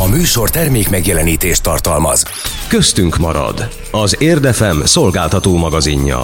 A 0.00 0.06
műsor 0.08 0.50
termék 0.50 0.90
megjelenítést 0.90 1.62
tartalmaz. 1.62 2.24
Köztünk 2.68 3.16
marad. 3.16 3.68
Az 3.90 4.16
Érdefem 4.20 4.84
szolgáltató 4.84 5.56
magazinja. 5.56 6.22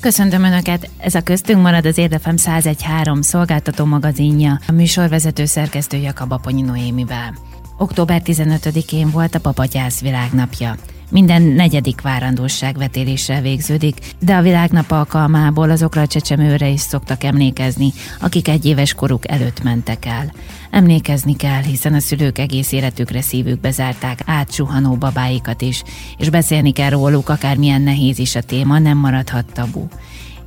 Köszöntöm 0.00 0.44
Önöket! 0.44 0.90
Ez 0.98 1.14
a 1.14 1.20
Köztünk 1.20 1.62
marad 1.62 1.86
az 1.86 1.98
Érdefem 1.98 2.34
1013 2.34 3.20
szolgáltató 3.20 3.84
magazinja, 3.84 4.60
a 4.66 4.72
műsorvezető 4.72 5.44
szerkesztő 5.44 5.96
Jakab 5.96 6.32
Aponyi 6.32 6.62
Noémivel. 6.62 7.34
Október 7.78 8.22
15-én 8.24 9.10
volt 9.10 9.34
a 9.34 9.40
Papagyász 9.40 10.00
világnapja. 10.00 10.76
Minden 11.12 11.42
negyedik 11.42 12.00
várandóság 12.00 12.76
vetéléssel 12.76 13.40
végződik, 13.40 13.96
de 14.18 14.34
a 14.34 14.42
világnap 14.42 14.90
alkalmából 14.90 15.70
azokra 15.70 16.00
a 16.00 16.06
csecsemőre 16.06 16.68
is 16.68 16.80
szoktak 16.80 17.24
emlékezni, 17.24 17.92
akik 18.20 18.48
egy 18.48 18.64
éves 18.64 18.94
koruk 18.94 19.30
előtt 19.30 19.62
mentek 19.62 20.04
el. 20.04 20.32
Emlékezni 20.70 21.36
kell, 21.36 21.62
hiszen 21.62 21.94
a 21.94 22.00
szülők 22.00 22.38
egész 22.38 22.72
életükre 22.72 23.20
szívükbe 23.20 23.70
zárták 23.70 24.22
átsuhanó 24.26 24.94
babáikat 24.94 25.62
is, 25.62 25.82
és 26.18 26.30
beszélni 26.30 26.72
kell 26.72 26.90
róluk, 26.90 27.28
akármilyen 27.28 27.82
nehéz 27.82 28.18
is 28.18 28.34
a 28.34 28.42
téma, 28.42 28.78
nem 28.78 28.98
maradhat 28.98 29.52
tabu. 29.52 29.86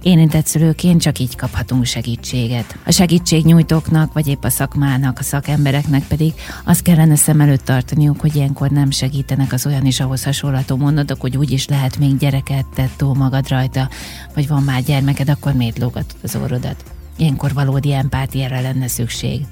Érintett 0.05 0.45
szülőként 0.45 1.01
csak 1.01 1.19
így 1.19 1.35
kaphatunk 1.35 1.85
segítséget. 1.85 2.77
A 2.85 2.91
segítségnyújtóknak, 2.91 4.13
vagy 4.13 4.27
épp 4.27 4.43
a 4.43 4.49
szakmának, 4.49 5.19
a 5.19 5.23
szakembereknek 5.23 6.07
pedig 6.07 6.33
azt 6.65 6.81
kellene 6.81 7.15
szem 7.15 7.41
előtt 7.41 7.65
tartaniuk, 7.65 8.19
hogy 8.21 8.35
ilyenkor 8.35 8.69
nem 8.69 8.91
segítenek 8.91 9.53
az 9.53 9.65
olyan 9.65 9.85
is 9.85 9.99
ahhoz 9.99 10.23
hasonlatú 10.23 10.75
mondatok, 10.75 11.21
hogy 11.21 11.37
úgy 11.37 11.51
is 11.51 11.67
lehet 11.67 11.97
még 11.97 12.17
gyereket 12.17 12.65
tett 12.65 12.97
túl 12.97 13.13
magad 13.13 13.47
rajta, 13.47 13.89
vagy 14.33 14.47
van 14.47 14.63
már 14.63 14.83
gyermeked, 14.83 15.29
akkor 15.29 15.53
miért 15.53 15.77
lógatod 15.77 16.17
az 16.23 16.35
orrodat. 16.35 16.83
Ilyenkor 17.17 17.53
valódi 17.53 17.93
empátiára 17.93 18.61
lenne 18.61 18.87
szükség. 18.87 19.45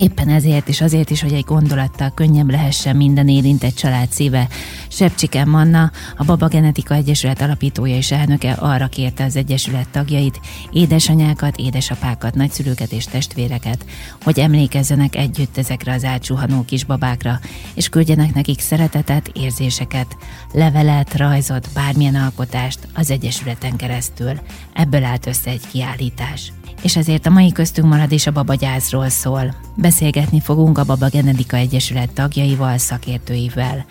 Éppen 0.00 0.28
ezért 0.28 0.68
és 0.68 0.80
azért 0.80 1.10
is, 1.10 1.22
hogy 1.22 1.32
egy 1.32 1.44
gondolattal 1.44 2.10
könnyebb 2.14 2.50
lehessen 2.50 2.96
minden 2.96 3.28
érintett 3.28 3.74
család 3.74 4.10
szíve. 4.10 4.48
Sepcsiken 4.88 5.48
Manna, 5.48 5.90
a 6.16 6.24
Baba 6.24 6.48
Genetika 6.48 6.94
Egyesület 6.94 7.40
alapítója 7.40 7.96
és 7.96 8.10
elnöke 8.10 8.52
arra 8.52 8.86
kérte 8.86 9.24
az 9.24 9.36
Egyesület 9.36 9.88
tagjait, 9.88 10.40
édesanyákat, 10.72 11.56
édesapákat, 11.56 12.34
nagyszülőket 12.34 12.92
és 12.92 13.04
testvéreket, 13.04 13.84
hogy 14.22 14.38
emlékezzenek 14.38 15.16
együtt 15.16 15.58
ezekre 15.58 15.92
az 15.92 16.04
átsuhanó 16.04 16.64
kisbabákra, 16.64 17.40
és 17.74 17.88
küldjenek 17.88 18.34
nekik 18.34 18.60
szeretetet, 18.60 19.30
érzéseket, 19.32 20.16
levelet, 20.52 21.16
rajzot, 21.16 21.68
bármilyen 21.74 22.14
alkotást 22.14 22.78
az 22.94 23.10
Egyesületen 23.10 23.76
keresztül. 23.76 24.40
Ebből 24.72 25.04
állt 25.04 25.26
össze 25.26 25.50
egy 25.50 25.66
kiállítás 25.70 26.52
és 26.82 26.96
ezért 26.96 27.26
a 27.26 27.30
mai 27.30 27.52
köztünk 27.52 27.88
marad 27.88 28.12
is 28.12 28.26
a 28.26 28.32
babagyászról 28.32 29.08
szól. 29.08 29.54
Beszélgetni 29.74 30.40
fogunk 30.40 30.78
a 30.78 30.84
Baba 30.84 31.08
Genetika 31.08 31.56
Egyesület 31.56 32.12
tagjaival, 32.12 32.78
szakértőivel. 32.78 33.84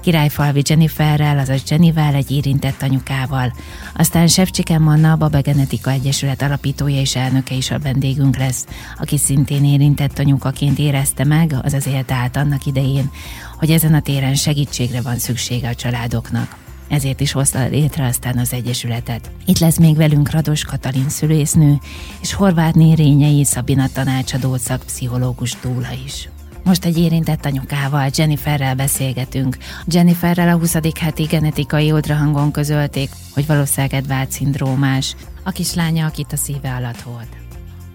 Királyfalvi 0.00 0.62
Jenniferrel, 0.64 1.38
azaz 1.38 1.62
Jennivel, 1.68 2.14
egy 2.14 2.30
érintett 2.30 2.82
anyukával. 2.82 3.52
Aztán 3.94 4.26
Sevcsiken 4.26 4.82
Manna, 4.82 5.12
a 5.12 5.16
Baba 5.16 5.40
Genetika 5.40 5.90
Egyesület 5.90 6.42
alapítója 6.42 7.00
és 7.00 7.16
elnöke 7.16 7.54
is 7.54 7.70
a 7.70 7.78
vendégünk 7.78 8.36
lesz, 8.36 8.66
aki 8.98 9.18
szintén 9.18 9.64
érintett 9.64 10.18
anyukaként 10.18 10.78
érezte 10.78 11.24
meg, 11.24 11.56
azaz 11.62 11.86
élte 11.86 12.14
át 12.14 12.36
annak 12.36 12.66
idején, 12.66 13.10
hogy 13.58 13.70
ezen 13.70 13.94
a 13.94 14.00
téren 14.00 14.34
segítségre 14.34 15.00
van 15.00 15.18
szüksége 15.18 15.68
a 15.68 15.74
családoknak 15.74 16.61
ezért 16.92 17.20
is 17.20 17.32
hozta 17.32 17.66
létre 17.68 18.06
aztán 18.06 18.38
az 18.38 18.52
Egyesületet. 18.52 19.30
Itt 19.46 19.58
lesz 19.58 19.78
még 19.78 19.96
velünk 19.96 20.30
Rados 20.30 20.64
Katalin 20.64 21.08
szülésznő, 21.08 21.78
és 22.20 22.32
Horváth 22.32 22.76
Rényei 22.76 23.44
Szabina 23.44 23.88
tanácsadó 23.92 24.56
szakpszichológus 24.56 25.56
Dúla 25.62 25.88
is. 26.04 26.28
Most 26.64 26.84
egy 26.84 26.98
érintett 26.98 27.44
anyukával, 27.44 28.10
Jenniferrel 28.14 28.74
beszélgetünk. 28.74 29.56
Jenniferrel 29.86 30.48
a 30.48 30.58
20. 30.58 30.76
heti 30.98 31.22
genetikai 31.22 31.92
ultrahangon 31.92 32.50
közölték, 32.50 33.10
hogy 33.34 33.46
valószínűleg 33.46 33.94
Edward 33.94 34.30
szindrómás, 34.30 35.16
a 35.42 35.50
kislánya, 35.50 36.06
akit 36.06 36.32
a 36.32 36.36
szíve 36.36 36.74
alatt 36.74 37.02
volt. 37.02 37.36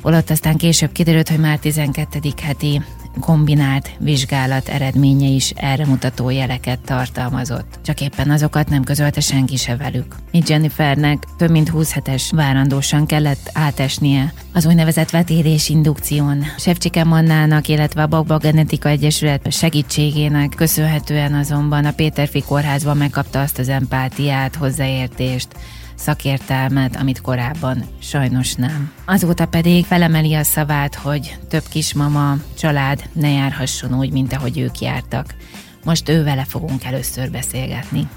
Holott 0.01 0.29
aztán 0.29 0.55
később 0.55 0.91
kiderült, 0.91 1.29
hogy 1.29 1.39
már 1.39 1.59
12. 1.59 2.19
heti 2.41 2.81
kombinált 3.19 3.89
vizsgálat 3.99 4.67
eredménye 4.67 5.27
is 5.27 5.49
erre 5.49 5.85
mutató 5.85 6.29
jeleket 6.29 6.79
tartalmazott. 6.79 7.79
Csak 7.83 8.01
éppen 8.01 8.29
azokat 8.29 8.69
nem 8.69 8.83
közölte 8.83 9.19
senki 9.19 9.55
se 9.55 9.75
velük. 9.75 10.15
Így 10.31 10.49
Jennifernek 10.49 11.23
több 11.37 11.51
mint 11.51 11.69
20 11.69 11.93
hetes 11.93 12.31
várandósan 12.31 13.05
kellett 13.05 13.49
átesnie 13.53 14.33
az 14.53 14.65
úgynevezett 14.65 15.09
vetérés 15.09 15.69
indukción. 15.69 16.43
Sevcsike 16.57 17.03
Mannának, 17.03 17.67
illetve 17.67 18.01
a 18.01 18.07
Bagba 18.07 18.37
Genetika 18.37 18.89
Egyesület 18.89 19.51
segítségének 19.51 20.53
köszönhetően 20.55 21.33
azonban 21.33 21.85
a 21.85 21.91
Péterfi 21.91 22.41
kórházban 22.41 22.97
megkapta 22.97 23.41
azt 23.41 23.59
az 23.59 23.69
empátiát, 23.69 24.55
hozzáértést, 24.55 25.47
szakértelmet, 25.97 26.95
amit 26.95 27.21
korábban 27.21 27.83
sajnos 27.99 28.53
nem. 28.53 28.91
Azóta 29.05 29.45
pedig 29.45 29.85
felemeli 29.85 30.33
a 30.33 30.43
szavát, 30.43 30.95
hogy 30.95 31.37
több 31.49 31.63
kismama, 31.69 32.37
család 32.57 33.09
ne 33.13 33.29
járhasson 33.29 33.97
úgy, 33.97 34.11
mint 34.11 34.33
ahogy 34.33 34.59
ők 34.59 34.79
jártak. 34.79 35.35
Most 35.83 36.09
ő 36.09 36.23
vele 36.23 36.43
fogunk 36.43 36.83
először 36.83 37.31
beszélgetni. 37.31 38.07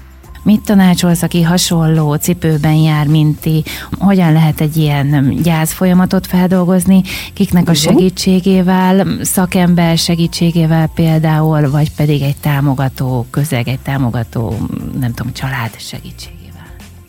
Mit 0.43 0.61
tanácsolsz, 0.61 1.21
aki 1.21 1.41
hasonló 1.41 2.15
cipőben 2.15 2.73
jár, 2.73 3.07
mint 3.07 3.39
ti? 3.39 3.63
Hogyan 3.91 4.33
lehet 4.33 4.61
egy 4.61 4.77
ilyen 4.77 5.37
gyász 5.43 5.73
folyamatot 5.73 6.27
feldolgozni? 6.27 7.01
Kiknek 7.33 7.69
a 7.69 7.73
segítségével, 7.73 9.07
szakember 9.21 9.97
segítségével 9.97 10.87
például, 10.87 11.69
vagy 11.69 11.91
pedig 11.91 12.21
egy 12.21 12.37
támogató 12.37 13.25
közeg, 13.29 13.67
egy 13.67 13.79
támogató, 13.79 14.67
nem 14.99 15.13
tudom, 15.13 15.33
család 15.33 15.79
segítség? 15.79 16.40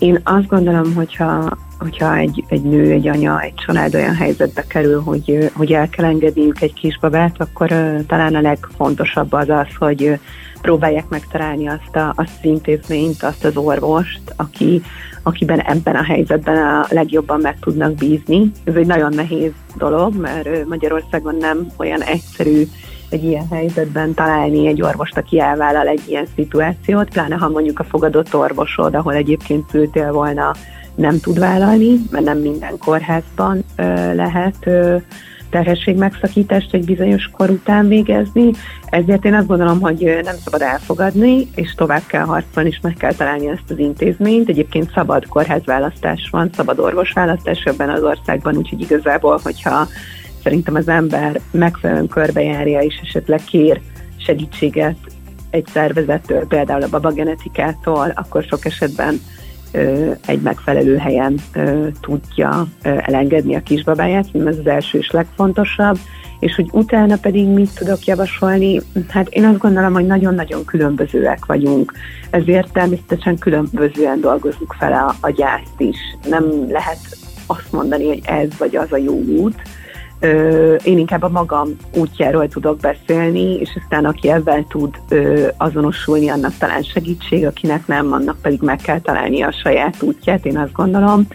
Én 0.02 0.20
azt 0.24 0.46
gondolom, 0.46 0.94
hogyha, 0.94 1.56
hogyha 1.78 2.16
egy, 2.16 2.44
egy 2.48 2.62
nő, 2.62 2.90
egy 2.90 3.08
anya, 3.08 3.40
egy 3.40 3.54
család 3.54 3.94
olyan 3.94 4.14
helyzetbe 4.14 4.64
kerül, 4.66 5.00
hogy, 5.00 5.50
hogy 5.54 5.72
el 5.72 5.88
kell 5.88 6.04
engedniük 6.04 6.60
egy 6.60 6.72
kisbabát, 6.72 7.40
akkor 7.40 7.68
talán 8.06 8.34
a 8.34 8.40
legfontosabb 8.40 9.32
az 9.32 9.48
az, 9.48 9.66
hogy 9.78 10.18
próbálják 10.62 11.08
megtalálni 11.08 11.68
azt, 11.68 11.96
a, 11.96 12.12
azt 12.16 12.38
az 12.38 12.44
intézményt, 12.44 13.22
azt 13.22 13.44
az 13.44 13.56
orvost, 13.56 14.22
aki, 14.36 14.82
akiben 15.22 15.60
ebben 15.60 15.94
a 15.94 16.04
helyzetben 16.04 16.56
a 16.56 16.86
legjobban 16.88 17.40
meg 17.40 17.58
tudnak 17.60 17.94
bízni. 17.94 18.50
Ez 18.64 18.74
egy 18.74 18.86
nagyon 18.86 19.12
nehéz 19.14 19.52
dolog, 19.76 20.14
mert 20.20 20.66
Magyarországon 20.66 21.36
nem 21.36 21.66
olyan 21.76 22.02
egyszerű 22.02 22.62
egy 23.12 23.24
ilyen 23.24 23.48
helyzetben 23.50 24.14
találni 24.14 24.66
egy 24.66 24.82
orvost, 24.82 25.16
aki 25.16 25.40
elvállal 25.40 25.86
egy 25.86 26.02
ilyen 26.06 26.26
szituációt, 26.34 27.08
pláne 27.10 27.34
ha 27.34 27.48
mondjuk 27.48 27.78
a 27.78 27.84
fogadott 27.84 28.34
orvosod, 28.34 28.94
ahol 28.94 29.14
egyébként 29.14 29.70
szültél 29.70 30.12
volna, 30.12 30.54
nem 30.94 31.20
tud 31.20 31.38
vállalni, 31.38 32.00
mert 32.10 32.24
nem 32.24 32.38
minden 32.38 32.78
kórházban 32.78 33.64
ö, 33.76 34.14
lehet 34.14 34.56
ö, 34.64 34.96
terhességmegszakítást 35.50 36.74
egy 36.74 36.84
bizonyos 36.84 37.30
kor 37.36 37.50
után 37.50 37.88
végezni, 37.88 38.50
ezért 38.86 39.24
én 39.24 39.34
azt 39.34 39.46
gondolom, 39.46 39.80
hogy 39.80 40.18
nem 40.22 40.34
szabad 40.44 40.62
elfogadni, 40.62 41.48
és 41.54 41.74
tovább 41.74 42.02
kell 42.06 42.24
harcolni, 42.24 42.68
és 42.68 42.78
meg 42.82 42.94
kell 42.94 43.12
találni 43.14 43.48
ezt 43.48 43.70
az 43.70 43.78
intézményt. 43.78 44.48
Egyébként 44.48 44.92
szabad 44.94 45.26
kórházválasztás 45.26 46.28
van, 46.30 46.50
szabad 46.54 46.78
orvosválasztás 46.78 47.62
ebben 47.64 47.90
az 47.90 48.02
országban, 48.02 48.56
úgyhogy 48.56 48.80
igazából, 48.80 49.40
hogyha 49.42 49.86
szerintem 50.42 50.75
az 50.75 50.88
ember 50.88 51.41
megfelelően 51.50 52.08
körbejárja, 52.08 52.80
és 52.80 53.00
esetleg 53.03 53.41
kér 53.44 53.80
segítséget 54.16 54.97
egy 55.50 55.66
szervezettől, 55.72 56.47
például 56.47 56.82
a 56.82 56.88
babagenetikától, 56.88 58.12
akkor 58.14 58.42
sok 58.42 58.64
esetben 58.64 59.20
egy 60.26 60.41
megfelelő 60.41 60.97
helyen 60.97 61.41
tudja 62.00 62.66
elengedni 62.82 63.54
a 63.54 63.62
kisbabáját, 63.62 64.26
ez 64.34 64.58
az 64.58 64.66
első 64.66 64.98
és 64.98 65.10
legfontosabb, 65.10 65.98
és 66.38 66.54
hogy 66.54 66.69
utána 66.72 67.16
pedig 67.16 67.47
mit 67.47 67.75
tudok 67.75 68.04
javasolni, 68.04 68.81
hát 69.08 69.28
én 69.28 69.44
azt 69.44 69.58
gondolom, 69.58 69.92
hogy 69.92 70.06
nagyon-nagyon 70.06 70.64
különbözőek 70.64 71.44
vagyunk, 71.44 71.93
ezért 72.31 72.72
természetesen 72.72 73.38
különbözően 73.38 74.20
dolgozunk 74.20 74.75
fel 74.78 74.93
a, 74.93 75.14
a 75.20 75.31
gyászt 75.31 75.81
is. 75.81 75.96
Nem 76.28 76.44
lehet 76.69 76.99
azt 77.46 77.72
mondani, 77.72 78.06
hogy 78.06 78.20
ez 78.25 78.49
vagy 78.58 78.76
az 78.76 78.93
a 78.93 78.96
jó 78.96 79.20
út, 79.20 79.62
én 80.84 80.98
inkább 80.98 81.22
a 81.22 81.28
magam 81.28 81.69
útjáról 81.94 82.48
tudok 82.48 82.78
beszélni, 82.78 83.54
és 83.54 83.70
aztán 83.82 84.04
aki 84.04 84.30
ebben 84.30 84.66
tud 84.69 84.94
azonosulni, 85.56 86.28
annak 86.28 86.56
talán 86.58 86.82
segítség, 86.82 87.46
akinek 87.46 87.86
nem, 87.86 88.12
annak 88.12 88.36
pedig 88.42 88.60
meg 88.60 88.76
kell 88.76 89.00
találni 89.00 89.42
a 89.42 89.52
saját 89.62 90.02
útját, 90.02 90.46
én 90.46 90.58
azt 90.58 90.72
gondolom. 90.72 91.26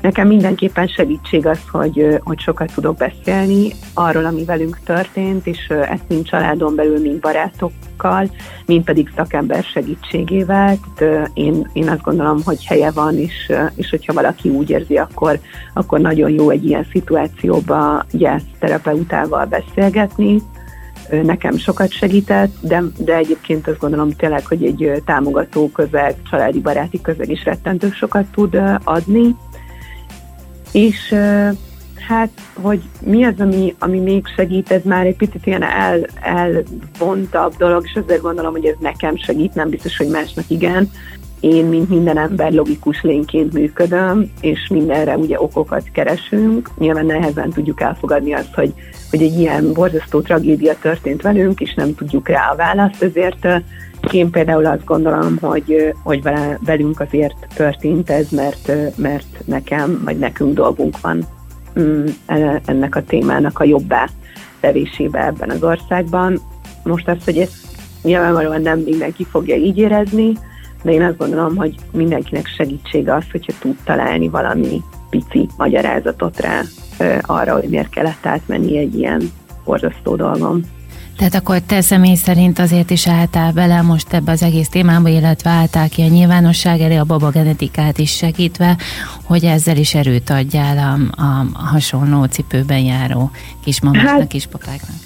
Nekem 0.00 0.26
mindenképpen 0.26 0.86
segítség 0.86 1.46
az, 1.46 1.58
hogy, 1.72 2.18
hogy 2.20 2.38
sokat 2.38 2.72
tudok 2.74 2.96
beszélni 2.96 3.72
arról, 3.94 4.24
ami 4.24 4.44
velünk 4.44 4.78
történt, 4.84 5.46
és 5.46 5.66
ezt 5.68 6.08
mind 6.08 6.24
családon 6.24 6.74
belül, 6.74 7.00
mind 7.00 7.20
barátokkal, 7.20 8.30
mind 8.66 8.84
pedig 8.84 9.12
szakember 9.16 9.62
segítségével. 9.62 10.78
Tehát 10.94 11.30
én, 11.34 11.70
én 11.72 11.88
azt 11.88 12.02
gondolom, 12.02 12.40
hogy 12.44 12.64
helye 12.64 12.90
van, 12.90 13.18
és, 13.18 13.52
és 13.74 13.90
hogyha 13.90 14.12
valaki 14.12 14.48
úgy 14.48 14.70
érzi, 14.70 14.96
akkor, 14.96 15.38
akkor 15.74 16.00
nagyon 16.00 16.30
jó 16.30 16.50
egy 16.50 16.64
ilyen 16.64 16.86
szituációba 16.90 18.04
gyászterapeutával 18.10 19.44
beszélgetni, 19.46 20.42
nekem 21.22 21.56
sokat 21.56 21.90
segített, 21.90 22.54
de, 22.60 22.82
de 22.98 23.16
egyébként 23.16 23.68
azt 23.68 23.78
gondolom 23.78 24.10
tényleg, 24.10 24.46
hogy 24.46 24.64
egy 24.64 25.02
támogató 25.04 25.70
közeg, 25.70 26.14
családi 26.30 26.60
baráti 26.60 27.00
közeg 27.00 27.30
is 27.30 27.44
rettentő 27.44 27.90
sokat 27.90 28.26
tud 28.26 28.60
adni. 28.84 29.36
És 30.72 31.14
hát, 32.08 32.30
hogy 32.54 32.80
mi 33.00 33.24
az, 33.24 33.34
ami, 33.38 33.74
ami 33.78 33.98
még 33.98 34.26
segít, 34.36 34.70
ez 34.70 34.82
már 34.84 35.06
egy 35.06 35.16
picit 35.16 35.46
ilyen 35.46 35.62
el, 35.62 36.06
elvontabb 36.20 37.56
dolog, 37.56 37.82
és 37.84 38.00
azért 38.04 38.22
gondolom, 38.22 38.52
hogy 38.52 38.64
ez 38.64 38.76
nekem 38.80 39.16
segít, 39.16 39.54
nem 39.54 39.68
biztos, 39.68 39.96
hogy 39.96 40.08
másnak 40.08 40.44
igen. 40.48 40.90
Én, 41.40 41.64
mint 41.64 41.88
minden 41.88 42.18
ember, 42.18 42.52
logikus 42.52 43.02
lényként 43.02 43.52
működöm, 43.52 44.30
és 44.40 44.68
mindenre 44.70 45.16
ugye 45.16 45.40
okokat 45.40 45.82
keresünk. 45.92 46.70
Nyilván 46.78 47.06
nehezen 47.06 47.50
tudjuk 47.50 47.80
elfogadni 47.80 48.32
azt, 48.32 48.54
hogy, 48.54 48.74
hogy 49.10 49.22
egy 49.22 49.38
ilyen 49.38 49.72
borzasztó 49.72 50.20
tragédia 50.20 50.74
történt 50.80 51.22
velünk, 51.22 51.60
és 51.60 51.74
nem 51.74 51.94
tudjuk 51.94 52.28
rá 52.28 52.50
a 52.52 52.56
választ, 52.56 53.02
ezért 53.02 53.46
én 54.10 54.30
például 54.30 54.66
azt 54.66 54.84
gondolom, 54.84 55.38
hogy, 55.40 55.94
hogy 56.02 56.22
velünk 56.64 57.00
azért 57.00 57.46
történt 57.54 58.10
ez, 58.10 58.28
mert, 58.30 58.72
mert 58.96 59.26
nekem, 59.44 60.00
vagy 60.04 60.18
nekünk 60.18 60.54
dolgunk 60.54 61.00
van 61.00 61.26
mm, 61.80 62.04
e, 62.26 62.60
ennek 62.64 62.96
a 62.96 63.04
témának 63.04 63.58
a 63.58 63.64
jobbá 63.64 64.08
tevésébe 64.60 65.26
ebben 65.26 65.50
az 65.50 65.62
országban. 65.62 66.40
Most 66.84 67.08
azt, 67.08 67.24
hogy 67.24 67.38
ezt 67.38 67.54
nyilvánvalóan 68.02 68.62
nem 68.62 68.78
mindenki 68.78 69.24
fogja 69.24 69.56
így 69.56 69.78
érezni, 69.78 70.32
de 70.82 70.92
én 70.92 71.02
azt 71.02 71.16
gondolom, 71.16 71.56
hogy 71.56 71.74
mindenkinek 71.92 72.46
segítsége 72.46 73.14
az, 73.14 73.24
hogyha 73.30 73.52
tud 73.60 73.76
találni 73.84 74.28
valami 74.28 74.82
pici 75.10 75.48
magyarázatot 75.56 76.40
rá 76.40 76.60
arra, 77.22 77.52
hogy 77.52 77.68
miért 77.68 77.88
kellett 77.88 78.26
átmenni 78.26 78.78
egy 78.78 78.98
ilyen 78.98 79.30
borzasztó 79.64 80.16
dolgom. 80.16 80.60
Tehát 81.20 81.34
akkor 81.34 81.60
te 81.60 81.80
személy 81.80 82.14
szerint 82.14 82.58
azért 82.58 82.90
is 82.90 83.08
álltál 83.08 83.52
bele 83.52 83.82
most 83.82 84.12
ebbe 84.12 84.32
az 84.32 84.42
egész 84.42 84.68
témába, 84.68 85.08
illetve 85.08 85.50
álltál 85.50 85.88
ki 85.88 86.02
a 86.02 86.06
nyilvánosság 86.06 86.80
elé 86.80 86.96
a 86.96 87.04
baba 87.04 87.30
genetikát 87.30 87.98
is 87.98 88.16
segítve, 88.16 88.76
hogy 89.24 89.44
ezzel 89.44 89.76
is 89.76 89.94
erőt 89.94 90.30
adjál 90.30 90.78
a, 90.78 91.22
a, 91.22 91.46
a 91.52 91.58
hasonló 91.58 92.24
cipőben 92.24 92.78
járó 92.78 93.30
kismamáknak, 93.64 94.18
hát, 94.18 94.26
kispapáknak. 94.26 94.96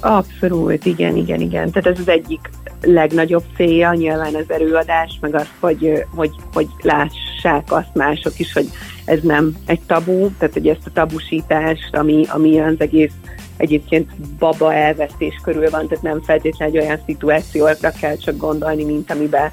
Abszolút, 0.00 0.84
igen, 0.84 1.16
igen, 1.16 1.40
igen. 1.40 1.70
Tehát 1.70 1.86
ez 1.86 1.98
az 1.98 2.08
egyik 2.08 2.50
legnagyobb 2.80 3.44
célja, 3.56 3.92
nyilván 3.92 4.34
az 4.34 4.44
erőadás, 4.50 5.18
meg 5.20 5.34
az, 5.34 5.48
hogy, 5.60 6.04
hogy, 6.14 6.30
hogy 6.52 6.68
lássák 6.80 7.72
azt 7.72 7.94
mások 7.94 8.38
is, 8.38 8.52
hogy 8.52 8.70
ez 9.04 9.18
nem 9.22 9.56
egy 9.66 9.80
tabu, 9.86 10.30
tehát 10.38 10.54
hogy 10.54 10.68
ezt 10.68 10.86
a 10.86 10.90
tabusítást, 10.92 11.96
ami, 11.96 12.24
ami 12.28 12.60
az 12.60 12.74
egész 12.78 13.12
egyébként 13.58 14.10
baba 14.38 14.74
elvesztés 14.74 15.40
körül 15.42 15.70
van, 15.70 15.88
tehát 15.88 16.04
nem 16.04 16.22
feltétlenül 16.22 16.76
egy 16.76 16.84
olyan 16.84 17.00
szituációra 17.06 17.90
kell 18.00 18.16
csak 18.16 18.36
gondolni, 18.36 18.84
mint 18.84 19.10
amiben 19.10 19.50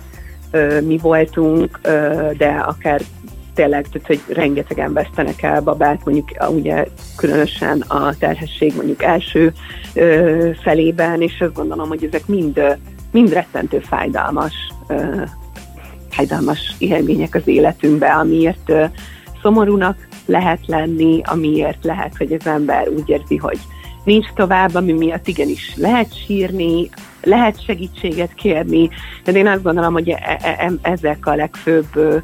ö, 0.52 0.82
mi 0.82 0.98
voltunk, 0.98 1.80
ö, 1.82 2.30
de 2.38 2.48
akár 2.48 3.02
tényleg, 3.54 3.88
tehát 3.88 4.08
hogy 4.08 4.36
rengetegen 4.36 4.94
vesztenek 4.94 5.42
el 5.42 5.62
babát, 5.62 6.06
mondjuk 6.06 6.30
ugye 6.50 6.86
különösen 7.16 7.82
a 7.82 8.16
terhesség 8.18 8.76
mondjuk 8.76 9.04
első 9.04 9.54
ö, 9.94 10.50
felében, 10.62 11.22
és 11.22 11.40
azt 11.40 11.54
gondolom, 11.54 11.88
hogy 11.88 12.04
ezek 12.04 12.28
mind, 12.28 12.78
mind 13.12 13.34
rettentő 13.34 13.80
fájdalmas, 13.80 14.54
ö, 14.88 15.22
fájdalmas 16.10 16.76
élmények 16.78 17.36
az 17.36 17.48
életünkbe, 17.48 18.12
amiért 18.14 18.70
ö, 18.70 18.86
szomorúnak 19.42 20.08
lehet 20.26 20.68
lenni, 20.68 21.22
amiért 21.24 21.84
lehet, 21.84 22.18
hogy 22.18 22.34
az 22.34 22.48
ember 22.48 22.88
úgy 22.90 23.10
érzi, 23.10 23.36
hogy 23.36 23.60
nincs 24.06 24.28
tovább, 24.36 24.76
ami 24.76 24.92
miatt 24.92 25.28
igenis 25.28 25.74
lehet 25.76 26.26
sírni, 26.26 26.90
lehet 27.24 27.64
segítséget 27.66 28.34
kérni, 28.34 28.90
de 29.24 29.32
én 29.32 29.48
azt 29.48 29.64
gondolom, 29.64 29.94
hogy 29.94 30.10
e- 30.10 30.38
e- 30.42 30.56
e- 30.58 30.90
ezek 30.92 31.26
a 31.26 31.36
legfőbb, 31.36 32.24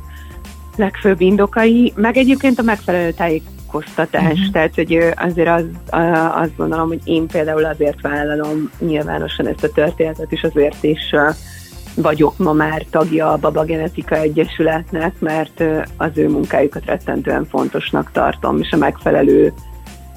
legfőbb 0.76 1.22
indokai, 1.22 1.94
meg 1.96 2.18
egyébként 2.18 2.60
a 2.60 2.64
megfelelő 2.64 3.12
tájékoztatás, 3.12 4.32
uh-huh. 4.32 4.52
tehát 4.52 4.76
hogy 4.76 4.98
azért 5.16 5.50
az, 5.50 5.66
azt 6.34 6.56
gondolom, 6.56 6.88
hogy 6.88 7.02
én 7.04 7.28
például 7.28 7.66
azért 7.66 8.02
vállalom 8.02 8.72
nyilvánosan 8.80 9.48
ezt 9.48 9.64
a 9.64 9.72
történetet, 9.72 10.32
és 10.32 10.44
azért 10.44 10.84
is 10.84 11.16
vagyok 11.96 12.38
ma 12.38 12.54
már 12.54 12.86
tagja 12.90 13.32
a 13.32 13.38
Baba 13.38 13.64
Genetika 13.64 14.16
Egyesületnek, 14.16 15.14
mert 15.20 15.64
az 15.98 16.10
ő 16.14 16.30
munkájukat 16.30 16.86
rettentően 16.86 17.46
fontosnak 17.46 18.12
tartom, 18.12 18.60
és 18.60 18.72
a 18.72 18.78
megfelelő 18.78 19.54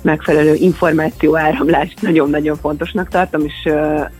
megfelelő 0.04 0.54
információ 0.54 1.36
áramlást 1.36 2.02
nagyon-nagyon 2.02 2.56
fontosnak 2.56 3.08
tartom, 3.08 3.44
és 3.44 3.72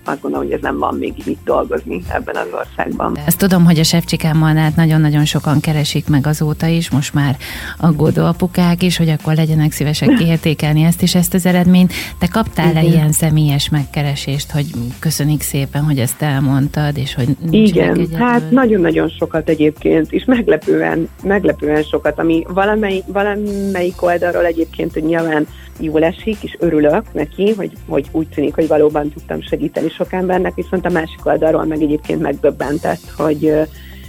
azt 0.05 0.21
gondolom, 0.21 0.47
hogy 0.47 0.55
ez 0.55 0.61
nem 0.63 0.79
van 0.79 0.97
még 0.99 1.13
mit 1.27 1.39
dolgozni 1.45 2.03
ebben 2.09 2.37
az 2.37 2.47
országban. 2.53 3.19
Ezt 3.27 3.39
tudom, 3.39 3.65
hogy 3.65 3.79
a 3.79 3.85
Sevcsikán 3.85 4.43
át 4.43 4.77
nagyon-nagyon 4.77 5.25
sokan 5.25 5.61
keresik 5.61 6.09
meg 6.09 6.27
azóta 6.27 6.67
is, 6.67 6.91
most 6.91 7.15
már 7.15 7.37
aggódó 7.79 8.25
apukák 8.25 8.83
is, 8.83 8.97
hogy 8.97 9.09
akkor 9.09 9.35
legyenek 9.35 9.73
szívesek 9.73 10.15
kiértékelni 10.19 10.83
ezt 10.83 11.03
is, 11.03 11.15
ezt 11.15 11.35
az 11.35 11.47
eredményt. 11.47 11.93
Te 12.19 12.27
kaptál-e 12.27 12.71
Igen. 12.71 12.85
ilyen 12.85 13.13
személyes 13.13 13.69
megkeresést, 13.69 14.51
hogy 14.51 14.67
köszönik 14.99 15.43
szépen, 15.43 15.83
hogy 15.83 15.99
ezt 15.99 16.23
elmondtad, 16.23 16.97
és 16.97 17.15
hogy 17.15 17.29
Igen, 17.51 18.09
hát 18.19 18.51
nagyon-nagyon 18.51 19.09
sokat 19.09 19.49
egyébként, 19.49 20.13
és 20.13 20.25
meglepően, 20.25 21.09
meglepően 21.23 21.83
sokat, 21.83 22.19
ami 22.19 22.45
valamelyik, 22.49 23.05
valamelyik 23.07 24.03
oldalról 24.03 24.45
egyébként, 24.45 24.93
hogy 24.93 25.05
nyilván 25.05 25.47
jól 25.79 26.05
esik, 26.05 26.43
és 26.43 26.57
örülök 26.59 27.13
neki, 27.13 27.55
hogy, 27.57 27.73
hogy 27.89 28.09
úgy 28.13 28.29
tűnik, 28.29 28.55
hogy 28.55 28.69
valóban 28.69 29.11
tudtam 29.11 29.43
segíteni 29.43 29.89
sok 29.89 30.13
embernek, 30.13 30.55
viszont 30.55 30.87
a 30.87 30.91
másik 30.91 31.27
oldalról 31.27 31.65
meg 31.65 31.83
egyébként 31.83 32.21
megdöbbentett, 32.21 33.11
hogy 33.17 33.53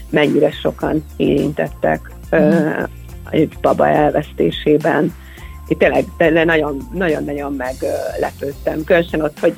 mennyire 0.10 0.52
sokan 0.52 1.06
érintettek 1.18 2.12
mm. 2.36 2.84
egy 3.30 3.58
baba 3.62 3.88
elvesztésében. 3.88 5.14
Itt 5.68 5.80
tényleg, 5.80 6.06
tényleg 6.18 6.46
nagyon, 6.46 6.78
nagyon-nagyon 6.94 7.54
meglepődtem. 7.54 8.84
Különösen 8.84 9.22
ott, 9.22 9.40
hogy 9.40 9.56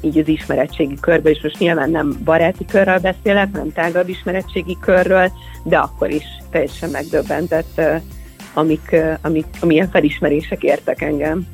így 0.00 0.18
az 0.18 0.28
ismeretségi 0.28 0.96
körben, 1.00 1.32
és 1.32 1.42
most 1.42 1.58
nyilván 1.58 1.90
nem 1.90 2.16
baráti 2.24 2.64
körről 2.64 2.98
beszélek, 2.98 3.48
hanem 3.52 3.72
tágabb 3.72 4.08
ismeretségi 4.08 4.76
körről, 4.80 5.32
de 5.62 5.76
akkor 5.76 6.10
is 6.10 6.24
teljesen 6.50 6.90
megdöbbentett 6.90 7.80
amik, 8.54 8.96
amik, 9.22 9.46
amilyen 9.60 9.90
felismerések 9.90 10.62
értek 10.62 11.02
engem. 11.02 11.46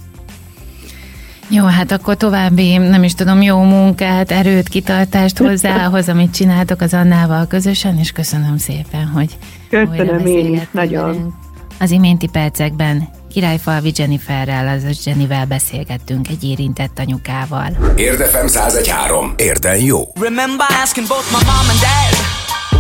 Jó, 1.49 1.65
hát 1.65 1.93
akkor 1.93 2.17
további, 2.17 2.77
nem 2.77 3.03
is 3.03 3.15
tudom, 3.15 3.43
jó 3.43 3.63
munkát, 3.63 4.31
erőt, 4.31 4.69
kitartást 4.69 5.39
hozzá 5.39 5.77
ahhoz, 5.87 6.09
amit 6.09 6.35
csináltok 6.35 6.81
az 6.81 6.95
Annával 6.95 7.47
közösen, 7.47 7.99
és 7.99 8.11
köszönöm 8.11 8.57
szépen, 8.57 9.07
hogy 9.07 9.39
Köszönöm 9.69 10.27
én 10.27 10.55
is, 10.55 10.61
nagyon. 10.71 11.35
Az 11.81 11.91
iménti 11.91 12.29
percekben 12.29 13.09
Királyfalvi 13.33 13.93
Jenniferrel, 13.97 14.69
azaz 14.69 15.07
Jennivel 15.07 15.47
beszélgettünk 15.47 16.29
egy 16.29 16.45
érintett 16.45 16.99
anyukával. 16.99 17.69
Érdefem 17.97 18.47
1013. 18.47 19.35
Érden 19.37 19.81
jó. 19.83 19.99
Remember 20.21 20.67
asking 20.83 21.07
both 21.07 21.31
my 21.31 21.45
mom 21.45 21.69
and 21.71 21.81
dad 21.81 22.15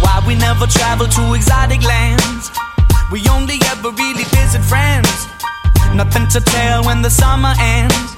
why 0.02 0.18
we 0.26 0.34
never 0.46 0.66
travel 0.68 1.06
to 1.06 1.34
exotic 1.34 1.86
lands 1.86 2.69
We 3.10 3.26
only 3.28 3.58
ever 3.74 3.90
really 3.90 4.22
visit 4.38 4.62
friends. 4.62 5.26
Nothing 5.94 6.28
to 6.28 6.40
tell 6.40 6.84
when 6.84 7.02
the 7.02 7.10
summer 7.10 7.52
ends. 7.58 8.16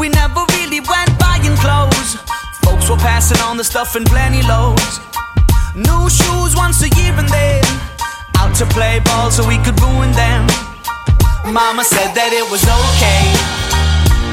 We 0.00 0.08
never 0.08 0.42
really 0.58 0.80
went 0.80 1.16
buying 1.16 1.54
clothes. 1.62 2.18
Folks 2.66 2.90
were 2.90 2.98
passing 2.98 3.38
on 3.46 3.56
the 3.56 3.62
stuff 3.62 3.94
in 3.94 4.04
plenty 4.04 4.42
loads. 4.42 4.98
New 5.76 6.10
shoes 6.10 6.56
once 6.56 6.82
a 6.82 6.90
year 6.98 7.14
and 7.14 7.28
then 7.28 7.62
out 8.38 8.52
to 8.56 8.66
play 8.66 8.98
ball 9.04 9.30
so 9.30 9.46
we 9.46 9.58
could 9.58 9.78
ruin 9.80 10.10
them. 10.10 10.46
Mama 11.46 11.84
said 11.84 12.10
that 12.18 12.34
it 12.34 12.50
was 12.50 12.66
okay. 12.66 13.30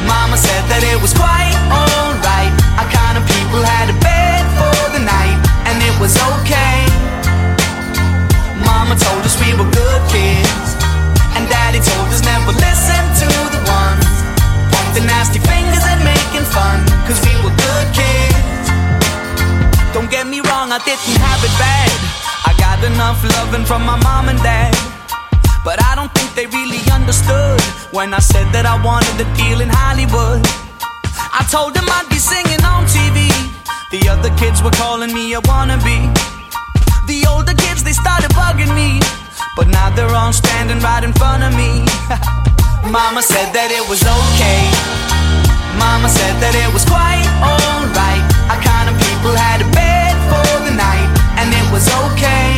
Mama 0.09 0.37
said 0.41 0.63
that 0.73 0.81
it 0.81 0.97
was 1.05 1.13
quite 1.13 1.53
alright. 1.69 2.49
Our 2.81 2.89
kind 2.89 3.15
of 3.21 3.23
people 3.29 3.61
had 3.61 3.93
a 3.93 3.97
bed 4.01 4.41
for 4.57 4.97
the 4.97 5.05
night, 5.05 5.37
and 5.69 5.77
it 5.85 5.93
was 6.01 6.17
okay. 6.41 6.92
We 9.53 9.59
were 9.61 9.69
good 9.69 10.01
kids. 10.09 10.69
And 11.37 11.45
Daddy 11.45 11.77
told 11.77 12.09
us 12.09 12.25
never 12.25 12.57
listen 12.57 13.03
to 13.21 13.29
the 13.53 13.61
ones 13.69 14.09
pointing 14.73 15.05
nasty 15.05 15.37
fingers 15.45 15.85
and 15.85 16.01
making 16.01 16.41
fun. 16.49 16.81
Cause 17.05 17.21
we 17.21 17.37
were 17.45 17.53
good 17.53 17.87
kids. 17.93 18.65
Don't 19.93 20.09
get 20.09 20.25
me 20.25 20.41
wrong, 20.41 20.73
I 20.73 20.81
didn't 20.81 21.21
have 21.21 21.41
it 21.45 21.53
bad. 21.61 21.93
I 22.49 22.57
got 22.57 22.81
enough 22.81 23.21
loving 23.37 23.61
from 23.61 23.85
my 23.85 23.93
mom 24.01 24.33
and 24.33 24.41
dad. 24.41 24.73
But 25.61 25.77
I 25.85 25.93
don't 25.93 26.09
think 26.17 26.33
they 26.33 26.47
really 26.49 26.81
understood 26.89 27.61
when 27.93 28.09
I 28.11 28.25
said 28.25 28.49
that 28.57 28.65
I 28.65 28.81
wanted 28.81 29.21
a 29.21 29.27
deal 29.37 29.61
in 29.61 29.69
Hollywood. 29.69 30.41
I 31.29 31.45
told 31.45 31.77
them 31.77 31.85
I'd 31.85 32.09
be 32.09 32.17
singing 32.17 32.65
on 32.65 32.89
TV. 32.89 33.29
The 33.93 34.09
other 34.09 34.33
kids 34.33 34.63
were 34.65 34.73
calling 34.81 35.13
me 35.13 35.35
a 35.35 35.41
wannabe. 35.45 36.09
The 37.05 37.27
older 37.29 37.53
kids, 37.53 37.83
they 37.83 37.93
started 37.93 38.33
bugging 38.33 38.73
me. 38.73 38.97
But 39.55 39.67
now 39.67 39.89
they're 39.93 40.09
all 40.09 40.33
standing 40.33 40.79
right 40.79 41.03
in 41.03 41.13
front 41.13 41.43
of 41.43 41.53
me. 41.53 41.85
Mama 42.89 43.21
said 43.21 43.53
that 43.53 43.69
it 43.69 43.85
was 43.85 44.01
okay. 44.01 44.65
Mama 45.77 46.09
said 46.09 46.41
that 46.41 46.57
it 46.57 46.69
was 46.73 46.81
quite 46.89 47.25
alright. 47.37 48.23
Our 48.49 48.61
kind 48.65 48.89
of 48.89 48.95
people 48.97 49.33
had 49.37 49.61
a 49.61 49.69
bed 49.69 50.13
for 50.25 50.49
the 50.65 50.73
night, 50.73 51.09
and 51.37 51.53
it 51.53 51.67
was 51.69 51.85
okay. 51.85 52.57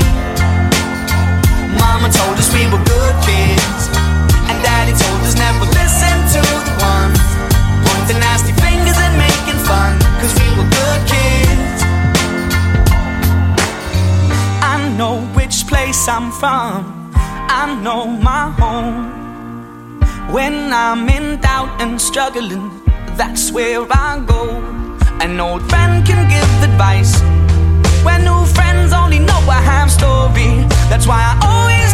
Mama 1.75 2.07
told 2.07 2.39
us 2.39 2.47
we 2.55 2.63
were 2.71 2.83
good 2.87 3.15
kids, 3.27 3.91
and 4.47 4.55
Daddy 4.63 4.95
told 4.95 5.19
us 5.27 5.35
never 5.35 5.67
listen 5.75 6.15
to 6.39 6.41
the 6.63 6.73
ones 6.79 7.19
pointing 7.91 8.23
nasty 8.23 8.55
fingers 8.55 8.95
and 8.95 9.19
making 9.19 9.59
fun, 9.67 9.99
cause 10.23 10.31
we 10.39 10.47
were 10.55 10.69
good 10.71 11.01
kids. 11.11 11.79
I 14.63 14.79
know 14.95 15.19
which 15.45 15.67
place 15.67 16.07
I'm 16.07 16.31
from, 16.31 17.11
I 17.13 17.79
know 17.83 18.07
my 18.07 18.49
home. 18.61 19.13
When 20.33 20.73
I'm 20.73 21.07
in 21.07 21.39
doubt 21.39 21.79
and 21.79 22.01
struggling, 22.01 22.81
that's 23.15 23.51
where 23.51 23.85
I 23.91 24.23
go. 24.25 24.41
An 25.21 25.39
old 25.39 25.61
friend 25.69 26.03
can 26.03 26.21
give 26.33 26.51
advice 26.69 27.13
when 28.03 28.23
new 28.25 28.43
friends 28.57 28.91
only 28.91 29.19
know 29.19 29.41
a 29.47 29.59
half 29.69 29.91
story. 29.91 30.65
That's 30.89 31.05
why 31.05 31.21
I 31.21 31.33
always 31.51 31.84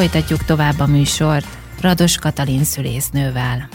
folytatjuk 0.00 0.44
tovább 0.44 0.78
a 0.78 0.86
műsort 0.86 1.46
Rados 1.80 2.16
Katalin 2.16 2.64
szülésznővel. 2.64 3.68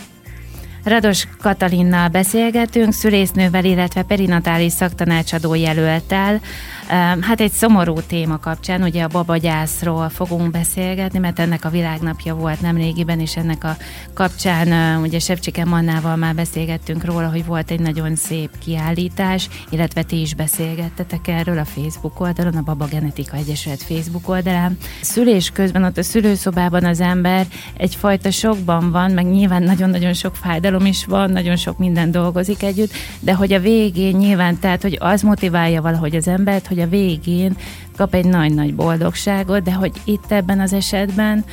Rados 0.83 1.27
Katalinnal 1.41 2.07
beszélgetünk, 2.07 2.93
szülésznővel, 2.93 3.65
illetve 3.65 4.03
perinatális 4.03 4.71
szaktanácsadó 4.71 5.53
jelöltel. 5.53 6.41
Hát 6.87 7.41
egy 7.41 7.51
szomorú 7.51 7.99
téma 8.07 8.39
kapcsán, 8.39 8.83
ugye 8.83 9.03
a 9.03 9.07
babagyászról 9.07 10.09
fogunk 10.09 10.51
beszélgetni, 10.51 11.19
mert 11.19 11.39
ennek 11.39 11.65
a 11.65 11.69
világnapja 11.69 12.35
volt 12.35 12.61
nemrégiben, 12.61 13.19
és 13.19 13.37
ennek 13.37 13.63
a 13.63 13.77
kapcsán 14.13 15.01
ugye 15.01 15.19
Sevcsike 15.19 15.65
Mannával 15.65 16.15
már 16.15 16.35
beszélgettünk 16.35 17.05
róla, 17.05 17.29
hogy 17.29 17.45
volt 17.45 17.71
egy 17.71 17.79
nagyon 17.79 18.15
szép 18.15 18.49
kiállítás, 18.59 19.49
illetve 19.69 20.03
ti 20.03 20.21
is 20.21 20.33
beszélgettetek 20.35 21.27
erről 21.27 21.57
a 21.57 21.65
Facebook 21.65 22.19
oldalon, 22.19 22.55
a 22.55 22.61
Baba 22.61 22.85
Genetika 22.85 23.37
Egyesület 23.37 23.83
Facebook 23.83 24.29
oldalán. 24.29 24.77
Szülés 25.01 25.49
közben 25.49 25.83
ott 25.83 25.97
a 25.97 26.03
szülőszobában 26.03 26.83
az 26.85 26.99
ember 26.99 27.45
egyfajta 27.77 28.31
sokban 28.31 28.91
van, 28.91 29.11
meg 29.11 29.25
nyilván 29.25 29.63
nagyon-nagyon 29.63 30.13
sok 30.13 30.35
fájdalom 30.35 30.85
is 30.85 31.05
van, 31.05 31.29
nagyon 31.29 31.55
sok 31.55 31.77
minden 31.77 32.11
dolgozik 32.11 32.63
együtt, 32.63 32.91
de 33.19 33.33
hogy 33.33 33.53
a 33.53 33.59
végén 33.59 34.15
nyilván, 34.15 34.59
tehát 34.59 34.81
hogy 34.81 34.97
az 35.01 35.21
motiválja 35.21 35.81
valahogy 35.81 36.15
az 36.15 36.27
embert, 36.27 36.67
hogy 36.67 36.74
a 36.79 36.87
végén 36.87 37.57
kap 37.97 38.13
egy 38.13 38.25
nagy-nagy 38.25 38.75
boldogságot, 38.75 39.63
de 39.63 39.73
hogy 39.73 39.91
itt 40.03 40.31
ebben 40.31 40.59
az 40.59 40.73
esetben 40.73 41.45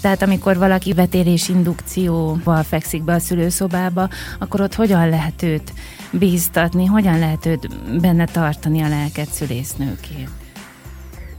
tehát 0.00 0.22
amikor 0.22 0.56
valaki 0.56 0.92
vetélés 0.92 1.48
indukcióval 1.48 2.62
fekszik 2.62 3.02
be 3.02 3.12
a 3.12 3.18
szülőszobába, 3.18 4.08
akkor 4.38 4.60
ott 4.60 4.74
hogyan 4.74 5.08
lehet 5.08 5.42
őt 5.42 5.72
bíztatni, 6.10 6.86
hogyan 6.86 7.18
lehet 7.18 7.46
őt 7.46 7.68
benne 8.00 8.24
tartani 8.24 8.80
a 8.82 8.88
lelket 8.88 9.28
szülésznőként? 9.28 10.30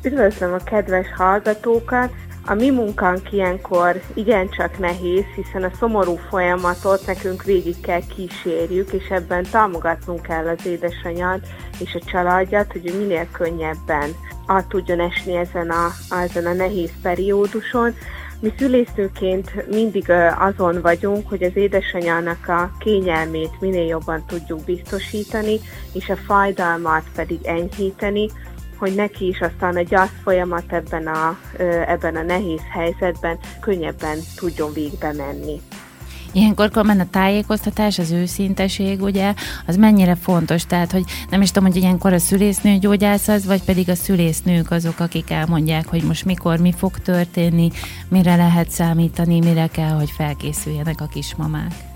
Üdvözlöm 0.03 0.53
a 0.53 0.63
kedves 0.63 1.07
hallgatókat! 1.17 2.11
A 2.45 2.53
mi 2.53 2.69
munkánk 2.69 3.31
ilyenkor 3.31 4.01
igencsak 4.13 4.79
nehéz, 4.79 5.23
hiszen 5.35 5.63
a 5.63 5.71
szomorú 5.79 6.15
folyamatot 6.15 7.05
nekünk 7.05 7.43
végig 7.43 7.79
kell 7.81 8.01
kísérjük, 8.15 8.91
és 8.91 9.09
ebben 9.09 9.43
támogatnunk 9.51 10.21
kell 10.21 10.47
az 10.47 10.65
édesanyát 10.65 11.47
és 11.79 11.95
a 11.95 12.05
családját, 12.05 12.71
hogy 12.71 12.93
minél 12.97 13.27
könnyebben 13.31 14.09
át 14.45 14.67
tudjon 14.67 14.99
esni 14.99 15.35
ezen 15.35 15.69
a, 15.69 15.91
ezen 16.09 16.45
a 16.45 16.53
nehéz 16.53 16.91
perióduson. 17.01 17.95
Mi 18.39 18.53
szülésznőként 18.57 19.67
mindig 19.67 20.11
azon 20.39 20.81
vagyunk, 20.81 21.29
hogy 21.29 21.43
az 21.43 21.55
édesanyának 21.55 22.47
a 22.47 22.71
kényelmét 22.79 23.59
minél 23.59 23.85
jobban 23.85 24.25
tudjuk 24.27 24.63
biztosítani, 24.63 25.59
és 25.93 26.09
a 26.09 26.15
fájdalmat 26.15 27.03
pedig 27.15 27.39
enyhíteni, 27.43 28.29
hogy 28.81 28.95
neki 28.95 29.27
is 29.27 29.41
aztán 29.41 29.75
a 29.75 29.81
gyász 29.81 30.13
folyamat 30.23 30.73
ebben 30.73 31.07
a, 31.07 31.37
ebben 31.87 32.15
a 32.15 32.21
nehéz 32.21 32.61
helyzetben 32.71 33.37
könnyebben 33.59 34.17
tudjon 34.35 34.73
végbe 34.73 35.13
menni. 35.13 35.61
Ilyenkor 36.31 36.69
kommen 36.71 36.99
a 36.99 37.09
tájékoztatás, 37.09 37.99
az 37.99 38.11
őszinteség, 38.11 39.01
ugye, 39.01 39.33
az 39.65 39.75
mennyire 39.75 40.15
fontos, 40.15 40.65
tehát, 40.65 40.91
hogy 40.91 41.03
nem 41.29 41.41
is 41.41 41.51
tudom, 41.51 41.69
hogy 41.69 41.81
ilyenkor 41.81 42.13
a 42.13 42.19
szülésznő 42.19 42.77
gyógyász 42.77 43.27
az, 43.27 43.45
vagy 43.45 43.63
pedig 43.63 43.89
a 43.89 43.95
szülésznők 43.95 44.71
azok, 44.71 44.99
akik 44.99 45.29
elmondják, 45.29 45.87
hogy 45.87 46.03
most 46.03 46.25
mikor 46.25 46.59
mi 46.59 46.73
fog 46.77 46.97
történni, 46.97 47.71
mire 48.09 48.35
lehet 48.35 48.69
számítani, 48.69 49.39
mire 49.39 49.67
kell, 49.67 49.91
hogy 49.91 50.11
felkészüljenek 50.11 51.01
a 51.01 51.05
kismamák. 51.05 51.90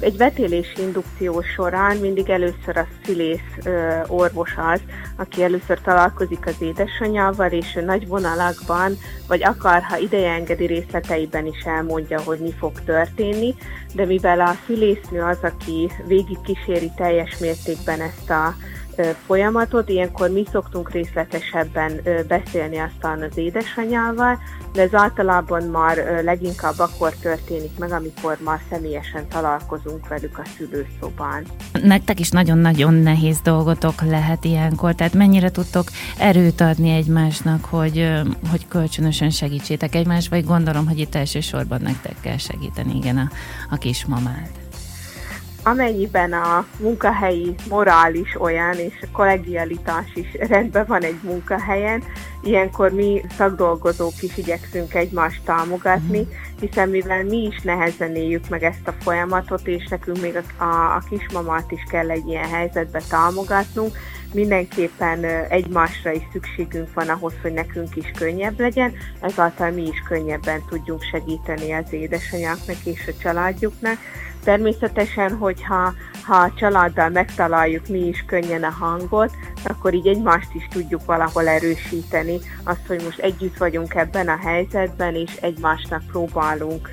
Egy 0.00 0.16
vetélési 0.16 0.82
indukció 0.82 1.42
során 1.42 1.96
mindig 1.96 2.30
először 2.30 2.76
a 2.76 2.86
szülész 3.04 3.66
orvos 4.06 4.54
az, 4.56 4.80
aki 5.16 5.42
először 5.42 5.80
találkozik 5.80 6.46
az 6.46 6.54
édesanyával, 6.58 7.50
és 7.50 7.78
nagy 7.84 8.06
vonalakban, 8.06 8.98
vagy 9.28 9.44
akár 9.44 9.82
ha 9.82 9.98
ideje 9.98 10.30
engedi 10.30 10.66
részleteiben 10.66 11.46
is 11.46 11.62
elmondja, 11.64 12.20
hogy 12.20 12.38
mi 12.38 12.52
fog 12.58 12.72
történni, 12.84 13.54
de 13.94 14.04
mivel 14.04 14.40
a 14.40 14.56
szülésznő 14.66 15.22
az, 15.22 15.38
aki 15.42 15.90
végig 16.06 16.40
kíséri 16.40 16.90
teljes 16.96 17.38
mértékben 17.38 18.00
ezt 18.00 18.30
a 18.30 18.54
folyamatot. 19.26 19.88
Ilyenkor 19.88 20.30
mi 20.30 20.44
szoktunk 20.52 20.90
részletesebben 20.90 22.00
beszélni 22.28 22.78
aztán 22.78 23.22
az 23.22 23.36
édesanyával, 23.36 24.38
de 24.72 24.82
ez 24.82 24.94
általában 24.94 25.62
már 25.62 26.22
leginkább 26.24 26.78
akkor 26.78 27.12
történik 27.14 27.78
meg, 27.78 27.92
amikor 27.92 28.36
már 28.44 28.60
személyesen 28.70 29.28
találkozunk 29.28 30.08
velük 30.08 30.38
a 30.38 30.42
szülőszobán. 30.56 31.46
Nektek 31.82 32.20
is 32.20 32.30
nagyon-nagyon 32.30 32.94
nehéz 32.94 33.40
dolgotok 33.40 34.02
lehet 34.02 34.44
ilyenkor, 34.44 34.94
tehát 34.94 35.14
mennyire 35.14 35.50
tudtok 35.50 35.88
erőt 36.18 36.60
adni 36.60 36.90
egymásnak, 36.90 37.64
hogy, 37.64 38.10
hogy 38.50 38.68
kölcsönösen 38.68 39.30
segítsétek 39.30 39.94
egymást, 39.94 40.30
vagy 40.30 40.44
gondolom, 40.44 40.86
hogy 40.86 40.98
itt 40.98 41.14
elsősorban 41.14 41.80
nektek 41.82 42.14
kell 42.20 42.36
segíteni, 42.36 42.96
igen, 42.96 43.16
a, 43.16 43.30
a 43.70 43.76
kismamát 43.76 44.67
amennyiben 45.62 46.32
a 46.32 46.66
munkahelyi 46.78 47.54
morál 47.68 48.14
is 48.14 48.40
olyan, 48.40 48.74
és 48.74 48.94
a 49.02 49.06
kollegialitás 49.12 50.12
is 50.14 50.26
rendben 50.48 50.84
van 50.86 51.02
egy 51.02 51.18
munkahelyen, 51.22 52.02
ilyenkor 52.42 52.92
mi 52.92 53.24
szakdolgozók 53.36 54.22
is 54.22 54.36
igyekszünk 54.36 54.94
egymást 54.94 55.42
támogatni, 55.44 56.26
hiszen 56.60 56.88
mivel 56.88 57.24
mi 57.24 57.42
is 57.42 57.60
nehezen 57.60 58.14
éljük 58.14 58.48
meg 58.48 58.62
ezt 58.62 58.88
a 58.88 58.94
folyamatot, 59.00 59.66
és 59.66 59.86
nekünk 59.88 60.20
még 60.20 60.36
a, 60.36 60.64
a, 60.64 60.94
a 60.94 61.02
kismamát 61.08 61.70
is 61.70 61.82
kell 61.90 62.10
egy 62.10 62.26
ilyen 62.26 62.48
helyzetbe 62.48 63.00
támogatnunk, 63.08 63.96
mindenképpen 64.32 65.24
egymásra 65.48 66.12
is 66.12 66.22
szükségünk 66.32 66.94
van 66.94 67.08
ahhoz, 67.08 67.32
hogy 67.42 67.52
nekünk 67.52 67.96
is 67.96 68.10
könnyebb 68.18 68.60
legyen, 68.60 68.92
ezáltal 69.20 69.70
mi 69.70 69.82
is 69.82 70.02
könnyebben 70.08 70.62
tudjunk 70.68 71.02
segíteni 71.02 71.72
az 71.72 71.92
édesanyáknak 71.92 72.76
és 72.84 73.06
a 73.06 73.18
családjuknak. 73.22 73.98
Természetesen, 74.44 75.36
hogyha 75.36 75.94
ha 76.28 76.36
a 76.36 76.52
családdal 76.54 77.08
megtaláljuk 77.08 77.88
mi 77.88 77.98
is 77.98 78.24
könnyen 78.26 78.64
a 78.64 78.70
hangot, 78.70 79.30
akkor 79.64 79.94
így 79.94 80.06
egymást 80.06 80.54
is 80.54 80.68
tudjuk 80.70 81.04
valahol 81.04 81.48
erősíteni, 81.48 82.38
azt, 82.64 82.86
hogy 82.86 83.02
most 83.04 83.18
együtt 83.18 83.56
vagyunk 83.56 83.94
ebben 83.94 84.28
a 84.28 84.36
helyzetben, 84.36 85.14
és 85.14 85.36
egymásnak 85.36 86.02
próbálunk 86.06 86.90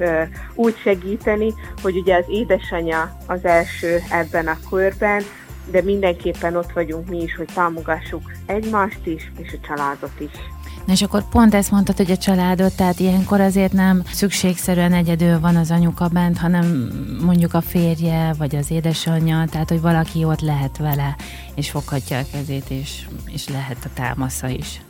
úgy 0.53 0.77
segíteni, 0.77 1.53
hogy 1.81 1.97
ugye 1.97 2.15
az 2.15 2.25
édesanyja 2.27 3.17
az 3.27 3.45
első 3.45 3.99
ebben 4.09 4.47
a 4.47 4.57
körben, 4.69 5.23
de 5.71 5.81
mindenképpen 5.81 6.55
ott 6.55 6.71
vagyunk 6.71 7.09
mi 7.09 7.21
is, 7.21 7.35
hogy 7.35 7.49
támogassuk 7.53 8.31
egymást 8.45 9.05
is, 9.05 9.31
és 9.37 9.53
a 9.53 9.67
családot 9.67 10.19
is. 10.19 10.54
És 10.87 11.01
akkor 11.01 11.23
pont 11.29 11.53
ezt 11.53 11.71
mondtad, 11.71 11.97
hogy 11.97 12.11
a 12.11 12.17
családot, 12.17 12.75
tehát 12.75 12.99
ilyenkor 12.99 13.41
azért 13.41 13.73
nem 13.73 14.03
szükségszerűen 14.05 14.93
egyedül 14.93 15.39
van 15.39 15.55
az 15.55 15.71
anyuka 15.71 16.07
bent, 16.07 16.37
hanem 16.37 16.89
mondjuk 17.25 17.53
a 17.53 17.61
férje, 17.61 18.33
vagy 18.37 18.55
az 18.55 18.71
édesanyja, 18.71 19.45
tehát 19.51 19.69
hogy 19.69 19.81
valaki 19.81 20.23
ott 20.23 20.41
lehet 20.41 20.77
vele, 20.77 21.15
és 21.55 21.69
foghatja 21.69 22.17
a 22.17 22.23
kezét, 22.31 22.69
és, 22.69 23.05
és 23.25 23.49
lehet 23.49 23.77
a 23.85 23.89
támasza 23.93 24.47
is. 24.47 24.81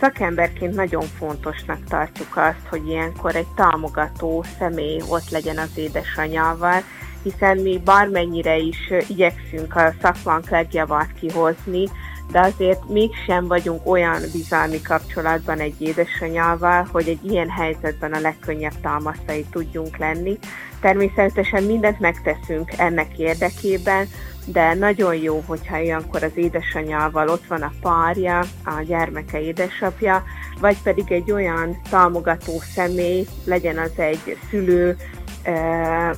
Szakemberként 0.00 0.74
nagyon 0.74 1.04
fontosnak 1.18 1.84
tartjuk 1.88 2.36
azt, 2.36 2.66
hogy 2.68 2.88
ilyenkor 2.88 3.36
egy 3.36 3.46
támogató 3.56 4.44
személy 4.58 5.02
ott 5.08 5.30
legyen 5.30 5.58
az 5.58 5.70
édesanyával, 5.74 6.82
hiszen 7.22 7.58
mi 7.58 7.80
bármennyire 7.84 8.56
is 8.56 8.92
igyekszünk 9.08 9.76
a 9.76 9.94
szakmánk 10.02 10.50
legjavát 10.50 11.12
kihozni, 11.20 11.88
de 12.30 12.40
azért 12.40 12.88
mégsem 12.88 13.46
vagyunk 13.46 13.80
olyan 13.86 14.20
bizalmi 14.32 14.82
kapcsolatban 14.82 15.58
egy 15.58 15.74
édesanyával, 15.78 16.88
hogy 16.92 17.08
egy 17.08 17.30
ilyen 17.30 17.50
helyzetben 17.50 18.12
a 18.12 18.20
legkönnyebb 18.20 18.80
támaszai 18.82 19.44
tudjunk 19.50 19.96
lenni. 19.96 20.38
Természetesen 20.80 21.62
mindent 21.62 22.00
megteszünk 22.00 22.72
ennek 22.76 23.18
érdekében, 23.18 24.06
de 24.46 24.74
nagyon 24.74 25.14
jó, 25.14 25.42
hogyha 25.46 25.78
ilyenkor 25.78 26.22
az 26.22 26.32
édesanyával 26.34 27.28
ott 27.28 27.46
van 27.46 27.62
a 27.62 27.72
párja, 27.80 28.38
a 28.64 28.82
gyermeke 28.86 29.40
édesapja, 29.40 30.24
vagy 30.60 30.76
pedig 30.82 31.12
egy 31.12 31.32
olyan 31.32 31.80
támogató 31.90 32.60
személy, 32.74 33.26
legyen 33.44 33.78
az 33.78 33.92
egy 33.96 34.38
szülő, 34.50 34.96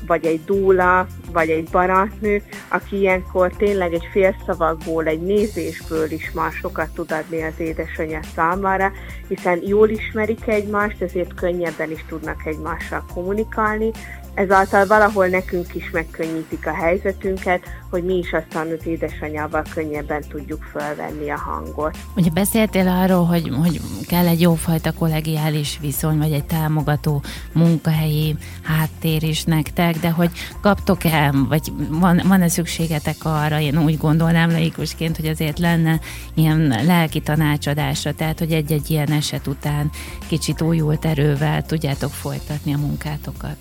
vagy 0.07 0.27
egy 0.27 0.45
dúla, 0.45 1.07
vagy 1.33 1.51
egy 1.51 1.69
barátnő, 1.71 2.43
aki 2.69 2.97
ilyenkor 2.97 3.53
tényleg 3.57 3.93
egy 3.93 4.09
félszavakból, 4.13 5.07
egy 5.07 5.21
nézésből 5.21 6.11
is 6.11 6.31
már 6.31 6.53
sokat 6.53 6.89
tud 6.95 7.13
adni 7.13 7.43
az 7.43 7.53
édesanyja 7.57 8.21
számára, 8.35 8.93
hiszen 9.29 9.61
jól 9.65 9.89
ismerik 9.89 10.47
egymást, 10.47 11.03
ezért 11.03 11.35
könnyebben 11.35 11.91
is 11.91 12.05
tudnak 12.09 12.47
egymással 12.47 13.05
kommunikálni, 13.15 13.91
ezáltal 14.39 14.87
valahol 14.87 15.27
nekünk 15.27 15.75
is 15.75 15.91
megkönnyítik 15.91 16.67
a 16.67 16.75
helyzetünket, 16.75 17.63
hogy 17.91 18.05
mi 18.05 18.15
is 18.19 18.33
aztán 18.33 18.67
az 18.79 18.87
édesanyával 18.87 19.65
könnyebben 19.75 20.23
tudjuk 20.29 20.63
fölvenni 20.63 21.31
a 21.31 21.39
hangot. 21.39 21.97
Ugye 22.17 22.31
beszéltél 22.31 22.89
arról, 22.89 23.25
hogy, 23.25 23.51
hogy 23.63 23.81
kell 24.09 24.27
egy 24.27 24.41
jófajta 24.41 24.93
kollegiális 24.93 25.79
viszony, 25.81 26.19
vagy 26.19 26.33
egy 26.33 26.45
támogató 26.45 27.23
munkahelyi 27.53 28.37
háttér 28.63 29.23
is 29.23 29.45
nektek, 29.45 29.97
de 29.99 30.11
hogy 30.11 30.31
kaptok-e, 30.61 31.33
vagy 31.49 31.73
van, 31.89 32.23
van-e 32.27 32.49
szükségetek 32.49 33.17
arra, 33.23 33.61
én 33.61 33.79
úgy 33.79 33.97
gondolnám 33.97 34.51
laikusként, 34.51 35.17
hogy 35.17 35.27
azért 35.27 35.59
lenne 35.59 36.01
ilyen 36.35 36.75
lelki 36.87 37.21
tanácsadásra, 37.21 38.15
tehát 38.15 38.39
hogy 38.39 38.53
egy-egy 38.53 38.91
ilyen 38.91 39.11
eset 39.13 39.47
után 39.47 39.91
kicsit 40.27 40.63
újult 40.63 41.05
erővel 41.05 41.63
tudjátok 41.63 42.11
folytatni 42.11 42.75
a 42.75 42.79
munkátokat. 42.79 43.57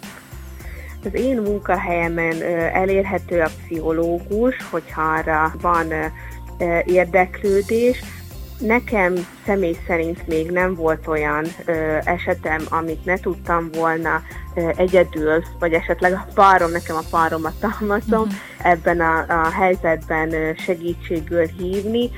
Az 1.03 1.13
én 1.13 1.37
munkahelyemen 1.37 2.41
elérhető 2.73 3.41
a 3.41 3.49
pszichológus, 3.63 4.55
hogyha 4.69 5.01
arra 5.01 5.53
van 5.61 5.93
érdeklődés. 6.85 7.99
Nekem 8.59 9.27
személy 9.45 9.77
szerint 9.87 10.27
még 10.27 10.51
nem 10.51 10.75
volt 10.75 11.07
olyan 11.07 11.45
ö, 11.65 11.97
esetem, 12.03 12.61
amit 12.69 13.05
ne 13.05 13.17
tudtam 13.17 13.69
volna 13.71 14.21
ö, 14.55 14.69
egyedül, 14.75 15.43
vagy 15.59 15.73
esetleg 15.73 16.13
a 16.13 16.27
párom, 16.33 16.71
nekem 16.71 16.95
a 16.95 17.07
páromat 17.09 17.53
támaszom, 17.59 18.21
uh-huh. 18.21 18.71
ebben 18.71 18.99
a, 18.99 19.25
a 19.27 19.49
helyzetben 19.49 20.33
ö, 20.33 20.51
segítségül 20.55 21.45
hívni 21.45 22.09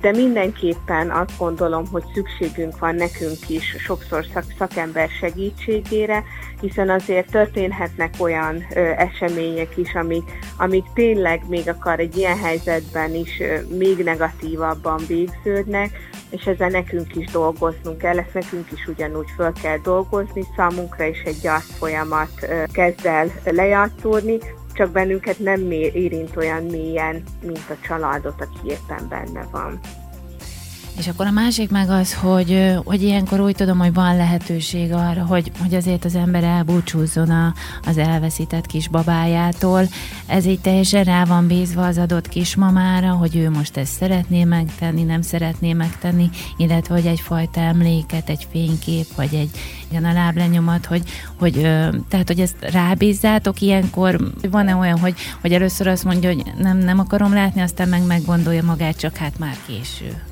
de 0.00 0.10
mindenképpen 0.10 1.10
azt 1.10 1.38
gondolom, 1.38 1.86
hogy 1.86 2.02
szükségünk 2.14 2.78
van 2.78 2.94
nekünk 2.94 3.48
is 3.48 3.76
sokszor 3.78 4.26
szak, 4.32 4.44
szakember 4.58 5.08
segítségére, 5.20 6.24
hiszen 6.60 6.90
azért 6.90 7.30
történhetnek 7.30 8.14
olyan 8.18 8.66
ö, 8.74 8.80
események 8.80 9.76
is, 9.76 9.94
amik, 9.94 10.30
amik 10.56 10.84
tényleg 10.94 11.42
még 11.48 11.68
akar 11.68 11.98
egy 11.98 12.16
ilyen 12.16 12.38
helyzetben 12.38 13.14
is 13.14 13.40
ö, 13.40 13.76
még 13.76 13.98
negatívabban 13.98 15.00
végződnek, 15.06 15.90
és 16.30 16.44
ezzel 16.44 16.68
nekünk 16.68 17.16
is 17.16 17.30
dolgoznunk 17.30 17.98
kell, 17.98 18.18
ezt 18.18 18.34
nekünk 18.34 18.70
is 18.72 18.86
ugyanúgy 18.86 19.28
föl 19.36 19.52
kell 19.62 19.78
dolgozni, 19.78 20.44
számunkra 20.56 21.04
is 21.04 21.22
egy 21.22 21.40
gyász 21.42 21.76
folyamat 21.78 22.46
kezd 22.72 23.06
el 23.06 23.32
lejátszódni, 23.44 24.38
csak 24.74 24.90
bennünket 24.90 25.38
nem 25.38 25.70
érint 25.70 26.36
olyan 26.36 26.62
mélyen, 26.64 27.22
mint 27.42 27.70
a 27.70 27.76
családot, 27.86 28.40
aki 28.40 28.68
éppen 28.68 29.08
benne 29.08 29.46
van. 29.50 29.80
És 30.98 31.08
akkor 31.08 31.26
a 31.26 31.30
másik 31.30 31.70
meg 31.70 31.90
az, 31.90 32.14
hogy, 32.14 32.72
hogy 32.84 33.02
ilyenkor 33.02 33.40
úgy 33.40 33.54
tudom, 33.54 33.78
hogy 33.78 33.92
van 33.92 34.16
lehetőség 34.16 34.92
arra, 34.92 35.24
hogy, 35.24 35.52
hogy 35.60 35.74
azért 35.74 36.04
az 36.04 36.14
ember 36.14 36.44
elbúcsúzzon 36.44 37.30
a, 37.30 37.54
az 37.84 37.98
elveszített 37.98 38.66
kisbabájától. 38.66 39.88
Ez 40.26 40.46
így 40.46 40.60
teljesen 40.60 41.04
rá 41.04 41.24
van 41.24 41.46
bízva 41.46 41.86
az 41.86 41.98
adott 41.98 42.28
kismamára, 42.28 43.10
hogy 43.10 43.36
ő 43.36 43.50
most 43.50 43.76
ezt 43.76 43.92
szeretné 43.92 44.44
megtenni, 44.44 45.02
nem 45.02 45.22
szeretné 45.22 45.72
megtenni, 45.72 46.30
illetve 46.56 46.94
hogy 46.94 47.06
egyfajta 47.06 47.60
emléket, 47.60 48.28
egy 48.28 48.46
fénykép, 48.50 49.06
vagy 49.16 49.34
egy 49.34 49.50
igen, 49.88 50.04
a 50.04 50.12
láblenyomat, 50.12 50.86
hogy, 50.86 51.02
hogy 51.38 51.52
tehát, 52.08 52.26
hogy 52.26 52.40
ezt 52.40 52.56
rábízzátok 52.60 53.60
ilyenkor, 53.60 54.32
van-e 54.50 54.76
olyan, 54.76 54.98
hogy, 54.98 55.14
hogy 55.40 55.52
először 55.52 55.86
azt 55.86 56.04
mondja, 56.04 56.32
hogy 56.32 56.42
nem, 56.58 56.78
nem 56.78 56.98
akarom 56.98 57.32
látni, 57.32 57.60
aztán 57.60 57.88
meg 57.88 58.06
meggondolja 58.06 58.62
magát, 58.62 58.96
csak 58.96 59.16
hát 59.16 59.38
már 59.38 59.56
késő. 59.66 60.22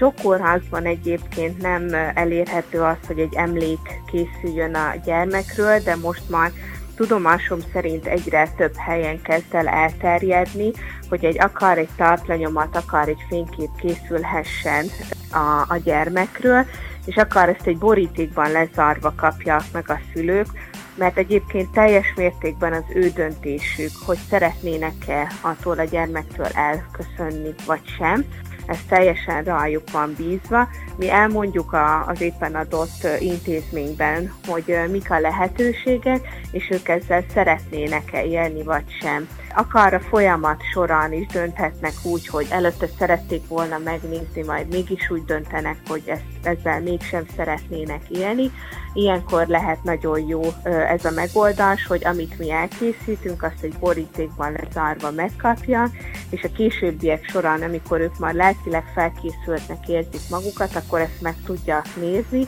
Sok 0.00 0.14
kórházban 0.22 0.84
egyébként 0.84 1.60
nem 1.60 1.94
elérhető 2.14 2.80
az, 2.80 2.96
hogy 3.06 3.18
egy 3.18 3.34
emlék 3.34 3.78
készüljön 4.10 4.74
a 4.74 4.94
gyermekről, 5.04 5.78
de 5.78 5.96
most 5.96 6.30
már 6.30 6.50
tudomásom 6.96 7.58
szerint 7.72 8.06
egyre 8.06 8.48
több 8.56 8.76
helyen 8.76 9.22
kezd 9.22 9.54
el 9.54 9.68
elterjedni, 9.68 10.70
hogy 11.08 11.24
egy 11.24 11.40
akár 11.40 11.78
egy 11.78 11.88
tartlanyomat, 11.96 12.76
akár 12.76 13.08
egy 13.08 13.24
fénykép 13.28 13.70
készülhessen 13.80 14.86
a, 15.32 15.64
a 15.68 15.76
gyermekről, 15.84 16.66
és 17.04 17.16
akár 17.16 17.48
ezt 17.48 17.66
egy 17.66 17.78
borítékban 17.78 18.50
lezárva 18.50 19.12
kapják 19.16 19.62
meg 19.72 19.90
a 19.90 20.00
szülők, 20.12 20.46
mert 20.94 21.18
egyébként 21.18 21.72
teljes 21.72 22.12
mértékben 22.16 22.72
az 22.72 22.84
ő 22.94 23.08
döntésük, 23.08 23.90
hogy 24.06 24.18
szeretnének-e 24.30 25.32
attól 25.40 25.78
a 25.78 25.84
gyermektől 25.84 26.46
elköszönni, 26.46 27.54
vagy 27.66 27.82
sem 27.98 28.24
ez 28.66 28.78
teljesen 28.88 29.44
rájuk 29.44 29.90
van 29.90 30.14
bízva. 30.16 30.68
Mi 30.96 31.10
elmondjuk 31.10 31.72
a, 31.72 32.06
az 32.06 32.20
éppen 32.20 32.54
adott 32.54 33.06
intézményben, 33.18 34.32
hogy 34.46 34.78
mik 34.90 35.10
a 35.10 35.20
lehetőségek, 35.20 36.28
és 36.50 36.70
ők 36.70 36.88
ezzel 36.88 37.24
szeretnének-e 37.34 38.24
élni, 38.24 38.62
vagy 38.62 38.84
sem. 39.00 39.28
Akár 39.54 39.94
a 39.94 40.00
folyamat 40.00 40.62
során 40.72 41.12
is 41.12 41.26
dönthetnek 41.26 41.92
úgy, 42.02 42.26
hogy 42.26 42.46
előtte 42.50 42.86
szerették 42.98 43.48
volna 43.48 43.78
megnézni, 43.78 44.42
majd 44.42 44.68
mégis 44.68 45.10
úgy 45.10 45.24
döntenek, 45.24 45.76
hogy 45.88 46.02
ezt, 46.06 46.22
ezzel 46.42 46.80
mégsem 46.80 47.24
szeretnének 47.36 48.02
élni. 48.08 48.50
Ilyenkor 48.92 49.46
lehet 49.46 49.82
nagyon 49.82 50.26
jó 50.26 50.40
ez 50.64 51.04
a 51.04 51.10
megoldás, 51.10 51.86
hogy 51.86 52.04
amit 52.04 52.38
mi 52.38 52.50
elkészítünk, 52.50 53.42
azt 53.42 53.62
egy 53.62 53.74
borítékban 53.78 54.52
lezárva 54.52 55.10
megkapja, 55.10 55.90
és 56.30 56.42
a 56.42 56.52
későbbiek 56.52 57.24
során, 57.28 57.62
amikor 57.62 58.00
ők 58.00 58.18
már 58.18 58.34
lelkileg 58.34 58.84
felkészültnek 58.94 59.88
érzik 59.88 60.28
magukat, 60.30 60.76
akkor 60.76 61.00
ezt 61.00 61.20
meg 61.20 61.34
tudják 61.44 61.96
nézni, 61.96 62.46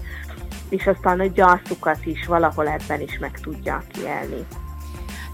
és 0.69 0.87
aztán 0.87 1.21
a 1.21 1.27
gyászukat 1.27 2.07
is 2.07 2.27
valahol 2.27 2.69
ebben 2.69 3.01
is 3.01 3.19
meg 3.19 3.41
tudják 3.41 3.85
élni. 3.97 4.47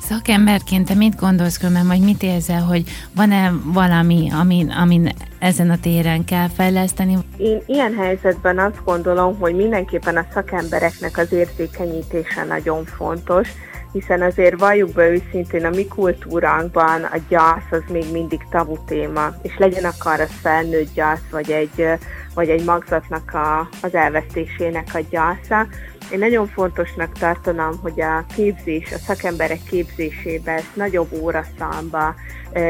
Szakemberként 0.08 0.86
te 0.86 0.94
mit 0.94 1.20
gondolsz 1.20 1.58
különben, 1.58 1.86
vagy 1.86 2.00
mit 2.00 2.22
érzel, 2.22 2.62
hogy 2.62 2.84
van-e 3.14 3.52
valami, 3.64 4.30
amin, 4.40 4.70
amin 4.70 5.12
ezen 5.38 5.70
a 5.70 5.80
téren 5.80 6.24
kell 6.24 6.48
fejleszteni? 6.48 7.16
Én 7.36 7.62
ilyen 7.66 7.94
helyzetben 7.94 8.58
azt 8.58 8.84
gondolom, 8.84 9.38
hogy 9.38 9.54
mindenképpen 9.54 10.16
a 10.16 10.26
szakembereknek 10.32 11.18
az 11.18 11.32
érzékenyítése 11.32 12.44
nagyon 12.44 12.84
fontos, 12.84 13.48
hiszen 13.92 14.22
azért 14.22 14.60
valljuk 14.60 14.92
be 14.92 15.08
őszintén, 15.08 15.64
a 15.64 15.70
mi 15.70 15.86
kultúránkban 15.86 17.02
a 17.02 17.16
gyász 17.28 17.70
az 17.70 17.82
még 17.92 18.04
mindig 18.12 18.40
tabu 18.50 18.76
téma, 18.86 19.34
és 19.42 19.56
legyen 19.58 19.84
akar 19.84 20.20
az 20.20 20.32
felnőtt 20.40 20.94
gyász, 20.94 21.28
vagy 21.30 21.50
egy, 21.50 21.86
vagy 22.34 22.48
egy 22.48 22.64
magzatnak 22.64 23.34
a, 23.34 23.68
az 23.82 23.94
elvesztésének 23.94 24.88
a 24.94 25.00
gyásza. 25.10 25.66
Én 26.12 26.18
nagyon 26.18 26.46
fontosnak 26.46 27.18
tartanám, 27.18 27.72
hogy 27.82 28.00
a 28.00 28.24
képzés, 28.34 28.92
a 28.92 28.98
szakemberek 28.98 29.62
képzésébe 29.70 30.52
ezt 30.52 30.76
nagyobb 30.76 31.12
óraszámba 31.20 32.14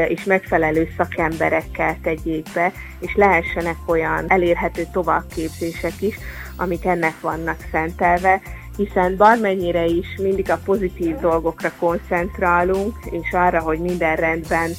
és 0.07 0.23
megfelelő 0.23 0.89
szakemberekkel 0.97 1.97
tegyék 2.03 2.47
be, 2.53 2.71
és 2.99 3.15
lehessenek 3.15 3.75
olyan 3.85 4.25
elérhető 4.27 4.83
továbbképzések 4.91 6.01
is, 6.01 6.15
amik 6.55 6.85
ennek 6.85 7.19
vannak 7.21 7.57
szentelve, 7.71 8.41
hiszen 8.79 9.17
bármennyire 9.17 9.85
is 9.85 10.07
mindig 10.21 10.49
a 10.49 10.59
pozitív 10.65 11.15
dolgokra 11.15 11.71
koncentrálunk, 11.79 12.95
és 13.11 13.31
arra, 13.31 13.59
hogy 13.59 13.79
minden 13.79 14.15
rendben 14.15 14.69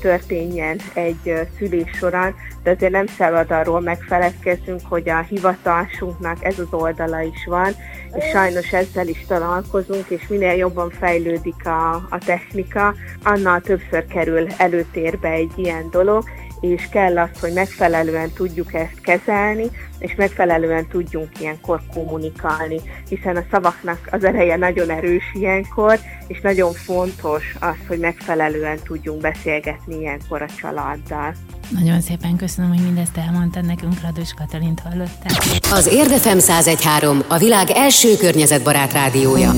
történjen 0.00 0.78
egy 0.94 1.32
szülés 1.58 1.90
során, 1.96 2.34
de 2.62 2.70
azért 2.70 2.92
nem 2.92 3.06
szabad 3.06 3.50
arról 3.50 3.80
megfeledkeznünk, 3.80 4.80
hogy 4.88 5.08
a 5.08 5.26
hivatásunknak 5.28 6.44
ez 6.44 6.58
az 6.58 6.66
oldala 6.70 7.20
is 7.20 7.46
van, 7.46 7.72
és 8.14 8.24
sajnos 8.32 8.72
ezzel 8.72 9.08
is 9.08 9.24
találkozunk, 9.26 10.04
és 10.08 10.28
minél 10.28 10.52
jobban 10.52 10.90
fejlődik 10.90 11.66
a, 11.66 11.94
a 11.94 12.18
technika, 12.24 12.94
annál 13.22 13.60
többször 13.60 14.06
kerül 14.06 14.46
előtérbe 14.56 15.28
egy 15.28 15.52
ilyen 15.56 15.90
dolog, 15.90 16.24
és 16.60 16.88
kell 16.92 17.18
az, 17.18 17.40
hogy 17.40 17.52
megfelelően 17.52 18.30
tudjuk 18.30 18.74
ezt 18.74 19.00
kezelni, 19.00 19.70
és 20.02 20.14
megfelelően 20.14 20.86
tudjunk 20.86 21.28
ilyenkor 21.40 21.80
kommunikálni, 21.94 22.80
hiszen 23.08 23.36
a 23.36 23.44
szavaknak 23.50 24.08
az 24.10 24.24
ereje 24.24 24.56
nagyon 24.56 24.90
erős 24.90 25.24
ilyenkor, 25.32 25.98
és 26.26 26.40
nagyon 26.40 26.72
fontos 26.72 27.54
az, 27.60 27.76
hogy 27.88 27.98
megfelelően 27.98 28.78
tudjunk 28.84 29.20
beszélgetni 29.20 29.98
ilyenkor 29.98 30.42
a 30.42 30.48
családdal. 30.60 31.34
Nagyon 31.68 32.00
szépen 32.00 32.36
köszönöm, 32.36 32.70
hogy 32.70 32.82
mindezt 32.82 33.16
elmondtad 33.16 33.64
nekünk, 33.66 34.00
Radus 34.02 34.34
Katalint 34.34 34.80
hallottál. 34.80 35.38
Az 35.70 35.86
Érdefem 35.92 36.38
1013 36.38 37.18
a 37.28 37.38
világ 37.38 37.70
első 37.70 38.16
környezetbarát 38.16 38.92
rádiója. 38.92 39.50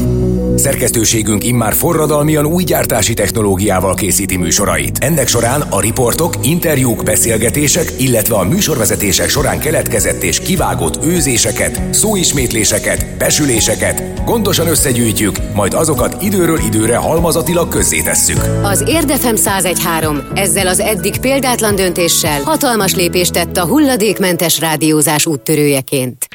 Szerkesztőségünk 0.57 1.45
immár 1.45 1.73
forradalmian 1.73 2.47
új 2.47 2.65
gyártási 2.65 3.15
technológiával 3.15 3.95
készíti 3.95 4.37
műsorait. 4.37 4.99
Ennek 4.99 5.29
során 5.29 5.61
a 5.61 5.81
riportok, 5.81 6.35
interjúk, 6.43 7.03
beszélgetések, 7.03 7.93
illetve 7.99 8.35
a 8.35 8.45
műsorvezetések 8.45 9.29
során 9.29 9.59
keletkezett 9.59 10.23
és 10.23 10.34
kivágott 10.41 11.05
őzéseket, 11.05 11.95
szóismétléseket, 11.95 13.17
besüléseket 13.17 14.25
gondosan 14.25 14.67
összegyűjtjük, 14.67 15.37
majd 15.55 15.75
azokat 15.75 16.23
időről 16.23 16.59
időre 16.59 16.97
halmazatilag 16.97 17.69
közzétesszük. 17.69 18.41
Az 18.63 18.85
Érdefem 18.87 19.35
1013 19.35 20.23
ezzel 20.35 20.67
az 20.67 20.81
eddig 20.81 21.21
példátlan 21.21 21.75
döntéssel 21.75 22.43
hatalmas 22.43 22.95
lépést 22.95 23.33
tett 23.33 23.57
a 23.57 23.67
hulladékmentes 23.67 24.59
rádiózás 24.59 25.27
úttörőjeként. 25.27 26.27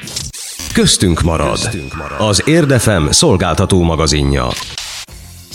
Köztünk 0.72 1.20
marad. 1.22 1.58
Az 2.18 2.42
Érdefem 2.46 3.08
szolgáltató 3.10 3.82
magazinja. 3.82 4.48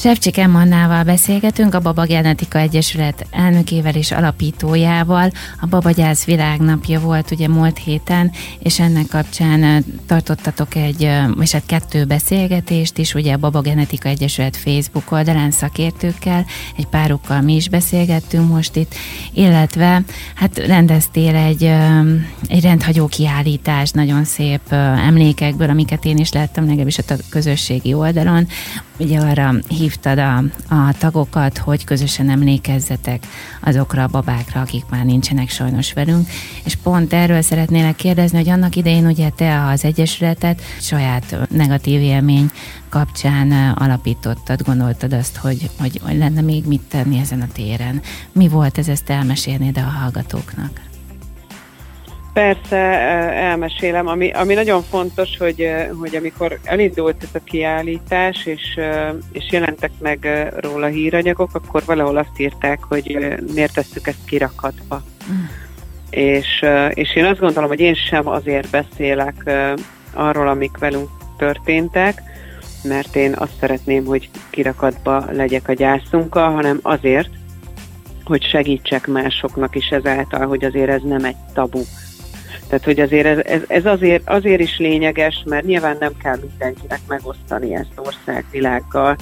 Sevcsik 0.06 0.38
Emmannával 0.38 1.04
beszélgetünk, 1.04 1.74
a 1.74 1.80
Baba 1.80 2.06
Genetika 2.06 2.60
Egyesület 2.60 3.28
elnökével 3.32 3.96
és 3.96 4.12
alapítójával. 4.12 5.32
A 5.62 5.66
Babagyász 5.66 6.26
világnapja 6.26 7.00
volt 7.00 7.32
ugye 7.32 7.48
múlt 7.48 7.78
héten, 7.78 8.32
és 8.60 8.80
ennek 8.80 9.08
kapcsán 9.08 9.86
tartottatok 10.06 10.76
egy, 10.76 11.12
és 11.42 11.52
hát 11.52 11.66
kettő 11.66 12.06
beszélgetést 12.06 12.98
is, 12.98 13.14
ugye 13.14 13.34
a 13.34 13.38
Baba 13.38 13.62
Genetika 13.62 14.10
Egyesület 14.10 14.58
Facebook 14.58 15.12
oldalán 15.12 15.52
szakértőkkel, 15.52 16.46
egy 16.78 16.88
párukkal 16.88 17.42
mi 17.42 17.56
is 17.56 17.70
beszélgettünk 17.70 18.50
most 18.50 18.76
itt, 18.76 18.94
illetve 19.34 20.04
hát 20.36 20.58
rendeztél 20.58 21.36
egy, 21.36 21.64
egy 22.48 22.64
rendhagyó 22.64 23.08
kiállítás, 23.08 23.92
nagyon 23.92 24.24
szép 24.24 24.62
emlékekből, 25.08 25.70
amiket 25.70 26.06
én 26.06 26.18
is 26.18 26.32
láttam, 26.32 26.66
legalábbis 26.66 26.98
a 26.98 27.04
közösségi 27.30 27.94
oldalon. 27.94 28.48
Ugye 28.98 29.20
arra 29.20 29.54
hívtad 29.68 30.18
a, 30.18 30.38
a 30.68 30.94
tagokat, 30.98 31.58
hogy 31.58 31.84
közösen 31.84 32.30
emlékezzetek 32.30 33.28
azokra 33.62 34.04
a 34.04 34.08
babákra, 34.08 34.62
akik 34.62 34.84
már 34.90 35.06
nincsenek 35.06 35.50
sajnos 35.50 35.94
velünk, 35.94 36.28
és 36.64 36.76
pont 36.76 37.14
erről 37.14 37.42
szeretnélek 37.42 37.96
kérdezni, 37.96 38.38
hogy 38.38 38.50
annak 38.50 38.76
idején 38.76 39.06
ugye 39.06 39.30
te 39.30 39.66
az 39.66 39.84
Egyesületet 39.84 40.62
saját 40.80 41.38
negatív 41.50 42.02
élmény 42.02 42.52
kapcsán 42.90 43.74
alapítottad, 43.74 44.62
gondoltad 44.62 45.14
azt, 45.14 45.38
hogy, 45.38 45.70
hogy, 45.80 46.00
hogy 46.04 46.18
lenne 46.18 46.42
még 46.42 46.66
mit 46.66 46.82
tenni 46.82 47.20
ezen 47.20 47.42
a 47.42 47.48
téren. 47.54 48.02
Mi 48.32 48.48
volt 48.48 48.78
ez, 48.78 48.88
ezt 48.88 49.10
elmesélnéd 49.10 49.78
a 49.78 49.82
hallgatóknak? 49.82 50.85
Persze, 52.36 52.78
eh, 52.78 53.50
elmesélem. 53.50 54.08
Ami, 54.08 54.32
ami 54.32 54.54
nagyon 54.54 54.82
fontos, 54.82 55.38
hogy, 55.38 55.62
eh, 55.62 55.90
hogy 56.00 56.16
amikor 56.16 56.60
elindult 56.64 57.24
ez 57.24 57.30
a 57.34 57.44
kiállítás, 57.44 58.46
és, 58.46 58.76
eh, 58.76 59.14
és 59.32 59.52
jelentek 59.52 59.92
meg 60.00 60.28
róla 60.58 60.88
híranyagok, 60.88 61.50
akkor 61.54 61.84
valahol 61.86 62.18
azt 62.18 62.40
írták, 62.40 62.84
hogy 62.84 63.18
miért 63.54 63.74
tesszük 63.74 64.08
ezt 64.08 64.26
kirakatba. 64.26 65.02
És, 66.10 66.66
és 66.90 67.16
én 67.16 67.26
azt 67.26 67.40
gondolom, 67.40 67.70
hogy 67.70 67.80
én 67.80 67.94
sem 67.94 68.28
azért 68.28 68.70
beszélek 68.70 69.50
arról, 70.14 70.48
amik 70.48 70.78
velünk 70.78 71.10
történtek, 71.38 72.22
mert 72.84 73.16
én 73.16 73.34
azt 73.38 73.58
szeretném, 73.60 74.06
hogy 74.06 74.30
kirakatba 74.50 75.26
legyek 75.32 75.68
a 75.68 75.74
gyászunkkal, 75.74 76.52
hanem 76.52 76.80
azért, 76.82 77.30
hogy 78.24 78.44
segítsek 78.44 79.08
másoknak 79.08 79.76
is 79.76 79.88
ezáltal, 79.88 80.48
hogy 80.48 80.66
azért 80.66 80.90
ez 80.90 81.02
nem 81.02 81.26
egy 81.26 81.38
tabu. 81.54 81.82
Tehát, 82.76 82.96
hogy 82.96 83.06
azért 83.06 83.26
ez, 83.26 83.38
ez, 83.46 83.62
ez 83.68 83.86
azért, 83.86 84.30
azért 84.30 84.60
is 84.60 84.78
lényeges, 84.78 85.44
mert 85.46 85.66
nyilván 85.66 85.98
nem 86.00 86.12
kell 86.24 86.38
mindenkinek 86.42 87.00
megosztani 87.08 87.76
ezt 87.76 87.94
országvilággal, 87.96 89.16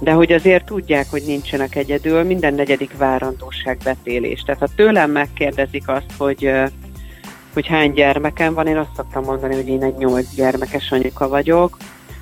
de 0.00 0.12
hogy 0.12 0.32
azért 0.32 0.64
tudják, 0.64 1.06
hogy 1.10 1.22
nincsenek 1.26 1.76
egyedül, 1.76 2.22
minden 2.22 2.54
negyedik 2.54 2.96
várandóság 2.96 3.78
betélés. 3.84 4.42
Tehát 4.42 4.60
ha 4.60 4.68
tőlem 4.76 5.10
megkérdezik 5.10 5.88
azt, 5.88 6.12
hogy, 6.18 6.50
hogy 7.52 7.66
hány 7.66 7.92
gyermekem 7.92 8.54
van, 8.54 8.66
én 8.66 8.76
azt 8.76 8.94
szoktam 8.96 9.24
mondani, 9.24 9.54
hogy 9.54 9.68
én 9.68 9.82
egy 9.82 9.96
nyolc 9.96 10.34
gyermekes 10.34 10.90
anyuka 10.90 11.28
vagyok, 11.28 11.76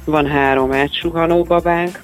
van 0.05 0.27
három 0.27 0.73
átsuhanó 0.73 1.43
babánk, 1.43 2.03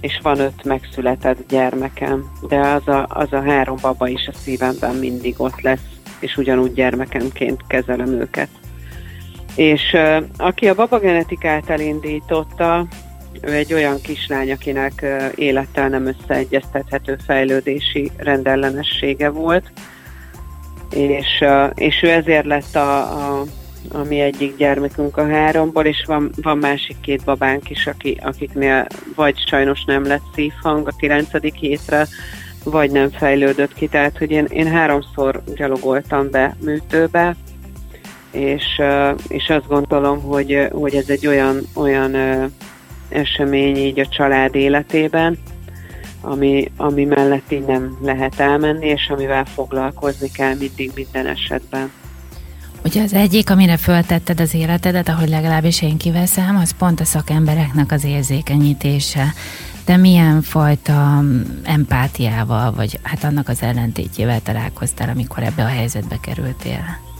és 0.00 0.18
van 0.22 0.38
öt 0.38 0.64
megszületett 0.64 1.48
gyermekem, 1.48 2.30
de 2.48 2.58
az 2.58 2.88
a, 2.88 3.06
az 3.08 3.32
a 3.32 3.42
három 3.42 3.76
baba 3.80 4.08
is 4.08 4.26
a 4.26 4.36
szívemben 4.36 4.94
mindig 4.94 5.34
ott 5.38 5.60
lesz, 5.60 5.91
és 6.22 6.36
ugyanúgy 6.36 6.72
gyermekemként 6.72 7.60
kezelem 7.66 8.08
őket. 8.08 8.48
És 9.56 9.96
aki 10.36 10.68
a 10.68 10.74
babagenetikát 10.74 11.70
elindította, 11.70 12.86
ő 13.40 13.52
egy 13.52 13.72
olyan 13.72 14.00
kislány, 14.00 14.52
akinek 14.52 15.04
élettel 15.34 15.88
nem 15.88 16.06
összeegyeztethető 16.06 17.18
fejlődési 17.26 18.10
rendellenessége 18.16 19.28
volt, 19.28 19.72
és, 20.90 21.44
és 21.74 22.02
ő 22.02 22.10
ezért 22.10 22.46
lett 22.46 22.74
a, 22.74 22.98
a, 23.00 23.44
a 23.92 24.02
mi 24.02 24.20
egyik 24.20 24.56
gyermekünk 24.56 25.16
a 25.16 25.28
háromból, 25.28 25.84
és 25.84 26.04
van, 26.06 26.30
van 26.42 26.58
másik 26.58 26.96
két 27.00 27.24
babánk 27.24 27.70
is, 27.70 27.86
aki, 27.86 28.18
akiknél 28.22 28.86
vagy 29.14 29.36
sajnos 29.46 29.84
nem 29.84 30.04
lett 30.04 30.24
szívhang 30.34 30.88
a 30.88 30.96
kilencedik 30.98 31.54
hétre, 31.54 32.06
vagy 32.64 32.90
nem 32.90 33.10
fejlődött 33.10 33.74
ki. 33.74 33.88
Tehát, 33.88 34.18
hogy 34.18 34.30
én, 34.30 34.44
én 34.48 34.66
háromszor 34.66 35.42
gyalogoltam 35.54 36.30
be 36.30 36.56
műtőbe, 36.64 37.36
és, 38.30 38.80
és 39.28 39.48
azt 39.48 39.66
gondolom, 39.68 40.20
hogy, 40.20 40.68
hogy 40.72 40.94
ez 40.94 41.08
egy 41.08 41.26
olyan, 41.26 41.60
olyan 41.74 42.16
esemény 43.08 43.76
így 43.76 44.00
a 44.00 44.06
család 44.06 44.54
életében, 44.54 45.38
ami, 46.20 46.70
ami 46.76 47.04
mellett 47.04 47.52
így 47.52 47.64
nem 47.64 47.98
lehet 48.02 48.40
elmenni, 48.40 48.86
és 48.86 49.08
amivel 49.08 49.44
foglalkozni 49.44 50.30
kell 50.30 50.54
mindig 50.54 50.90
minden 50.94 51.26
esetben. 51.26 51.92
Ugye 52.84 53.02
az 53.02 53.12
egyik, 53.12 53.50
amire 53.50 53.76
föltetted 53.76 54.40
az 54.40 54.54
életedet, 54.54 55.08
ahogy 55.08 55.28
legalábbis 55.28 55.82
én 55.82 55.96
kiveszem, 55.96 56.56
az 56.56 56.74
pont 56.78 57.00
a 57.00 57.04
szakembereknek 57.04 57.92
az 57.92 58.04
érzékenyítése. 58.04 59.32
Te 59.84 59.96
milyen 59.96 60.42
fajta 60.42 61.20
mm, 61.20 61.40
empátiával, 61.64 62.72
vagy 62.72 62.98
hát 63.02 63.24
annak 63.24 63.48
az 63.48 63.62
ellentétjével 63.62 64.42
találkoztál, 64.42 65.08
amikor 65.08 65.42
ebbe 65.42 65.62
a 65.62 65.66
helyzetbe 65.66 66.18
kerültél? 66.22 67.10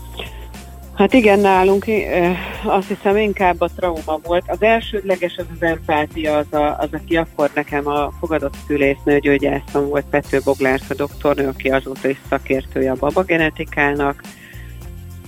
Hát 0.94 1.12
igen, 1.12 1.38
nálunk 1.38 1.86
eh, 1.86 2.36
azt 2.64 2.88
hiszem 2.88 3.16
inkább 3.16 3.60
a 3.60 3.68
trauma 3.76 4.20
volt. 4.22 4.44
Az 4.46 4.62
elsődleges 4.62 5.36
az 5.36 5.44
az 5.54 5.62
empátia, 5.62 6.36
az, 6.36 6.52
a, 6.52 6.76
az 6.78 6.88
aki 6.92 7.16
akkor 7.16 7.50
nekem 7.54 7.86
a 7.86 8.10
fogadott 8.20 8.56
szülésznő 8.66 9.18
gyógyászom 9.18 9.88
volt, 9.88 10.04
Pető 10.10 10.40
Boglárka 10.44 10.94
doktornő, 10.94 11.48
aki 11.48 11.68
azóta 11.68 12.08
is 12.08 12.20
szakértője 12.28 12.90
a 12.90 12.96
babagenetikának. 12.98 14.22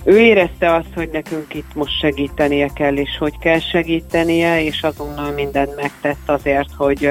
Ő 0.05 0.19
érezte 0.19 0.73
azt, 0.73 0.93
hogy 0.95 1.09
nekünk 1.11 1.53
itt 1.53 1.73
most 1.73 1.99
segítenie 1.99 2.69
kell, 2.75 2.95
és 2.95 3.17
hogy 3.19 3.37
kell 3.39 3.59
segítenie, 3.59 4.63
és 4.63 4.83
azonnal 4.83 5.31
mindent 5.31 5.75
megtett 5.75 6.29
azért, 6.29 6.73
hogy, 6.77 7.09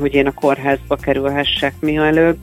hogy 0.00 0.14
én 0.14 0.26
a 0.26 0.32
kórházba 0.32 0.96
kerülhessek 0.96 1.74
mielőbb. 1.80 2.36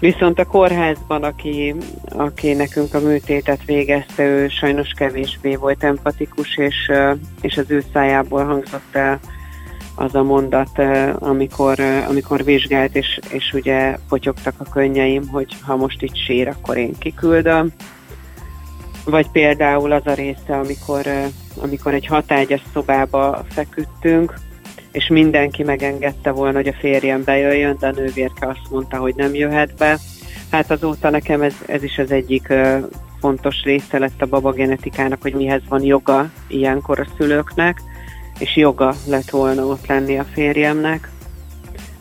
Viszont 0.00 0.38
a 0.38 0.44
kórházban, 0.44 1.22
aki, 1.22 1.74
aki 2.08 2.52
nekünk 2.52 2.94
a 2.94 3.00
műtétet 3.00 3.64
végezte, 3.64 4.24
ő 4.24 4.48
sajnos 4.48 4.90
kevésbé 4.96 5.54
volt 5.54 5.84
empatikus, 5.84 6.56
és, 6.56 6.90
és 7.40 7.56
az 7.56 7.70
ő 7.70 7.84
szájából 7.92 8.44
hangzott 8.44 8.94
el 8.94 9.20
az 9.94 10.14
a 10.14 10.22
mondat, 10.22 10.78
amikor, 11.18 11.80
amikor 12.08 12.44
vizsgált, 12.44 12.96
és, 12.96 13.18
és 13.28 13.52
ugye 13.52 13.96
potyogtak 14.08 14.54
a 14.58 14.70
könnyeim, 14.70 15.28
hogy 15.28 15.56
ha 15.62 15.76
most 15.76 16.02
itt 16.02 16.16
sír, 16.16 16.48
akkor 16.48 16.76
én 16.76 16.94
kiküldöm. 16.98 17.72
Vagy 19.10 19.30
például 19.30 19.92
az 19.92 20.06
a 20.06 20.14
része, 20.14 20.58
amikor, 20.58 21.06
amikor 21.60 21.94
egy 21.94 22.06
hatágyas 22.06 22.62
szobába 22.72 23.44
feküdtünk, 23.50 24.34
és 24.92 25.08
mindenki 25.08 25.62
megengedte 25.62 26.30
volna, 26.30 26.56
hogy 26.56 26.68
a 26.68 26.76
férjem 26.78 27.24
bejöjjön, 27.24 27.76
de 27.80 27.86
a 27.86 27.90
nővérke 27.90 28.46
azt 28.46 28.70
mondta, 28.70 28.96
hogy 28.96 29.14
nem 29.14 29.34
jöhet 29.34 29.74
be. 29.74 29.98
Hát 30.50 30.70
azóta 30.70 31.10
nekem 31.10 31.42
ez, 31.42 31.54
ez 31.66 31.82
is 31.82 31.98
az 31.98 32.10
egyik 32.10 32.52
fontos 33.20 33.62
része 33.62 33.98
lett 33.98 34.22
a 34.22 34.26
babagenetikának, 34.26 35.22
hogy 35.22 35.34
mihez 35.34 35.62
van 35.68 35.82
joga 35.82 36.30
ilyenkor 36.48 37.00
a 37.00 37.06
szülőknek, 37.16 37.82
és 38.38 38.56
joga 38.56 38.94
lett 39.06 39.30
volna 39.30 39.66
ott 39.66 39.86
lenni 39.86 40.18
a 40.18 40.24
férjemnek. 40.24 41.10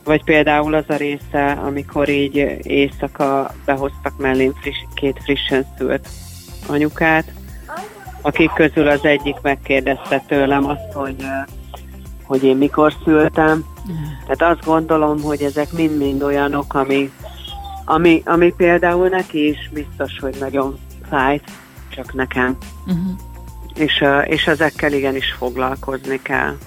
Vagy 0.04 0.24
például 0.24 0.74
az 0.74 0.86
a 0.88 0.96
része, 0.96 1.52
amikor 1.52 2.10
így 2.10 2.36
éjszaka 2.62 3.52
behoztak 3.65 4.17
mellém 4.17 4.54
friss, 4.54 4.78
két 4.96 5.20
frissen 5.24 5.65
szült 5.78 6.08
anyukát, 6.68 7.32
akik 8.22 8.52
közül 8.54 8.88
az 8.88 9.06
egyik 9.06 9.36
megkérdezte 9.42 10.24
tőlem 10.28 10.66
azt, 10.66 10.92
hogy, 10.94 11.16
hogy 12.24 12.44
én 12.44 12.58
mikor 12.58 12.94
szültem. 13.04 13.66
Tehát 14.28 14.56
azt 14.56 14.66
gondolom, 14.66 15.22
hogy 15.22 15.42
ezek 15.42 15.72
mind-mind 15.72 16.24
olyanok, 16.24 16.74
ami, 16.74 17.12
ami, 17.86 18.22
ami 18.26 18.54
például 18.58 19.08
neki 19.08 19.48
is 19.48 19.70
biztos, 19.74 20.20
hogy 20.20 20.36
nagyon 20.40 20.78
fájt, 21.10 21.44
csak 21.90 22.14
nekem. 22.14 22.58
Uh-huh. 22.88 23.12
És, 23.76 24.04
és 24.26 24.48
ezekkel 24.48 24.94
igenis 24.94 25.32
foglalkozni 25.38 26.20
kell. 26.22 26.58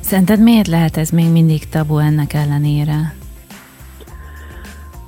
Szerinted 0.00 0.40
miért 0.40 0.66
lehet 0.66 0.96
ez 0.96 1.10
még 1.10 1.30
mindig 1.30 1.68
tabu 1.68 1.98
ennek 1.98 2.32
ellenére? 2.32 3.14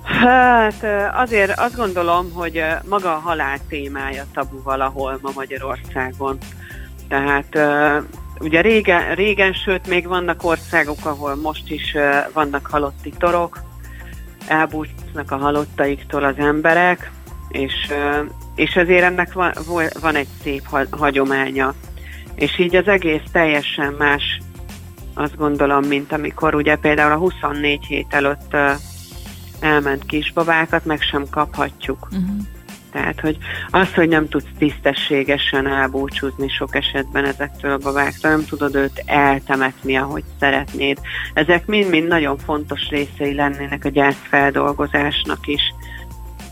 Hát 0.09 0.87
azért 1.15 1.59
azt 1.59 1.77
gondolom, 1.77 2.33
hogy 2.33 2.65
maga 2.89 3.15
a 3.15 3.19
halál 3.19 3.59
témája 3.69 4.25
tabu 4.33 4.63
valahol 4.63 5.19
ma 5.23 5.31
Magyarországon. 5.35 6.39
Tehát 7.09 7.59
ugye 8.39 8.61
régen, 8.61 9.15
régen, 9.15 9.53
sőt 9.53 9.87
még 9.87 10.07
vannak 10.07 10.45
országok, 10.45 10.99
ahol 11.03 11.35
most 11.37 11.71
is 11.71 11.97
vannak 12.33 12.67
halotti 12.67 13.13
torok, 13.19 13.61
elbúcsúznak 14.47 15.31
a 15.31 15.37
halottaiktól 15.37 16.25
az 16.25 16.39
emberek, 16.39 17.11
és, 17.49 17.75
és 18.55 18.77
azért 18.77 19.05
ennek 19.05 19.33
van, 19.33 19.53
van 20.01 20.15
egy 20.15 20.29
szép 20.43 20.63
ha- 20.65 20.97
hagyománya. 20.97 21.75
És 22.35 22.59
így 22.59 22.77
az 22.77 22.89
egész 22.89 23.23
teljesen 23.33 23.95
más, 23.99 24.41
azt 25.15 25.37
gondolom, 25.37 25.85
mint 25.85 26.13
amikor 26.13 26.55
ugye 26.55 26.77
például 26.77 27.13
a 27.13 27.17
24 27.17 27.85
hét 27.85 28.07
előtt 28.15 28.57
elment 29.61 30.05
kisbabákat 30.05 30.85
meg 30.85 31.01
sem 31.01 31.25
kaphatjuk. 31.31 32.09
Uh-huh. 32.11 32.37
Tehát, 32.93 33.21
hogy 33.21 33.37
az, 33.71 33.95
hogy 33.95 34.09
nem 34.09 34.29
tudsz 34.29 34.49
tisztességesen 34.59 35.67
elbúcsúzni 35.67 36.49
sok 36.49 36.75
esetben 36.75 37.25
ezektől 37.25 37.73
a 37.73 37.79
babáktól, 37.79 38.31
nem 38.31 38.45
tudod 38.45 38.75
őt 38.75 39.03
eltemetni, 39.07 39.97
ahogy 39.97 40.25
szeretnéd. 40.41 40.99
Ezek 41.35 41.67
mind-mind 41.67 42.09
nagyon 42.09 42.39
fontos 42.39 42.89
részei 42.89 43.35
lennének 43.35 43.85
a 43.85 43.89
gyászfeldolgozásnak 43.89 45.47
is. 45.47 45.63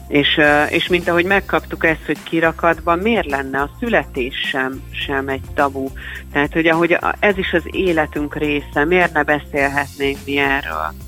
És, 0.09 0.40
és 0.69 0.88
mint 0.88 1.09
ahogy 1.09 1.25
megkaptuk 1.25 1.85
ezt, 1.85 2.05
hogy 2.07 2.23
kirakatban, 2.23 2.99
miért 2.99 3.31
lenne 3.31 3.61
a 3.61 3.71
születés 3.79 4.35
sem, 4.51 4.83
sem 4.90 5.29
egy 5.29 5.45
tabu? 5.55 5.88
Tehát, 6.33 6.53
hogy 6.53 6.66
ahogy 6.66 6.99
ez 7.19 7.38
is 7.38 7.53
az 7.53 7.62
életünk 7.71 8.37
része, 8.37 8.85
miért 8.85 9.12
ne 9.12 9.23
beszélhetnénk 9.23 10.19
mi 10.25 10.38
erről? 10.38 11.06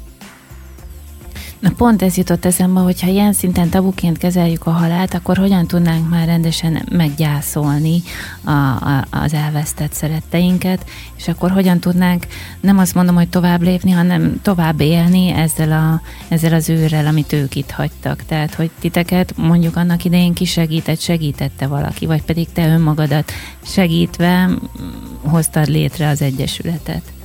Na 1.59 1.71
pont 1.77 2.03
ez 2.03 2.17
jutott 2.17 2.45
eszembe, 2.45 2.81
hogy 2.81 3.01
ha 3.01 3.07
ilyen 3.07 3.33
szinten 3.33 3.69
tabuként 3.69 4.19
kezeljük 4.19 4.67
a 4.67 4.71
halált, 4.71 5.15
akkor 5.15 5.37
hogyan 5.37 5.67
tudnánk 5.67 6.09
már 6.09 6.27
rendesen 6.27 6.83
meggyászolni 6.91 8.03
a, 8.45 8.51
a, 8.51 9.07
az 9.11 9.35
elvesztett 9.35 9.93
szeretteinket, 9.93 10.85
és 11.17 11.29
akkor 11.29 11.51
hogyan 11.51 11.79
tudnánk, 11.79 12.27
nem 12.61 12.79
azt 12.79 12.95
mondom, 12.95 13.15
hogy 13.15 13.29
tovább 13.29 13.63
lépni, 13.63 13.91
hanem 13.91 14.41
tovább 14.43 14.81
élni 14.81 15.29
ezzel, 15.29 15.73
a, 15.73 16.01
ezzel 16.29 16.53
az 16.53 16.69
őrrel, 16.69 17.07
amit 17.07 17.33
ők 17.33 17.55
itt 17.55 17.71
hagytak. 17.71 18.23
Tehát, 18.27 18.55
hogy 18.55 18.71
titeket 18.79 19.37
mondjuk 19.37 19.77
annak 19.77 20.05
idején 20.05 20.35
kisegített, 20.35 21.01
segítette 21.01 21.67
valaki, 21.67 22.07
vagy 22.07 22.23
pedig 22.23 22.53
te 22.53 22.69
önmagadat 22.69 23.33
segítve 23.63 24.51
hoztad 25.23 25.69
létre 25.69 26.09
az 26.09 26.23
Egyesületet. 26.23 27.18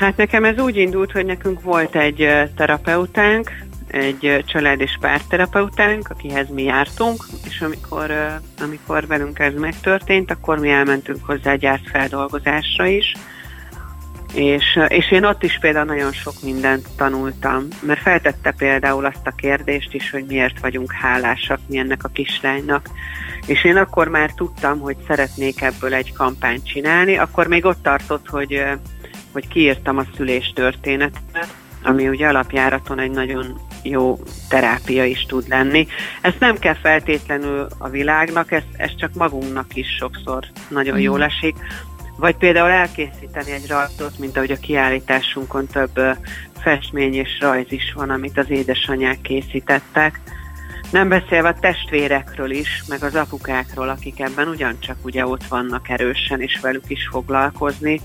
Hát 0.00 0.16
nekem 0.16 0.44
ez 0.44 0.58
úgy 0.58 0.76
indult, 0.76 1.12
hogy 1.12 1.26
nekünk 1.26 1.62
volt 1.62 1.96
egy 1.96 2.28
terapeutánk, 2.56 3.50
egy 3.86 4.44
család 4.46 4.80
és 4.80 4.96
párterapeutánk, 5.00 6.08
akihez 6.08 6.48
mi 6.48 6.62
jártunk, 6.62 7.24
és 7.46 7.60
amikor, 7.60 8.12
amikor 8.60 9.06
velünk 9.06 9.38
ez 9.38 9.54
megtörtént, 9.54 10.30
akkor 10.30 10.58
mi 10.58 10.70
elmentünk 10.70 11.24
hozzá 11.26 11.54
gyászfeldolgozásra 11.54 12.86
is, 12.86 13.12
és, 14.34 14.78
és 14.88 15.10
én 15.10 15.24
ott 15.24 15.42
is 15.42 15.58
például 15.60 15.84
nagyon 15.84 16.12
sok 16.12 16.34
mindent 16.42 16.88
tanultam, 16.96 17.66
mert 17.82 18.00
feltette 18.00 18.54
például 18.56 19.04
azt 19.04 19.26
a 19.26 19.34
kérdést 19.36 19.94
is, 19.94 20.10
hogy 20.10 20.24
miért 20.24 20.60
vagyunk 20.60 20.92
hálásak 20.92 21.60
mi 21.66 21.78
ennek 21.78 22.04
a 22.04 22.08
kislánynak. 22.08 22.88
És 23.46 23.64
én 23.64 23.76
akkor 23.76 24.08
már 24.08 24.30
tudtam, 24.30 24.78
hogy 24.78 24.96
szeretnék 25.06 25.62
ebből 25.62 25.94
egy 25.94 26.12
kampányt 26.12 26.66
csinálni, 26.66 27.16
akkor 27.16 27.46
még 27.46 27.64
ott 27.64 27.82
tartott, 27.82 28.28
hogy 28.28 28.62
hogy 29.32 29.48
kiírtam 29.48 29.98
a 29.98 30.04
szülés 30.16 30.52
történetet, 30.54 31.54
ami 31.82 32.08
ugye 32.08 32.26
alapjáraton 32.28 32.98
egy 32.98 33.10
nagyon 33.10 33.60
jó 33.82 34.18
terápia 34.48 35.04
is 35.04 35.26
tud 35.26 35.48
lenni. 35.48 35.86
Ezt 36.20 36.40
nem 36.40 36.58
kell 36.58 36.74
feltétlenül 36.74 37.66
a 37.78 37.88
világnak, 37.88 38.52
ez, 38.52 38.62
ez 38.76 38.90
csak 38.96 39.14
magunknak 39.14 39.76
is 39.76 39.86
sokszor 39.98 40.44
nagyon 40.68 40.94
Mhm. 40.94 41.02
jól 41.02 41.22
esik. 41.22 41.56
Vagy 42.16 42.36
például 42.36 42.70
elkészíteni 42.70 43.50
egy 43.50 43.66
rajzot, 43.68 44.18
mint 44.18 44.36
ahogy 44.36 44.50
a 44.50 44.56
kiállításunkon 44.56 45.66
több 45.66 46.00
festmény 46.62 47.14
és 47.14 47.38
rajz 47.40 47.72
is 47.72 47.92
van, 47.94 48.10
amit 48.10 48.38
az 48.38 48.50
édesanyák 48.50 49.20
készítettek. 49.20 50.20
Nem 50.92 51.08
beszélve 51.08 51.48
a 51.48 51.58
testvérekről 51.60 52.50
is, 52.50 52.82
meg 52.88 53.02
az 53.02 53.14
apukákról, 53.14 53.88
akik 53.88 54.20
ebben 54.20 54.48
ugyancsak 54.48 54.96
ugye 55.02 55.26
ott 55.26 55.44
vannak 55.44 55.88
erősen, 55.88 56.40
és 56.40 56.58
velük 56.62 56.84
is 56.88 57.08
foglalkozni. 57.10 58.00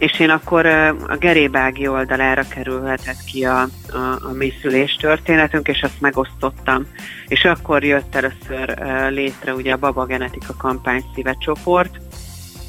És 0.00 0.20
én 0.20 0.30
akkor 0.30 0.66
a 0.66 1.16
Gerébági 1.18 1.88
oldalára 1.88 2.42
kerülhetett 2.48 3.24
ki 3.24 3.44
a, 3.44 3.60
a, 3.92 3.96
a 4.22 4.32
mi 4.32 4.52
szülés 4.60 4.94
történetünk, 4.94 5.68
és 5.68 5.82
azt 5.82 6.00
megosztottam. 6.00 6.86
És 7.26 7.44
akkor 7.44 7.84
jött 7.84 8.14
először 8.14 8.78
létre 9.10 9.54
ugye 9.54 9.72
a 9.72 9.76
Baba 9.76 10.04
Genetika 10.04 10.54
kampány 10.58 11.04
szíve 11.14 11.36
csoport, 11.38 12.00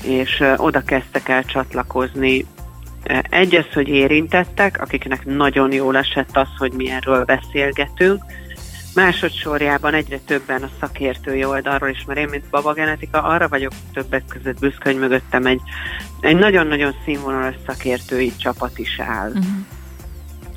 és 0.03 0.43
oda 0.57 0.81
kezdtek 0.83 1.29
el 1.29 1.43
csatlakozni 1.43 2.45
Ö, 3.03 3.17
egy 3.29 3.55
az, 3.55 3.65
hogy 3.73 3.87
érintettek, 3.87 4.81
akiknek 4.81 5.25
nagyon 5.25 5.71
jól 5.71 5.97
esett 5.97 6.37
az, 6.37 6.47
hogy 6.57 6.71
mi 6.73 6.89
erről 6.89 7.23
beszélgetünk, 7.23 8.23
Másodszorjában 8.95 9.93
egyre 9.93 10.19
többen 10.25 10.63
a 10.63 10.69
szakértői 10.79 11.43
oldalról 11.43 11.89
is, 11.89 12.03
mert 12.07 12.19
én, 12.19 12.27
mint 12.29 12.49
babagenetika, 12.49 13.23
arra 13.23 13.47
vagyok 13.47 13.71
többek 13.93 14.23
között 14.27 14.59
büszke, 14.59 14.89
hogy 14.89 14.99
mögöttem 14.99 15.45
egy, 15.45 15.61
egy 16.21 16.35
nagyon-nagyon 16.35 16.93
színvonalas 17.05 17.55
szakértői 17.67 18.31
csapat 18.37 18.79
is 18.79 18.99
áll. 18.99 19.29
Uh-huh. 19.29 19.43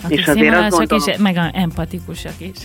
És 0.09 0.27
azért 0.27 0.55
azt 0.57 0.77
gondolom- 0.77 1.09
is, 1.09 1.17
meg 1.17 1.37
a 1.37 1.51
empatikusak 1.53 2.35
is. 2.39 2.57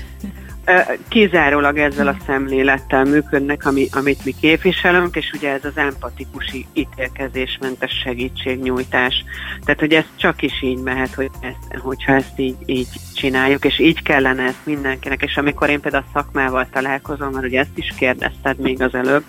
Kizárólag 1.08 1.78
ezzel 1.78 2.08
a 2.08 2.18
szemlélettel 2.26 3.04
működnek, 3.04 3.66
ami, 3.66 3.88
amit 3.92 4.26
mi 4.26 4.36
képviselünk, 4.42 5.16
és 5.16 5.32
ugye 5.34 5.52
ez 5.52 5.66
az 5.66 5.78
empatikus 5.78 6.54
ítélkezésmentes 6.74 7.92
segítségnyújtás. 8.04 9.24
Tehát, 9.64 9.80
hogy 9.80 9.94
ez 9.94 10.04
csak 10.16 10.42
is 10.42 10.62
így 10.62 10.78
mehet, 10.78 11.14
hogy 11.14 11.30
ezt, 11.40 11.82
hogyha 11.82 12.14
ezt 12.14 12.40
így, 12.40 12.56
így 12.66 12.88
csináljuk, 13.16 13.66
és 13.66 13.80
így 13.80 14.04
kellene 14.04 14.44
ezt 14.44 14.66
mindenkinek. 14.66 15.24
És 15.24 15.38
amikor 15.38 15.70
én 15.70 15.80
például 15.80 16.04
a 16.08 16.12
szakmával 16.14 16.68
találkozom, 16.72 17.30
mert 17.32 17.46
ugye 17.46 17.60
ezt 17.60 17.78
is 17.78 17.94
kérdezted 17.98 18.60
még 18.60 18.82
az 18.82 18.94
előbb, 18.94 19.24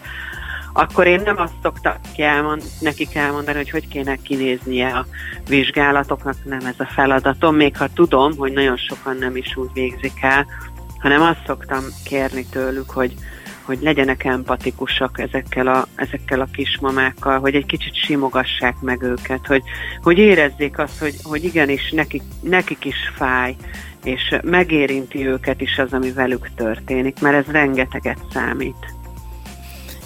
akkor 0.72 1.06
én 1.06 1.20
nem 1.24 1.38
azt 1.38 1.52
szoktam 1.62 1.92
elmond, 2.16 2.62
nekik 2.80 3.14
elmondani, 3.14 3.56
hogy 3.56 3.70
hogy 3.70 3.88
kéne 3.88 4.16
kinéznie 4.16 4.88
a 4.88 5.06
vizsgálatoknak, 5.48 6.35
nem 6.44 6.66
ez 6.66 6.74
a 6.78 6.85
feladatom, 6.85 7.56
még 7.56 7.76
ha 7.76 7.88
tudom, 7.94 8.37
hogy 8.37 8.52
nagyon 8.52 8.76
sokan 8.76 9.16
nem 9.16 9.37
is 9.37 9.56
úgy 9.56 9.70
végzik 9.72 10.22
el, 10.22 10.46
hanem 10.98 11.22
azt 11.22 11.42
szoktam 11.46 11.85
kérni 12.04 12.46
tőlük, 12.50 12.90
hogy, 12.90 13.14
hogy 13.62 13.78
legyenek 13.80 14.24
empatikusak 14.24 15.18
ezekkel 15.18 15.66
a, 15.66 15.87
ezekkel 15.94 16.40
a 16.40 16.48
kismamákkal, 16.52 17.38
hogy 17.38 17.54
egy 17.54 17.66
kicsit 17.66 17.94
simogassák 17.94 18.80
meg 18.80 19.02
őket, 19.02 19.46
hogy, 19.46 19.62
hogy 20.02 20.18
érezzék 20.18 20.78
azt, 20.78 20.98
hogy, 20.98 21.14
hogy 21.22 21.44
igenis 21.44 21.90
nekik, 21.90 22.22
nekik 22.40 22.85
is 22.85 23.12
fáj, 23.14 23.56
és 24.04 24.37
megérinti 24.42 25.26
őket 25.26 25.61
is 25.61 25.78
az, 25.78 25.92
ami 25.92 26.12
velük 26.12 26.50
történik, 26.54 27.20
mert 27.20 27.46
ez 27.46 27.52
rengeteget 27.52 28.18
számít. 28.33 28.99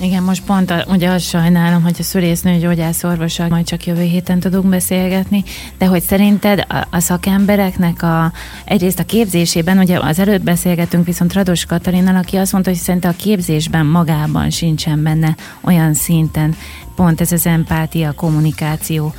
Igen, 0.00 0.22
most 0.22 0.44
pont 0.44 0.70
a, 0.70 0.84
ugye 0.88 1.10
azt 1.10 1.24
sajnálom, 1.24 1.82
hogy 1.82 1.96
a 1.98 2.02
szülésznő 2.02 2.58
gyógyászorvossal 2.58 3.48
majd 3.48 3.66
csak 3.66 3.86
jövő 3.86 4.02
héten 4.02 4.40
tudunk 4.40 4.66
beszélgetni, 4.66 5.44
de 5.78 5.86
hogy 5.86 6.02
szerinted 6.02 6.64
a, 6.68 6.86
a 6.90 7.00
szakembereknek 7.00 8.02
a, 8.02 8.32
egyrészt 8.64 8.98
a 8.98 9.04
képzésében, 9.04 9.78
ugye 9.78 9.98
az 9.98 10.18
előtt 10.18 10.42
beszélgetünk 10.42 11.06
viszont 11.06 11.32
Rados 11.32 11.64
Katalinnal, 11.64 12.16
aki 12.16 12.36
azt 12.36 12.52
mondta, 12.52 12.70
hogy 12.70 12.78
szerint 12.78 13.04
a 13.04 13.14
képzésben 13.16 13.86
magában 13.86 14.50
sincsen 14.50 15.02
benne 15.02 15.36
olyan 15.60 15.94
szinten 15.94 16.54
pont 16.96 17.20
ez 17.20 17.32
az 17.32 17.46
empátia, 17.46 18.12
kommunikáció, 18.12 19.14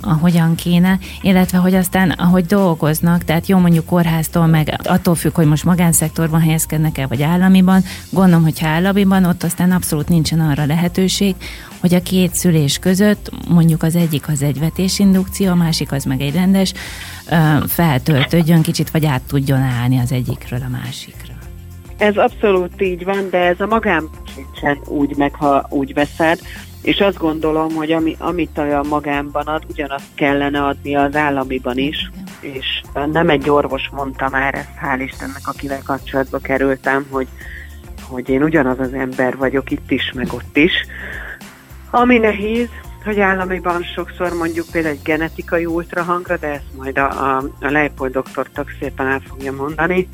ahogyan 0.00 0.54
kéne, 0.54 0.98
illetve 1.20 1.58
hogy 1.58 1.74
aztán, 1.74 2.10
ahogy 2.10 2.46
dolgoznak, 2.46 3.24
tehát 3.24 3.46
jó 3.46 3.58
mondjuk 3.58 3.86
kórháztól, 3.86 4.46
meg 4.46 4.80
attól 4.82 5.14
függ, 5.14 5.34
hogy 5.34 5.46
most 5.46 5.64
magánszektorban 5.64 6.40
helyezkednek 6.40 6.98
el, 6.98 7.08
vagy 7.08 7.22
államiban, 7.22 7.82
gondolom, 8.10 8.42
hogy 8.42 8.60
államiban, 8.62 9.24
ott 9.24 9.42
aztán 9.42 9.72
abszolút 9.72 10.08
nincsen 10.08 10.40
arra 10.40 10.66
lehetőség, 10.66 11.34
hogy 11.80 11.94
a 11.94 12.02
két 12.02 12.34
szülés 12.34 12.78
között 12.78 13.30
mondjuk 13.48 13.82
az 13.82 13.96
egyik 13.96 14.28
az 14.28 14.42
egy 14.42 14.58
vetésindukció, 14.58 15.50
a 15.50 15.54
másik 15.54 15.92
az 15.92 16.04
meg 16.04 16.20
egy 16.20 16.34
rendes, 16.34 16.72
feltöltődjön 17.66 18.62
kicsit, 18.62 18.90
vagy 18.90 19.06
át 19.06 19.22
tudjon 19.22 19.60
állni 19.60 19.98
az 19.98 20.12
egyikről 20.12 20.60
a 20.66 20.68
másikra. 20.68 21.34
Ez 21.98 22.16
abszolút 22.16 22.82
így 22.82 23.04
van, 23.04 23.30
de 23.30 23.38
ez 23.38 23.60
a 23.60 23.66
magán 23.66 24.08
sincsen 24.34 24.78
úgy 24.86 25.16
meg, 25.16 25.34
ha 25.34 25.66
úgy 25.70 25.94
veszed. 25.94 26.38
És 26.82 27.00
azt 27.00 27.18
gondolom, 27.18 27.74
hogy 27.74 27.92
ami, 27.92 28.16
amit 28.18 28.58
a 28.58 28.82
magánban 28.88 29.46
ad, 29.46 29.62
ugyanazt 29.68 30.14
kellene 30.14 30.64
adni 30.64 30.96
az 30.96 31.16
államiban 31.16 31.78
is, 31.78 32.10
és 32.40 32.82
nem 33.12 33.28
egy 33.28 33.50
orvos 33.50 33.88
mondta 33.92 34.28
már 34.28 34.54
ezt, 34.54 34.70
hál' 34.82 35.02
Istennek, 35.02 35.42
akivel 35.42 35.82
kapcsolatba 35.84 36.38
kerültem, 36.38 37.06
hogy, 37.10 37.26
hogy 38.08 38.28
én 38.28 38.42
ugyanaz 38.42 38.78
az 38.78 38.92
ember 38.92 39.36
vagyok 39.36 39.70
itt 39.70 39.90
is, 39.90 40.12
meg 40.14 40.32
ott 40.32 40.56
is. 40.56 40.72
Ami 41.90 42.18
nehéz, 42.18 42.68
hogy 43.04 43.20
államiban 43.20 43.82
sokszor 43.82 44.34
mondjuk 44.34 44.66
például 44.72 44.94
egy 44.94 45.02
genetikai 45.02 45.66
ultrahangra, 45.66 46.36
de 46.36 46.46
ezt 46.46 46.76
majd 46.76 46.98
a, 46.98 47.36
a, 47.36 47.36
a 47.60 47.70
Leipold 47.70 48.12
doktortok 48.12 48.70
szépen 48.80 49.06
el 49.06 49.22
fogja 49.28 49.52
mondani, 49.52 50.08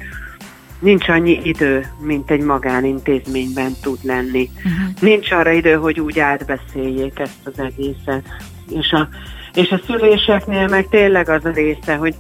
nincs 0.84 1.08
annyi 1.08 1.40
idő, 1.42 1.86
mint 1.98 2.30
egy 2.30 2.40
magánintézményben 2.40 3.72
tud 3.82 3.98
lenni. 4.02 4.50
Uh-huh. 4.56 5.00
Nincs 5.00 5.30
arra 5.30 5.50
idő, 5.50 5.74
hogy 5.74 6.00
úgy 6.00 6.18
átbeszéljék 6.18 7.18
ezt 7.18 7.40
az 7.44 7.58
egészet. 7.58 8.22
És 8.70 8.92
a, 8.92 9.08
és 9.54 9.70
a 9.70 9.80
szüléseknél 9.86 10.68
meg 10.68 10.88
tényleg 10.88 11.28
az 11.28 11.44
a 11.44 11.50
része, 11.50 11.94
hogy, 11.94 12.14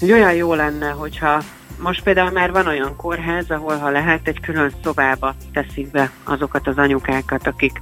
hogy 0.00 0.12
olyan 0.12 0.34
jó 0.34 0.54
lenne, 0.54 0.88
hogyha 0.90 1.42
most 1.82 2.02
például 2.02 2.30
már 2.30 2.52
van 2.52 2.66
olyan 2.66 2.96
kórház, 2.96 3.50
ahol 3.50 3.76
ha 3.76 3.90
lehet, 3.90 4.28
egy 4.28 4.40
külön 4.40 4.72
szobába 4.82 5.34
teszik 5.52 5.90
be 5.90 6.10
azokat 6.24 6.66
az 6.66 6.78
anyukákat, 6.78 7.46
akik, 7.46 7.80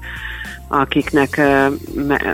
akiknek 0.68 1.40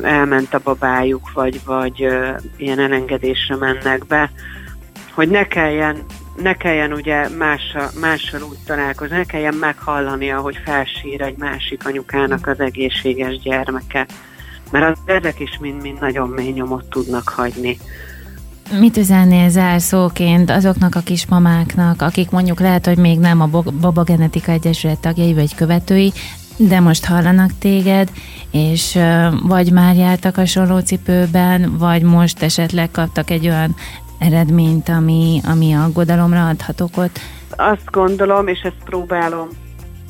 elment 0.02 0.54
a 0.54 0.60
babájuk, 0.64 1.32
vagy, 1.32 1.60
vagy 1.64 2.08
ilyen 2.56 2.78
elengedésre 2.78 3.56
mennek 3.56 4.06
be, 4.06 4.30
hogy 5.14 5.28
ne 5.28 5.46
kelljen 5.46 6.04
ne 6.42 6.54
kelljen 6.54 6.92
ugye 6.92 7.28
mással, 7.28 7.90
mással 8.00 8.42
úgy 8.42 8.58
találkozni, 8.66 9.16
ne 9.16 9.24
kelljen 9.24 9.54
meghallania, 9.54 10.40
hogy 10.40 10.58
felsír 10.64 11.20
egy 11.20 11.36
másik 11.36 11.86
anyukának 11.86 12.46
az 12.46 12.60
egészséges 12.60 13.38
gyermeke. 13.38 14.06
Mert 14.70 14.90
az, 14.90 14.98
ezek 15.16 15.40
is 15.40 15.58
mind-mind 15.60 16.00
nagyon 16.00 16.28
mély 16.28 16.50
nyomot 16.50 16.84
tudnak 16.84 17.28
hagyni. 17.28 17.78
Mit 18.78 18.96
üzennél 18.96 19.48
zárszóként 19.48 20.50
azoknak 20.50 20.94
a 20.94 21.00
kismamáknak, 21.00 22.02
akik 22.02 22.30
mondjuk 22.30 22.60
lehet, 22.60 22.86
hogy 22.86 22.98
még 22.98 23.18
nem 23.18 23.40
a 23.40 23.46
Baba 23.80 24.02
Genetika 24.02 24.52
Egyesület 24.52 25.00
tagjai 25.00 25.34
vagy 25.34 25.54
követői, 25.54 26.12
de 26.56 26.80
most 26.80 27.04
hallanak 27.04 27.50
téged, 27.58 28.10
és 28.50 28.98
vagy 29.42 29.72
már 29.72 29.96
jártak 29.96 30.36
a 30.36 30.82
cipőben, 30.82 31.76
vagy 31.78 32.02
most 32.02 32.42
esetleg 32.42 32.90
kaptak 32.90 33.30
egy 33.30 33.48
olyan 33.48 33.74
eredményt, 34.18 34.88
ami, 34.88 35.40
ami 35.44 35.72
aggodalomra 35.72 36.48
adhat 36.48 36.80
okot? 36.80 37.20
Azt 37.50 37.90
gondolom, 37.90 38.46
és 38.46 38.60
ezt 38.60 38.84
próbálom 38.84 39.48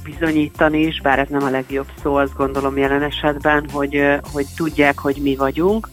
bizonyítani 0.04 0.80
is, 0.80 1.00
bár 1.00 1.18
ez 1.18 1.28
nem 1.28 1.42
a 1.42 1.50
legjobb 1.50 1.88
szó, 2.02 2.14
azt 2.14 2.36
gondolom 2.36 2.76
jelen 2.76 3.02
esetben, 3.02 3.68
hogy, 3.72 4.02
hogy 4.32 4.46
tudják, 4.56 4.98
hogy 4.98 5.16
mi 5.22 5.36
vagyunk, 5.36 5.88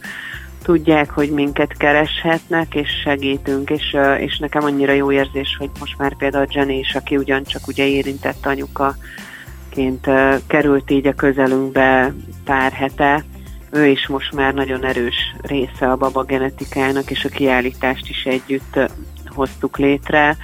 tudják, 0.64 1.10
hogy 1.10 1.30
minket 1.30 1.78
kereshetnek, 1.78 2.76
és 2.76 2.90
segítünk, 3.04 3.70
és, 3.70 3.96
és 4.20 4.38
nekem 4.38 4.64
annyira 4.64 4.92
jó 4.92 5.12
érzés, 5.12 5.56
hogy 5.60 5.70
most 5.80 5.98
már 5.98 6.16
például 6.18 6.48
Jenny 6.50 6.80
is, 6.80 6.96
aki 6.96 7.18
ugyancsak 7.18 7.68
ugye 7.68 7.88
érintett 7.88 8.46
anyukaként 8.46 10.08
került 10.48 10.92
így 10.92 11.08
a 11.08 11.14
közelünkbe 11.14 12.14
pár 12.44 12.72
hete, 12.72 13.24
ő 13.76 13.88
is 13.88 14.08
most 14.08 14.34
már 14.34 14.54
nagyon 14.54 14.86
erős 14.86 15.36
része 15.42 15.92
a 15.92 15.96
baba 15.96 16.24
genetikának, 16.24 17.12
és 17.12 17.26
a 17.26 17.30
kiállítást 17.30 18.10
is 18.10 18.24
együtt 18.24 18.80
hoztuk 19.26 19.78
létre, 19.78 20.38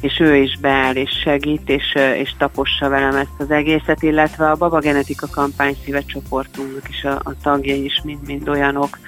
és 0.00 0.20
ő 0.20 0.36
is 0.36 0.58
beáll 0.60 0.94
és 0.94 1.10
segít, 1.22 1.68
és, 1.68 1.94
és 2.16 2.34
tapossa 2.38 2.88
velem 2.88 3.16
ezt 3.16 3.38
az 3.38 3.50
egészet, 3.50 4.02
illetve 4.02 4.50
a 4.50 4.56
Baba 4.56 4.78
Genetika 4.78 5.26
kampány 5.30 5.76
szívecsoportunknak 5.84 6.88
is 6.88 7.04
a, 7.04 7.20
a 7.22 7.34
tagjai 7.42 7.84
is 7.84 8.00
mind-mind 8.04 8.48
olyanok, 8.48 8.98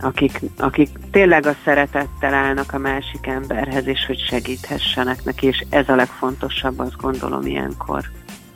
akik, 0.00 0.40
akik 0.58 0.88
tényleg 1.10 1.46
a 1.46 1.56
szeretettel 1.64 2.34
állnak 2.34 2.72
a 2.72 2.78
másik 2.78 3.26
emberhez, 3.26 3.86
és 3.86 4.06
hogy 4.06 4.18
segíthessenek 4.18 5.24
neki, 5.24 5.46
és 5.46 5.64
ez 5.70 5.88
a 5.88 5.94
legfontosabb, 5.94 6.78
azt 6.78 6.96
gondolom 6.96 7.46
ilyenkor. 7.46 8.04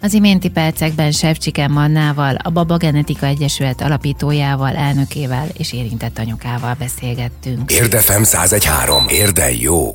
Az 0.02 0.12
iménti 0.12 0.50
percekben 0.50 1.12
Sevcsiken 1.12 1.70
Mannával, 1.70 2.34
a 2.42 2.50
Baba 2.50 2.76
Genetika 2.76 3.26
Egyesület 3.26 3.80
alapítójával, 3.80 4.76
elnökével 4.76 5.46
és 5.58 5.72
érintett 5.72 6.18
anyukával 6.18 6.74
beszélgettünk. 6.78 7.72
Érdefem 7.72 8.22
1013. 8.22 9.08
Érde 9.08 9.52
jó! 9.52 9.94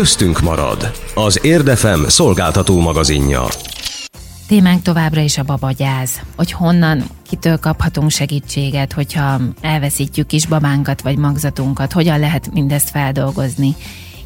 Köztünk 0.00 0.40
marad. 0.40 0.90
Az 1.14 1.44
Érdefem 1.44 2.08
szolgáltató 2.08 2.80
magazinja. 2.80 3.46
Témánk 4.46 4.82
továbbra 4.82 5.20
is 5.20 5.38
a 5.38 5.42
babagyáz, 5.42 6.20
hogy 6.36 6.52
honnan, 6.52 7.02
kitől 7.28 7.58
kaphatunk 7.58 8.10
segítséget, 8.10 8.92
hogyha 8.92 9.40
elveszítjük 9.60 10.26
kisbabánkat 10.26 11.02
vagy 11.02 11.18
magzatunkat, 11.18 11.92
hogyan 11.92 12.18
lehet 12.18 12.52
mindezt 12.52 12.90
feldolgozni, 12.90 13.76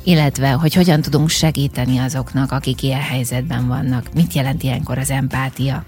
illetve 0.04 0.50
hogy 0.50 0.74
hogyan 0.74 1.00
tudunk 1.00 1.28
segíteni 1.28 1.98
azoknak, 1.98 2.52
akik 2.52 2.82
ilyen 2.82 3.00
helyzetben 3.00 3.68
vannak. 3.68 4.06
Mit 4.14 4.32
jelent 4.32 4.62
ilyenkor 4.62 4.98
az 4.98 5.10
empátia? 5.10 5.84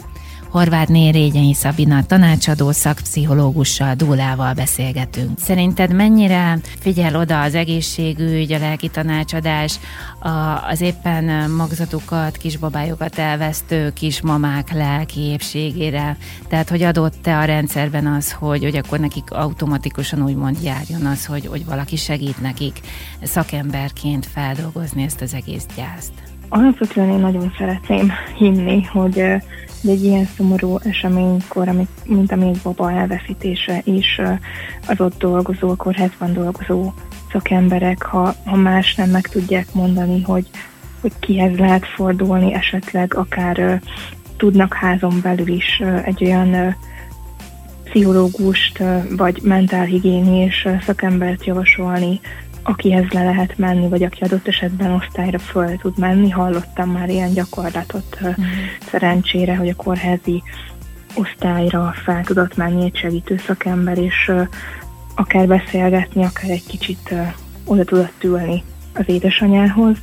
Horváth 0.50 0.90
Régyenyi 0.92 1.54
Szabina 1.54 2.04
tanácsadó 2.06 2.70
szakpszichológussal, 2.70 3.94
Dúlával 3.94 4.54
beszélgetünk. 4.54 5.38
Szerinted 5.38 5.94
mennyire 5.94 6.58
figyel 6.80 7.16
oda 7.16 7.40
az 7.40 7.54
egészségügy, 7.54 8.52
a 8.52 8.58
lelki 8.58 8.88
tanácsadás, 8.88 9.78
a, 10.18 10.28
az 10.68 10.80
éppen 10.80 11.50
magzatukat, 11.50 12.36
kisbabájukat 12.36 13.18
elvesztő 13.18 13.92
kismamák 13.92 14.72
lelki 14.72 15.20
épségére? 15.20 16.16
Tehát, 16.48 16.68
hogy 16.68 16.82
adott-e 16.82 17.38
a 17.38 17.44
rendszerben 17.44 18.06
az, 18.06 18.32
hogy, 18.32 18.62
hogy 18.62 18.76
akkor 18.76 18.98
nekik 18.98 19.30
automatikusan 19.30 20.22
úgymond 20.22 20.56
járjon 20.62 21.06
az, 21.06 21.26
hogy, 21.26 21.46
hogy 21.46 21.64
valaki 21.64 21.96
segít 21.96 22.40
nekik 22.40 22.80
szakemberként 23.22 24.26
feldolgozni 24.26 25.02
ezt 25.02 25.20
az 25.20 25.34
egész 25.34 25.66
gyászt? 25.76 26.12
Alapvetően 26.48 27.08
én 27.08 27.18
nagyon 27.18 27.52
szeretném 27.58 28.12
hinni, 28.36 28.82
hogy 28.82 29.22
hogy 29.86 29.94
egy 29.94 30.04
ilyen 30.04 30.28
szomorú 30.36 30.78
eseménykor, 30.82 31.68
amit, 31.68 31.88
mint 32.04 32.32
a 32.32 32.36
még 32.36 32.56
baba 32.62 32.92
elveszítése 32.92 33.80
is 33.84 34.20
az 34.86 35.00
ott 35.00 35.18
dolgozó, 35.18 35.70
a 35.70 35.76
kórházban 35.76 36.32
dolgozó 36.32 36.92
szakemberek, 37.32 38.02
ha, 38.02 38.34
ha 38.44 38.56
más 38.56 38.94
nem 38.94 39.10
meg 39.10 39.26
tudják 39.26 39.66
mondani, 39.72 40.22
hogy, 40.22 40.50
hogy 41.00 41.12
kihez 41.20 41.58
lehet 41.58 41.86
fordulni, 41.86 42.54
esetleg 42.54 43.14
akár 43.14 43.58
ö, 43.58 43.74
tudnak 44.36 44.74
házon 44.74 45.20
belül 45.22 45.48
is 45.48 45.80
ö, 45.80 45.96
egy 46.04 46.24
olyan 46.24 46.54
ö, 46.54 46.68
pszichológust 47.84 48.82
vagy 49.16 49.40
mentálhigiénés 49.42 50.68
szakembert 50.86 51.44
javasolni, 51.44 52.20
akihez 52.66 53.08
le 53.10 53.24
lehet 53.24 53.58
menni, 53.58 53.88
vagy 53.88 54.02
aki 54.02 54.24
adott 54.24 54.48
esetben 54.48 54.92
osztályra 54.92 55.38
föl 55.38 55.76
tud 55.76 55.98
menni. 55.98 56.30
Hallottam 56.30 56.90
már 56.90 57.08
ilyen 57.08 57.32
gyakorlatot 57.32 58.18
mm. 58.26 58.44
szerencsére, 58.90 59.56
hogy 59.56 59.68
a 59.68 59.74
kórházi 59.74 60.42
osztályra 61.14 61.94
fel 62.04 62.24
tudott 62.24 62.56
menni 62.56 62.84
egy 62.84 62.96
segítő 62.96 63.36
szakember, 63.46 63.98
és 63.98 64.32
akár 65.14 65.46
beszélgetni, 65.46 66.24
akár 66.24 66.50
egy 66.50 66.66
kicsit 66.66 67.14
oda 67.64 67.84
tudott 67.84 68.24
ülni 68.24 68.62
az 68.94 69.04
édesanyához, 69.06 69.96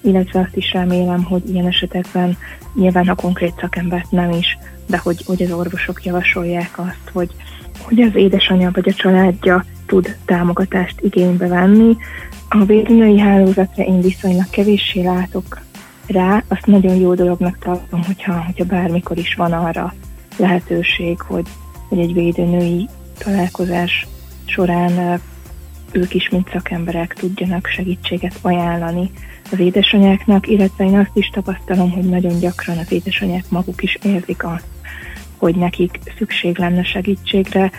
illetve 0.00 0.40
azt 0.40 0.56
is 0.56 0.72
remélem, 0.72 1.24
hogy 1.24 1.50
ilyen 1.50 1.66
esetekben 1.66 2.36
nyilván 2.74 3.08
a 3.08 3.14
konkrét 3.14 3.54
szakembert 3.60 4.10
nem 4.10 4.30
is, 4.30 4.58
de 4.86 4.98
hogy, 4.98 5.22
hogy 5.26 5.42
az 5.42 5.52
orvosok 5.52 6.04
javasolják 6.04 6.78
azt, 6.78 7.10
hogy, 7.12 7.30
hogy 7.82 8.00
az 8.00 8.14
édesanyja 8.14 8.70
vagy 8.72 8.88
a 8.88 8.92
családja 8.92 9.64
tud 9.88 10.16
támogatást 10.24 11.00
igénybe 11.00 11.46
venni. 11.46 11.96
A 12.48 12.64
védnői 12.64 13.18
hálózatra 13.18 13.84
én 13.84 14.00
viszonylag 14.00 14.50
kevéssé 14.50 15.02
látok 15.02 15.60
rá, 16.06 16.42
azt 16.48 16.66
nagyon 16.66 16.94
jó 16.94 17.14
dolognak 17.14 17.58
tartom, 17.58 18.04
hogyha, 18.04 18.42
hogyha 18.44 18.64
bármikor 18.64 19.18
is 19.18 19.34
van 19.34 19.52
arra 19.52 19.94
lehetőség, 20.36 21.20
hogy, 21.20 21.46
hogy 21.88 21.98
egy 21.98 22.12
védőnői 22.12 22.88
találkozás 23.18 24.06
során 24.44 25.20
ők 25.92 26.14
is, 26.14 26.28
mint 26.28 26.50
szakemberek 26.52 27.14
tudjanak 27.14 27.66
segítséget 27.66 28.38
ajánlani 28.40 29.10
az 29.52 29.58
édesanyáknak, 29.58 30.46
illetve 30.46 30.84
én 30.84 30.98
azt 30.98 31.10
is 31.16 31.28
tapasztalom, 31.28 31.90
hogy 31.90 32.04
nagyon 32.04 32.38
gyakran 32.38 32.78
az 32.78 32.92
édesanyák 32.92 33.44
maguk 33.48 33.82
is 33.82 33.98
érzik 34.02 34.44
azt, 34.44 34.66
hogy 35.36 35.56
nekik 35.56 35.98
szükség 36.18 36.58
lenne 36.58 36.84
segítségre. 36.84 37.70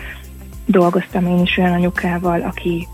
Dolgoztam 0.70 1.26
én 1.26 1.38
is 1.42 1.56
olyan 1.56 1.72
anyukával, 1.72 2.40
aki 2.40 2.88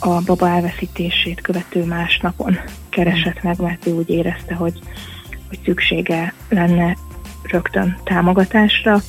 a 0.00 0.20
baba 0.20 0.48
elveszítését 0.48 1.40
követő 1.40 1.84
másnapon 1.84 2.58
keresett 2.88 3.42
meg, 3.42 3.60
mert 3.60 3.86
ő 3.86 3.92
úgy 3.92 4.10
érezte, 4.10 4.54
hogy, 4.54 4.78
hogy 5.48 5.58
szüksége 5.64 6.34
lenne 6.48 6.96
rögtön 7.42 7.96
támogatásra, 8.04 9.00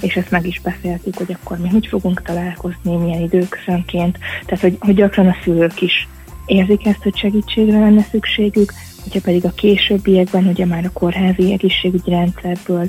és 0.00 0.16
ezt 0.16 0.30
meg 0.30 0.46
is 0.46 0.60
beszéltük, 0.60 1.16
hogy 1.16 1.36
akkor 1.40 1.58
mi 1.58 1.68
hogy 1.68 1.86
fogunk 1.86 2.22
találkozni, 2.22 2.96
milyen 2.96 3.22
időközönként, 3.22 4.18
tehát 4.46 4.60
hogy, 4.60 4.76
hogy 4.80 4.94
gyakran 4.94 5.26
a 5.26 5.36
szülők 5.42 5.80
is 5.80 6.08
érzik 6.46 6.86
ezt, 6.86 7.02
hogy 7.02 7.16
segítségre 7.16 7.78
lenne 7.78 8.02
szükségük, 8.10 8.72
hogyha 9.02 9.20
pedig 9.20 9.44
a 9.44 9.50
későbbiekben, 9.50 10.46
ugye 10.46 10.66
már 10.66 10.84
a 10.84 10.92
kórházi 10.92 11.52
egészségügyi 11.52 12.10
rendszerből 12.10 12.88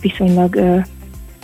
viszonylag 0.00 0.84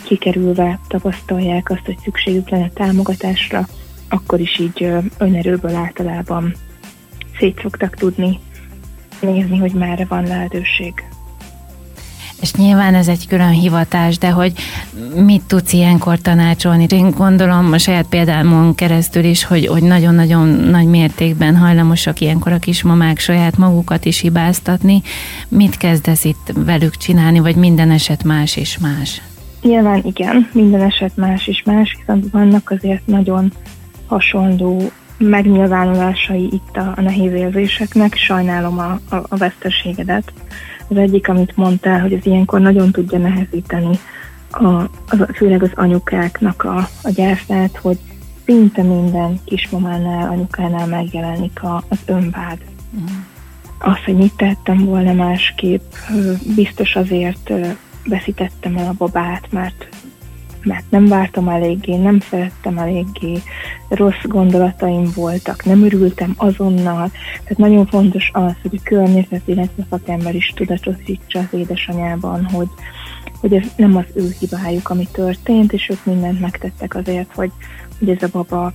kikerülve 0.04 0.78
tapasztalják 0.88 1.70
azt, 1.70 1.84
hogy 1.84 1.98
szükségük 2.02 2.48
lenne 2.48 2.68
támogatásra, 2.68 3.66
akkor 4.08 4.40
is 4.40 4.58
így 4.58 4.88
önerőből 5.18 5.74
általában 5.74 6.54
szét 7.38 7.60
szoktak 7.60 7.94
tudni 7.94 8.38
nézni, 9.20 9.58
hogy 9.58 9.72
merre 9.72 10.04
van 10.04 10.26
lehetőség. 10.26 10.92
És 12.40 12.52
nyilván 12.52 12.94
ez 12.94 13.08
egy 13.08 13.26
külön 13.26 13.50
hivatás, 13.50 14.18
de 14.18 14.30
hogy 14.30 14.52
mit 15.14 15.42
tudsz 15.42 15.72
ilyenkor 15.72 16.18
tanácsolni? 16.18 16.86
Én 16.88 17.10
gondolom 17.10 17.72
a 17.72 17.78
saját 17.78 18.06
példámon 18.06 18.74
keresztül 18.74 19.24
is, 19.24 19.44
hogy, 19.44 19.66
hogy 19.66 19.82
nagyon-nagyon 19.82 20.48
nagy 20.48 20.86
mértékben 20.86 21.56
hajlamosak 21.56 22.20
ilyenkor 22.20 22.52
a 22.52 22.58
kismamák 22.58 23.18
saját 23.18 23.56
magukat 23.56 24.04
is 24.04 24.20
hibáztatni. 24.20 25.02
Mit 25.48 25.76
kezdesz 25.76 26.24
itt 26.24 26.52
velük 26.54 26.96
csinálni, 26.96 27.38
vagy 27.38 27.56
minden 27.56 27.90
eset 27.90 28.24
más 28.24 28.56
és 28.56 28.78
más? 28.78 29.22
Nyilván 29.66 30.00
igen, 30.04 30.48
minden 30.52 30.82
eset 30.82 31.16
más 31.16 31.46
és 31.46 31.62
más, 31.64 31.96
viszont 31.98 32.30
vannak 32.30 32.70
azért 32.70 33.06
nagyon 33.06 33.52
hasonló 34.06 34.90
megnyilvánulásai 35.18 36.44
itt 36.52 36.76
a, 36.76 36.92
a 36.96 37.00
nehéz 37.00 37.32
érzéseknek. 37.32 38.14
Sajnálom 38.14 38.78
a, 38.78 39.00
a, 39.08 39.16
a 39.28 39.36
veszteségedet. 39.36 40.32
Az 40.88 40.96
egyik, 40.96 41.28
amit 41.28 41.56
mondtál, 41.56 42.00
hogy 42.00 42.12
ez 42.12 42.26
ilyenkor 42.26 42.60
nagyon 42.60 42.92
tudja 42.92 43.18
nehezíteni 43.18 43.98
a, 44.50 44.66
az, 45.08 45.26
főleg 45.34 45.62
az 45.62 45.70
anyukáknak 45.74 46.64
a, 46.64 46.88
a 47.02 47.10
gyászát, 47.10 47.76
hogy 47.76 47.98
szinte 48.44 48.82
minden 48.82 49.40
kismamánál, 49.44 50.28
anyukánál 50.28 50.86
megjelenik 50.86 51.62
a, 51.62 51.84
az 51.88 51.98
önvád. 52.06 52.58
Mm. 52.96 53.04
Az, 53.78 54.04
hogy 54.04 54.16
mit 54.16 54.36
tettem 54.36 54.84
volna 54.84 55.12
másképp, 55.12 55.92
biztos 56.54 56.96
azért 56.96 57.52
veszítettem 58.08 58.76
el 58.76 58.88
a 58.88 58.94
babát, 58.98 59.52
mert 59.52 59.88
mert 60.66 60.90
nem 60.90 61.06
vártam 61.06 61.48
eléggé, 61.48 61.96
nem 61.96 62.20
szerettem 62.20 62.78
eléggé, 62.78 63.42
rossz 63.88 64.22
gondolataim 64.22 65.10
voltak, 65.14 65.64
nem 65.64 65.82
örültem 65.82 66.34
azonnal. 66.36 67.10
Tehát 67.42 67.56
nagyon 67.56 67.86
fontos 67.86 68.30
az, 68.32 68.52
hogy 68.62 68.78
a 68.78 68.88
környezet, 68.88 69.42
illetve 69.44 69.82
a 69.82 69.86
szakember 69.90 70.34
is 70.34 70.52
tudatosítsa 70.54 71.38
az 71.38 71.58
édesanyában, 71.58 72.44
hogy, 72.44 72.68
hogy 73.40 73.54
ez 73.54 73.66
nem 73.76 73.96
az 73.96 74.04
ő 74.14 74.34
hibájuk, 74.38 74.88
ami 74.88 75.08
történt, 75.12 75.72
és 75.72 75.88
ők 75.88 76.04
mindent 76.04 76.40
megtettek 76.40 76.94
azért, 76.94 77.32
hogy, 77.34 77.50
hogy 77.98 78.10
ez 78.10 78.22
a 78.22 78.28
baba 78.32 78.72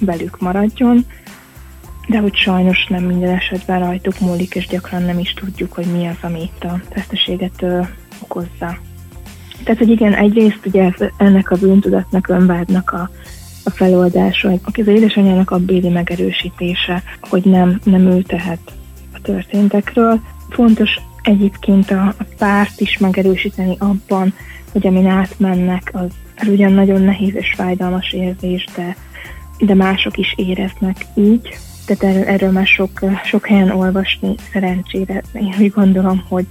velük 0.00 0.40
maradjon, 0.40 1.06
de 2.08 2.18
hogy 2.18 2.36
sajnos 2.36 2.86
nem 2.86 3.04
minden 3.04 3.34
esetben 3.34 3.78
rajtuk 3.78 4.20
múlik, 4.20 4.54
és 4.54 4.66
gyakran 4.66 5.02
nem 5.02 5.18
is 5.18 5.32
tudjuk, 5.32 5.72
hogy 5.72 5.86
mi 5.86 6.06
az, 6.06 6.16
ami 6.20 6.42
itt 6.42 6.64
a 6.64 6.80
veszteséget 6.94 7.64
okozza. 8.22 8.78
Tehát, 9.64 9.78
hogy 9.78 9.90
igen, 9.90 10.14
egyrészt 10.14 10.66
ugye 10.66 10.92
ennek 11.16 11.50
a 11.50 11.56
bűntudatnak, 11.56 12.28
önvádnak 12.28 12.90
a, 12.90 13.10
a 13.64 13.70
feloldása, 13.70 14.50
az 14.50 14.86
édesanyjának 14.86 15.50
a 15.50 15.58
béli 15.58 15.88
megerősítése, 15.88 17.02
hogy 17.20 17.44
nem, 17.44 17.80
nem 17.84 18.06
ő 18.06 18.22
tehet 18.22 18.72
a 19.12 19.20
történtekről. 19.20 20.20
Fontos 20.50 20.90
egyébként 21.22 21.90
a, 21.90 22.14
a 22.18 22.24
párt 22.38 22.80
is 22.80 22.98
megerősíteni 22.98 23.76
abban, 23.78 24.34
hogy 24.72 24.86
amin 24.86 25.06
átmennek, 25.06 25.90
az, 25.92 26.10
az 26.38 26.48
ugyan 26.48 26.72
nagyon 26.72 27.02
nehéz 27.02 27.34
és 27.34 27.52
fájdalmas 27.56 28.12
érzés, 28.12 28.66
de, 28.76 28.96
de 29.58 29.74
mások 29.74 30.16
is 30.16 30.34
éreznek 30.36 30.96
így. 31.14 31.58
Tehát 31.86 32.02
erről, 32.02 32.28
erről 32.28 32.50
már 32.50 32.66
sok, 32.66 33.00
sok 33.24 33.46
helyen 33.46 33.70
olvasni 33.70 34.34
szerencsére. 34.52 35.22
Én 35.32 35.54
úgy 35.58 35.70
gondolom, 35.70 36.24
hogy, 36.28 36.46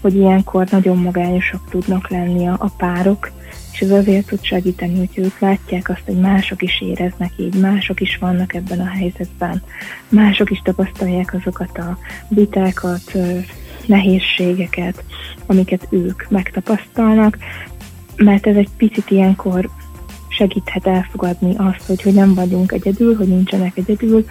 hogy 0.00 0.14
ilyenkor 0.14 0.66
nagyon 0.70 0.96
magányosak 0.96 1.68
tudnak 1.70 2.10
lenni 2.10 2.46
a, 2.46 2.56
a 2.58 2.70
párok, 2.76 3.30
és 3.72 3.80
ez 3.80 3.90
azért 3.90 4.26
tud 4.26 4.42
segíteni, 4.44 4.98
hogy 4.98 5.24
ők 5.24 5.38
látják 5.38 5.88
azt, 5.88 6.02
hogy 6.04 6.18
mások 6.20 6.62
is 6.62 6.80
éreznek 6.80 7.32
így, 7.36 7.54
mások 7.54 8.00
is 8.00 8.16
vannak 8.16 8.54
ebben 8.54 8.80
a 8.80 8.88
helyzetben, 8.88 9.62
mások 10.08 10.50
is 10.50 10.60
tapasztalják 10.64 11.34
azokat 11.34 11.78
a 11.78 11.98
vitákat, 12.28 13.12
nehézségeket, 13.86 15.04
amiket 15.46 15.86
ők 15.90 16.28
megtapasztalnak, 16.28 17.38
mert 18.16 18.46
ez 18.46 18.56
egy 18.56 18.68
picit 18.76 19.10
ilyenkor 19.10 19.70
segíthet 20.28 20.86
elfogadni 20.86 21.54
azt, 21.56 21.86
hogy, 21.86 22.02
hogy 22.02 22.14
nem 22.14 22.34
vagyunk 22.34 22.72
egyedül, 22.72 23.16
hogy 23.16 23.28
nincsenek 23.28 23.76
egyedül, 23.76 24.24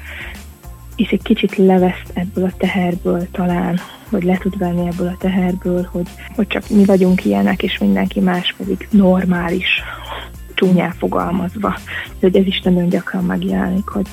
és 1.00 1.10
egy 1.10 1.22
kicsit 1.22 1.56
leveszt 1.56 2.12
ebből 2.14 2.44
a 2.44 2.54
teherből 2.58 3.28
talán, 3.32 3.80
vagy 4.10 4.24
le 4.24 4.38
tud 4.38 4.58
venni 4.58 4.88
ebből 4.88 5.08
a 5.08 5.18
teherből, 5.20 5.88
hogy, 5.92 6.08
hogy 6.36 6.48
csak 6.48 6.70
mi 6.70 6.86
vagyunk 6.86 7.26
ilyenek, 7.26 7.64
és 7.64 7.78
mindenki 7.78 8.20
más 8.20 8.56
pedig 8.58 8.88
normális, 8.92 9.68
csúnyán 10.54 10.92
fogalmazva. 10.92 11.76
Hogy 12.20 12.38
ez 12.38 12.46
is 12.46 12.62
nagyon 12.62 12.90
gyakran 12.90 13.24
megjelenik, 13.24 13.88
hogy, 13.88 14.08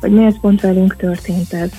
hogy 0.00 0.10
miért 0.10 0.40
pont 0.40 0.60
velünk 0.60 0.96
történt 0.96 1.52
ez. 1.52 1.70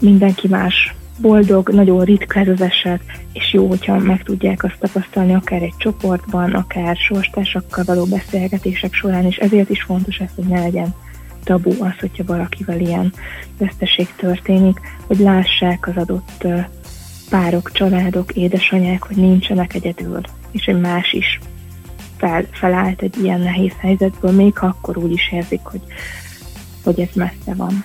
Mindenki 0.00 0.48
más 0.48 0.94
boldog, 1.20 1.68
nagyon 1.68 2.04
ritka 2.04 2.40
ez 2.40 2.48
az 2.48 2.60
eset, 2.60 3.02
és 3.32 3.52
jó, 3.52 3.66
hogyha 3.66 3.98
meg 3.98 4.22
tudják 4.22 4.64
azt 4.64 4.78
tapasztalni 4.78 5.34
akár 5.34 5.62
egy 5.62 5.74
csoportban, 5.78 6.52
akár 6.52 6.96
sorstársakkal 6.96 7.84
való 7.84 8.04
beszélgetések 8.04 8.94
során, 8.94 9.24
és 9.24 9.36
ezért 9.36 9.70
is 9.70 9.82
fontos 9.82 10.18
ez, 10.18 10.30
hogy 10.34 10.44
ne 10.44 10.60
legyen 10.60 10.94
tabu 11.50 11.70
az, 11.70 11.98
hogyha 12.00 12.24
valakivel 12.26 12.80
ilyen 12.80 13.12
veszteség 13.58 14.14
történik, 14.16 14.80
hogy 15.06 15.18
lássák 15.18 15.86
az 15.86 15.96
adott 15.96 16.46
párok, 17.30 17.72
családok, 17.72 18.32
édesanyák, 18.32 19.02
hogy 19.02 19.16
nincsenek 19.16 19.74
egyedül, 19.74 20.20
és 20.50 20.64
hogy 20.64 20.80
más 20.80 21.12
is 21.12 21.38
fel, 22.16 22.46
felállt 22.50 23.02
egy 23.02 23.16
ilyen 23.22 23.40
nehéz 23.40 23.72
helyzetből, 23.78 24.30
még 24.30 24.52
akkor 24.60 24.98
úgy 24.98 25.12
is 25.12 25.32
érzik, 25.32 25.60
hogy, 25.62 25.82
hogy 26.84 27.00
ez 27.00 27.14
messze 27.14 27.54
van. 27.54 27.84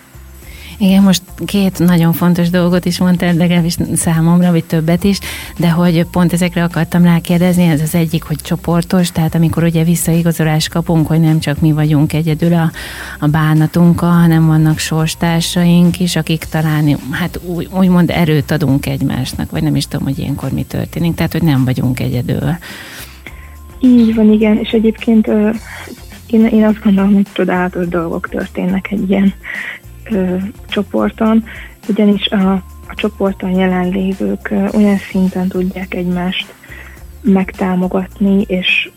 Igen, 0.78 1.04
most 1.04 1.22
két 1.46 1.80
nagyon 1.80 2.14
fontos 2.14 2.50
dolgot 2.50 2.86
is 2.86 3.00
mondtál, 3.00 3.34
legalábbis 3.34 3.78
számomra, 3.96 4.52
vagy 4.52 4.64
többet 4.64 5.04
is, 5.04 5.20
de 5.58 5.70
hogy 5.70 6.06
pont 6.12 6.34
ezekre 6.34 6.64
akartam 6.64 7.04
rákérdezni, 7.04 7.64
ez 7.64 7.82
az 7.82 7.96
egyik, 7.96 8.24
hogy 8.24 8.38
csoportos, 8.42 9.12
tehát 9.12 9.36
amikor 9.36 9.64
ugye 9.64 9.84
visszaigazolást 9.84 10.70
kapunk, 10.70 11.08
hogy 11.08 11.20
nem 11.20 11.40
csak 11.40 11.60
mi 11.60 11.72
vagyunk 11.72 12.14
egyedül 12.14 12.54
a, 12.54 12.72
a 13.20 13.28
bánatunkkal, 13.28 14.12
hanem 14.12 14.46
vannak 14.46 14.78
sorstársaink 14.78 16.00
is, 16.00 16.16
akik 16.16 16.44
talán, 16.44 16.98
hát 17.12 17.40
úgy, 17.44 17.70
úgymond 17.78 18.10
erőt 18.10 18.52
adunk 18.52 18.86
egymásnak, 18.86 19.52
vagy 19.52 19.64
nem 19.64 19.76
is 19.76 19.88
tudom, 19.88 20.06
hogy 20.06 20.20
ilyenkor 20.20 20.52
mi 20.52 20.64
történik, 20.64 21.16
tehát 21.16 21.32
hogy 21.32 21.44
nem 21.44 21.66
vagyunk 21.66 22.00
egyedül. 22.00 22.58
Így 23.80 24.16
van, 24.16 24.32
igen, 24.32 24.58
és 24.58 24.70
egyébként 24.70 25.28
én, 26.28 26.46
én 26.46 26.64
azt 26.64 26.84
gondolom, 26.84 27.14
hogy 27.14 27.28
csodálatos 27.34 27.88
dolgok 27.88 28.30
történnek 28.30 28.92
egy 28.92 29.10
ilyen 29.10 29.34
ö, 30.10 30.36
csoporton, 30.68 31.44
ugyanis 31.88 32.28
a, 32.28 32.52
a 32.88 32.94
csoporton 32.96 33.52
jelenlévők 33.52 34.50
ö, 34.52 34.68
olyan 34.74 34.98
szinten 34.98 35.48
tudják 35.48 35.94
egymást 35.94 36.54
megtámogatni, 37.22 38.42
és, 38.48 38.90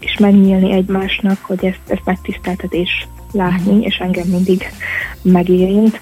és 0.00 0.18
megnyílni 0.18 0.72
egymásnak, 0.72 1.38
hogy 1.42 1.64
ezt, 1.64 1.80
ezt 1.86 2.04
megtiszteltetés 2.04 3.08
látni, 3.32 3.82
és 3.82 3.96
engem 3.96 4.26
mindig 4.26 4.64
megérint, 5.22 6.00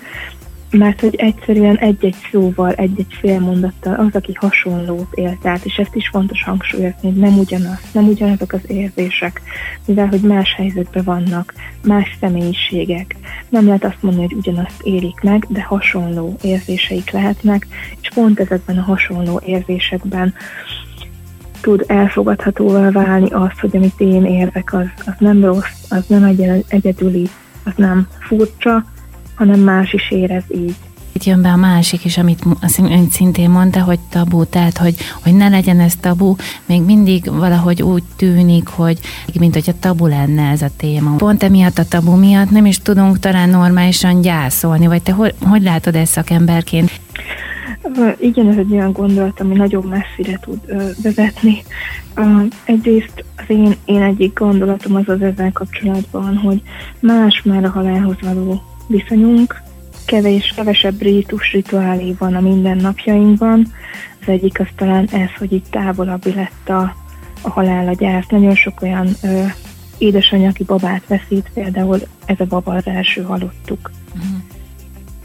mert 0.71 1.01
hogy 1.01 1.14
egyszerűen 1.14 1.77
egy-egy 1.77 2.17
szóval, 2.31 2.73
egy-egy 2.73 3.14
fél 3.19 3.41
mondattal 3.41 3.95
az, 3.95 4.14
aki 4.14 4.33
hasonlót 4.35 5.12
élt 5.14 5.47
át, 5.47 5.64
és 5.64 5.77
ezt 5.77 5.95
is 5.95 6.09
fontos 6.09 6.43
hangsúlyozni, 6.43 7.01
hogy 7.01 7.17
nem 7.17 7.39
ugyanaz, 7.39 7.81
nem 7.93 8.09
ugyanazok 8.09 8.53
az 8.53 8.61
érzések, 8.67 9.41
mivel 9.85 10.07
hogy 10.07 10.21
más 10.21 10.55
helyzetben 10.55 11.05
vannak, 11.05 11.55
más 11.83 12.17
személyiségek. 12.21 13.17
Nem 13.49 13.67
lehet 13.67 13.85
azt 13.85 14.03
mondani, 14.03 14.27
hogy 14.27 14.37
ugyanazt 14.37 14.83
élik 14.83 15.21
meg, 15.21 15.47
de 15.49 15.62
hasonló 15.62 16.37
érzéseik 16.43 17.11
lehetnek, 17.11 17.67
és 18.01 18.09
pont 18.14 18.41
ezekben 18.41 18.79
a 18.79 18.83
hasonló 18.83 19.41
érzésekben 19.45 20.35
tud 21.61 21.85
elfogadhatóvá 21.87 22.91
válni 22.91 23.31
az, 23.31 23.59
hogy 23.61 23.77
amit 23.77 24.01
én 24.01 24.25
érzek, 24.25 24.73
az, 24.73 24.87
az 25.07 25.14
nem 25.19 25.45
rossz, 25.45 25.91
az 25.91 26.05
nem 26.07 26.25
egy- 26.25 26.64
egyedüli, 26.69 27.29
az 27.64 27.73
nem 27.77 28.09
furcsa, 28.21 28.85
hanem 29.37 29.61
más 29.61 29.93
is 29.93 30.11
érez 30.11 30.45
így. 30.49 30.74
Itt 31.16 31.24
jön 31.24 31.43
be 31.43 31.49
a 31.49 31.57
másik 31.57 32.05
is, 32.05 32.18
amit 32.18 32.45
ön 32.78 33.11
szintén 33.11 33.51
mondta, 33.51 33.82
hogy 33.82 33.99
tabu, 34.11 34.45
tehát 34.45 34.78
hogy, 34.78 34.95
hogy 35.22 35.34
ne 35.34 35.49
legyen 35.49 35.80
ez 35.80 35.95
tabu, 36.01 36.34
még 36.66 36.82
mindig 36.82 37.30
valahogy 37.30 37.82
úgy 37.82 38.03
tűnik, 38.16 38.68
hogy 38.68 38.99
mint 39.39 39.55
hogyha 39.55 39.72
tabu 39.80 40.07
lenne 40.07 40.51
ez 40.51 40.62
a 40.62 40.70
téma. 40.76 41.16
Pont 41.16 41.43
emiatt 41.43 41.78
a 41.78 41.84
tabu 41.84 42.16
miatt 42.16 42.51
nem 42.51 42.66
is 42.66 42.78
tudunk 42.78 43.18
talán 43.18 43.49
normálisan 43.49 44.20
gyászolni, 44.20 44.87
vagy 44.87 45.03
te 45.03 45.12
hogy, 45.12 45.34
hogy 45.41 45.62
látod 45.62 45.95
ezt 45.95 46.12
szakemberként? 46.12 46.91
Igen, 48.18 48.49
ez 48.49 48.57
egy 48.57 48.72
olyan 48.72 48.93
gondolat, 48.93 49.41
ami 49.41 49.55
nagyon 49.55 49.84
messzire 49.84 50.39
tud 50.39 50.59
ö, 50.66 50.89
vezetni. 51.03 51.62
Ö, 52.14 52.22
Egyrészt 52.64 53.24
az 53.37 53.45
én, 53.47 53.76
én 53.84 54.03
egyik 54.03 54.39
gondolatom 54.39 54.95
az 54.95 55.09
az 55.09 55.22
ezzel 55.22 55.53
kapcsolatban, 55.53 56.37
hogy 56.37 56.62
más 57.01 57.43
már 57.45 57.64
a 57.64 57.70
halálhoz 57.70 58.16
való 58.20 58.62
viszonyunk, 58.87 59.62
kevés, 60.07 60.53
kevesebb 60.57 61.03
rítus, 61.03 61.53
rituálé 61.53 62.14
van 62.18 62.34
a 62.34 62.41
mindennapjainkban. 62.41 63.72
Az 64.20 64.28
egyik 64.28 64.61
az 64.61 64.68
talán 64.76 65.09
ez, 65.12 65.30
hogy 65.39 65.53
itt 65.53 65.66
távolabbi 65.70 66.34
lett 66.34 66.68
a, 66.68 66.95
a 67.43 67.51
halál, 67.51 67.89
a 67.89 67.95
gyász. 67.95 68.26
Nagyon 68.28 68.55
sok 68.55 68.82
olyan 68.82 69.09
ö, 69.22 69.45
édesanyja, 69.99 70.49
aki 70.49 70.64
babát 70.64 71.07
veszít, 71.07 71.51
például 71.55 72.01
ez 72.24 72.41
a 72.41 72.45
baba 72.45 72.74
az 72.74 72.87
első 72.87 73.22
halottuk 73.22 73.91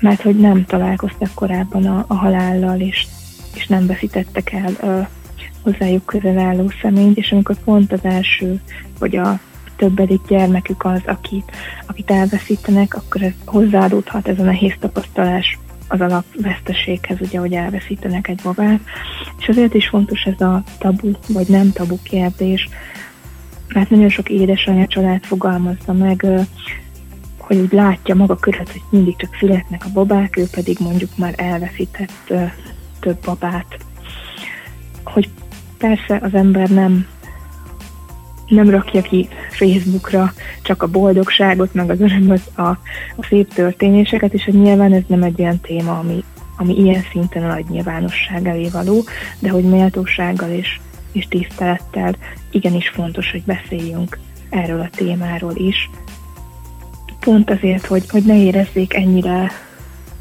mert 0.02 0.22
hogy 0.22 0.40
nem 0.40 0.66
találkoztak 0.66 1.34
korábban 1.34 1.86
a, 1.86 2.06
a 2.08 2.14
halállal, 2.14 2.80
és, 2.80 3.08
és 3.54 3.68
nem 3.68 3.86
veszítettek 3.86 4.52
el 4.52 4.74
ö, 4.82 5.02
hozzájuk 5.62 6.06
közel 6.06 6.38
álló 6.38 6.72
személyt, 6.82 7.18
és 7.18 7.32
amikor 7.32 7.56
pont 7.64 7.92
az 7.92 8.00
első, 8.04 8.62
vagy 9.00 9.16
a 9.16 9.40
többedik 9.82 10.22
gyermekük 10.28 10.86
az, 10.86 11.02
akit, 11.06 11.52
akit 11.86 12.12
elveszítenek, 12.12 12.96
akkor 12.96 13.22
ez 13.22 13.32
hozzáadódhat 13.46 14.28
ez 14.28 14.40
a 14.40 14.44
nehéz 14.44 14.74
tapasztalás 14.80 15.60
az 15.88 16.02
alapveszteséghez, 16.02 17.18
ugye, 17.22 17.40
hogy 17.40 17.54
elveszítenek 17.54 18.28
egy 18.28 18.40
babát. 18.44 18.80
És 19.40 19.48
azért 19.48 19.74
is 19.74 19.88
fontos 19.88 20.24
ez 20.24 20.42
a 20.42 20.64
tabu, 20.78 21.12
vagy 21.28 21.48
nem 21.48 21.72
tabu 21.72 21.98
kérdés, 22.04 22.70
mert 23.74 23.90
nagyon 23.90 24.10
sok 24.10 24.30
édesanyja 24.30 24.88
család 24.88 25.24
fogalmazza 25.24 25.94
meg, 25.94 26.26
hogy 27.38 27.58
úgy 27.58 27.72
látja 27.72 28.16
maga 28.16 28.36
körül, 28.36 28.66
hogy 28.72 28.82
mindig 28.90 29.16
csak 29.16 29.36
születnek 29.40 29.86
a 29.86 29.92
babák, 29.94 30.38
ő 30.38 30.44
pedig 30.52 30.78
mondjuk 30.80 31.18
már 31.18 31.34
elveszített 31.38 32.34
több 33.00 33.18
babát. 33.26 33.78
Hogy 35.04 35.30
persze 35.78 36.20
az 36.22 36.34
ember 36.34 36.70
nem 36.70 37.08
nem 38.52 38.70
rakja 38.70 39.02
ki 39.02 39.28
Facebookra 39.50 40.34
csak 40.62 40.84
a 40.84 40.88
boldogságot, 40.88 41.74
meg 41.74 41.90
az 41.90 42.02
örömöt, 42.02 42.52
a, 42.56 42.68
a 43.16 43.26
szép 43.30 43.54
történéseket, 43.54 44.34
és 44.34 44.44
hogy 44.44 44.62
nyilván 44.62 44.94
ez 44.94 45.04
nem 45.08 45.24
egy 45.24 45.42
olyan 45.42 45.60
téma, 45.60 46.00
ami, 46.00 46.24
ami 46.58 46.78
ilyen 46.78 47.04
szinten 47.12 47.44
a 47.44 47.48
nagy 47.48 47.66
nyilvánosság 47.70 48.48
elé 48.48 48.70
való, 48.70 49.04
de 49.40 49.50
hogy 49.50 49.64
méltósággal 49.64 50.50
és, 50.50 50.80
és 51.12 51.28
tisztelettel 51.28 52.16
igenis 52.52 52.90
fontos, 52.90 53.32
hogy 53.32 53.44
beszéljünk 53.44 54.18
erről 54.50 54.80
a 54.80 54.90
témáról 54.96 55.56
is, 55.56 55.90
pont 57.20 57.50
azért, 57.50 57.86
hogy, 57.86 58.10
hogy 58.10 58.24
ne 58.24 58.38
érezzék 58.38 58.94
ennyire 58.94 59.52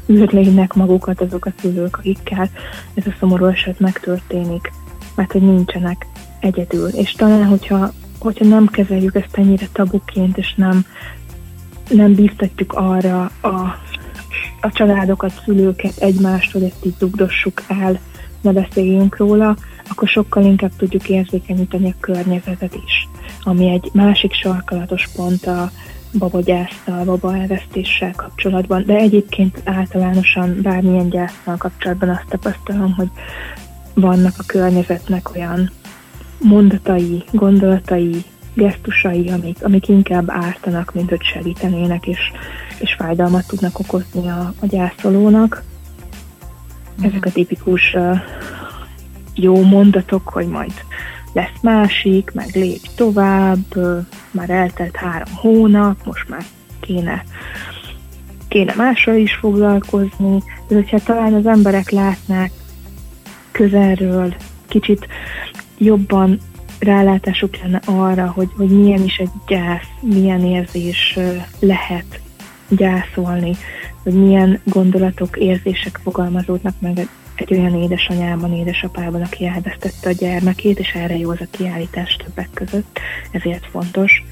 űrlénynek 0.09 0.73
magukat 0.73 1.21
azok 1.21 1.45
a 1.45 1.53
szülők, 1.61 1.97
akikkel 1.97 2.49
ez 2.93 3.05
a 3.07 3.15
szomorú 3.19 3.45
eset 3.45 3.79
megtörténik, 3.79 4.71
mert 5.15 5.31
hogy 5.31 5.41
nincsenek 5.41 6.05
egyedül. 6.39 6.87
És 6.87 7.11
talán, 7.11 7.45
hogyha, 7.45 7.91
hogyha 8.21 8.45
nem 8.45 8.67
kezeljük 8.67 9.15
ezt 9.15 9.37
ennyire 9.37 9.67
tabuként, 9.71 10.37
és 10.37 10.53
nem, 10.55 10.85
nem 11.89 12.13
bíztatjuk 12.13 12.73
arra 12.73 13.31
a, 13.41 13.47
a 14.61 14.71
családokat, 14.71 15.41
szülőket, 15.45 15.97
egymást, 15.97 16.51
hogy 16.51 16.63
ezt 16.63 16.85
így 16.85 16.95
dugdossuk 16.99 17.63
el, 17.67 17.99
ne 18.41 18.51
beszéljünk 18.51 19.17
róla, 19.17 19.55
akkor 19.89 20.07
sokkal 20.07 20.43
inkább 20.43 20.71
tudjuk 20.77 21.09
érzékenyíteni 21.09 21.89
a 21.89 21.99
környezetet 21.99 22.75
is, 22.85 23.07
ami 23.43 23.69
egy 23.69 23.89
másik 23.93 24.33
sarkalatos 24.33 25.07
pont 25.15 25.45
a, 25.45 25.71
babagyásztal, 26.17 27.05
baba 27.05 27.35
elvesztéssel 27.35 28.11
kapcsolatban, 28.15 28.83
de 28.85 28.95
egyébként 28.95 29.61
általánosan 29.63 30.61
bármilyen 30.61 31.09
gyásztal 31.09 31.57
kapcsolatban 31.57 32.09
azt 32.09 32.25
tapasztalom, 32.29 32.93
hogy 32.93 33.09
vannak 33.93 34.33
a 34.37 34.43
környezetnek 34.45 35.35
olyan 35.35 35.71
mondatai, 36.41 37.23
gondolatai, 37.31 38.23
gesztusai, 38.53 39.29
amik, 39.29 39.63
amik 39.63 39.87
inkább 39.87 40.29
ártanak, 40.29 40.93
mint 40.93 41.09
hogy 41.09 41.23
segítenének, 41.23 42.07
és, 42.07 42.19
és 42.79 42.93
fájdalmat 42.93 43.47
tudnak 43.47 43.79
okozni 43.79 44.27
a, 44.27 44.53
a 44.61 44.65
gyászolónak. 44.65 45.63
Ezek 47.01 47.25
a 47.25 47.31
tipikus 47.31 47.93
uh, 47.93 48.17
jó 49.35 49.63
mondatok, 49.63 50.29
hogy 50.29 50.47
majd 50.47 50.73
lesz 51.33 51.61
másik, 51.61 52.31
meg 52.33 52.49
lépj 52.53 52.87
tovább, 52.95 53.75
már 54.31 54.49
eltelt 54.49 54.95
három 54.95 55.33
hónap, 55.35 56.05
most 56.05 56.29
már 56.29 56.43
kéne, 56.79 57.23
kéne 58.47 58.73
mással 58.75 59.15
is 59.15 59.33
foglalkozni, 59.33 60.43
de 60.67 60.75
hogyha 60.75 60.99
talán 60.99 61.33
az 61.33 61.45
emberek 61.45 61.89
látnák 61.89 62.51
közelről, 63.51 64.35
kicsit 64.67 65.07
jobban 65.83 66.39
rálátásuk 66.79 67.57
lenne 67.61 67.81
arra, 67.85 68.31
hogy, 68.35 68.49
hogy 68.57 68.69
milyen 68.69 69.03
is 69.03 69.17
egy 69.17 69.29
gyász, 69.47 69.87
milyen 69.99 70.45
érzés 70.45 71.19
lehet 71.59 72.19
gyászolni, 72.69 73.55
hogy 74.03 74.13
milyen 74.13 74.61
gondolatok, 74.63 75.37
érzések 75.37 75.99
fogalmazódnak 76.03 76.73
meg 76.79 77.09
egy 77.35 77.53
olyan 77.53 77.75
édesanyában, 77.75 78.53
édesapában, 78.53 79.21
aki 79.21 79.45
elvesztette 79.45 80.09
a 80.09 80.11
gyermekét, 80.11 80.79
és 80.79 80.93
erre 80.93 81.17
jó 81.17 81.29
az 81.29 81.41
a 81.41 81.47
kiállítás 81.51 82.15
többek 82.15 82.49
között, 82.53 82.99
ezért 83.31 83.65
fontos. 83.65 84.23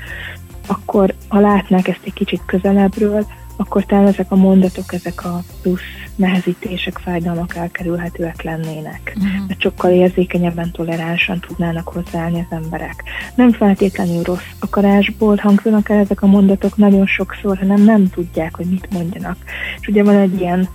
Akkor, 0.67 1.13
ha 1.27 1.39
látnák 1.39 1.87
ezt 1.87 2.03
egy 2.03 2.13
kicsit 2.13 2.41
közelebbről, 2.45 3.25
akkor 3.59 3.85
talán 3.85 4.07
ezek 4.07 4.31
a 4.31 4.35
mondatok, 4.35 4.93
ezek 4.93 5.25
a 5.25 5.41
plusz 5.61 5.81
nehezítések, 6.15 6.97
fájdalmak 6.97 7.55
elkerülhetőek 7.55 8.41
lennének. 8.41 9.13
Uh-huh. 9.15 9.47
Mert 9.47 9.61
sokkal 9.61 9.91
érzékenyebben, 9.91 10.71
toleránsan 10.71 11.39
tudnának 11.47 11.87
hozzáállni 11.87 12.45
az 12.49 12.57
emberek. 12.57 13.03
Nem 13.35 13.51
feltétlenül 13.51 14.23
rossz 14.23 14.49
akarásból 14.59 15.35
hangzanak 15.35 15.89
el 15.89 15.99
ezek 15.99 16.21
a 16.21 16.27
mondatok 16.27 16.77
nagyon 16.77 17.05
sokszor, 17.05 17.57
hanem 17.57 17.83
nem 17.83 18.09
tudják, 18.09 18.55
hogy 18.55 18.65
mit 18.65 18.87
mondjanak. 18.91 19.37
És 19.79 19.87
ugye 19.87 20.03
van 20.03 20.15
egy 20.15 20.39
ilyen 20.39 20.67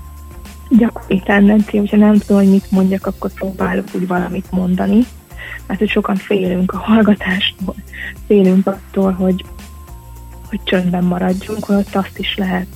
gyakori 0.70 1.22
tendencia, 1.24 1.80
hogyha 1.80 1.97
nem 1.97 2.18
tudom, 2.18 2.43
hogy 2.43 2.51
mit 2.51 2.70
mondjak, 2.70 3.07
akkor 3.07 3.32
próbálok 3.32 3.87
úgy 3.95 4.07
valamit 4.07 4.51
mondani, 4.51 5.05
mert 5.66 5.78
hogy 5.78 5.89
sokan 5.89 6.16
félünk 6.16 6.72
a 6.72 6.78
hallgatástól, 6.78 7.74
félünk 8.26 8.66
attól, 8.66 9.12
hogy, 9.12 9.45
hogy 10.55 10.64
csöndben 10.64 11.05
maradjunk, 11.05 11.64
holott 11.64 11.94
azt 11.94 12.18
is 12.18 12.36
lehet. 12.36 12.66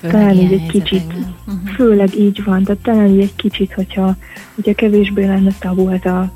Főleg 0.00 0.16
talán 0.16 0.36
így 0.36 0.52
egy 0.52 0.66
kicsit. 0.66 1.06
Mhm. 1.46 1.66
főleg 1.74 2.14
így 2.14 2.44
van, 2.44 2.64
tehát 2.64 2.82
talán 2.82 3.06
így 3.06 3.20
egy 3.20 3.36
kicsit, 3.36 3.72
hogyha, 3.72 4.16
hogyha 4.54 4.74
kevésbé 4.74 5.26
lenne 5.26 5.50
tabu 5.58 5.88
ez 5.88 6.04
a, 6.04 6.32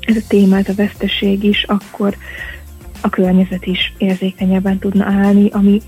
ez 0.00 0.16
a 0.16 0.26
témát, 0.28 0.68
a 0.68 0.74
veszteség 0.74 1.44
is, 1.44 1.64
akkor 1.64 2.16
a 3.00 3.08
környezet 3.08 3.66
is 3.66 3.94
érzékenyebben 3.98 4.78
tudna 4.78 5.04
állni, 5.04 5.48
ami 5.50 5.80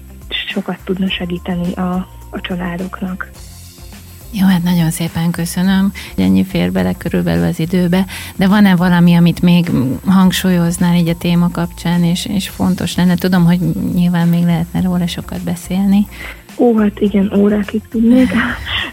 sokat 0.49 0.79
tudna 0.85 1.11
segíteni 1.11 1.73
a, 1.73 2.09
a 2.31 2.41
családoknak. 2.41 3.31
Jó, 4.35 4.47
hát 4.47 4.63
nagyon 4.63 4.91
szépen 4.91 5.31
köszönöm. 5.31 5.93
Ennyi 6.17 6.45
fér 6.45 6.73
bele 6.73 6.93
körülbelül 6.93 7.45
az 7.45 7.59
időbe, 7.59 8.07
de 8.37 8.49
van-e 8.49 8.77
valami, 8.77 9.15
amit 9.15 9.43
még 9.43 9.71
hangsúlyoznál 10.07 10.97
így 10.97 11.09
a 11.09 11.17
téma 11.17 11.51
kapcsán, 11.51 12.05
és, 12.05 12.27
és 12.27 12.49
fontos 12.49 12.97
lenne? 12.97 13.15
Tudom, 13.15 13.45
hogy 13.45 13.61
nyilván 13.95 14.29
még 14.29 14.45
lehetne 14.45 14.81
róla 14.81 15.07
sokat 15.07 15.41
beszélni. 15.45 16.07
Ó, 16.57 16.77
hát 16.79 17.01
igen, 17.01 17.33
órákig 17.37 17.83
tudnék. 17.91 18.31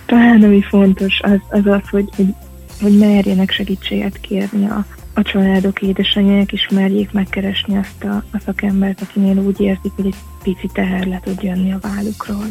Talán 0.05 0.43
ami 0.43 0.61
fontos, 0.61 1.19
az 1.21 1.39
az, 1.49 1.65
az 1.65 1.89
hogy, 1.89 2.09
hogy, 2.15 2.33
hogy 2.81 2.97
merjenek 2.97 3.51
segítséget 3.51 4.19
kérni 4.19 4.65
a, 4.65 4.85
a 5.13 5.21
családok, 5.21 5.81
édesanyják, 5.81 6.51
és 6.51 6.67
merjék 6.71 7.11
megkeresni 7.11 7.77
azt 7.77 8.03
a, 8.03 8.23
a 8.31 8.39
szakembert, 8.45 9.01
akinél 9.01 9.37
úgy 9.37 9.61
érzik, 9.61 9.91
hogy 9.95 10.05
egy 10.05 10.15
pici 10.43 10.69
teher 10.73 11.05
le 11.05 11.21
tud 11.23 11.41
jönni 11.41 11.71
a 11.71 11.79
vállukról. 11.81 12.45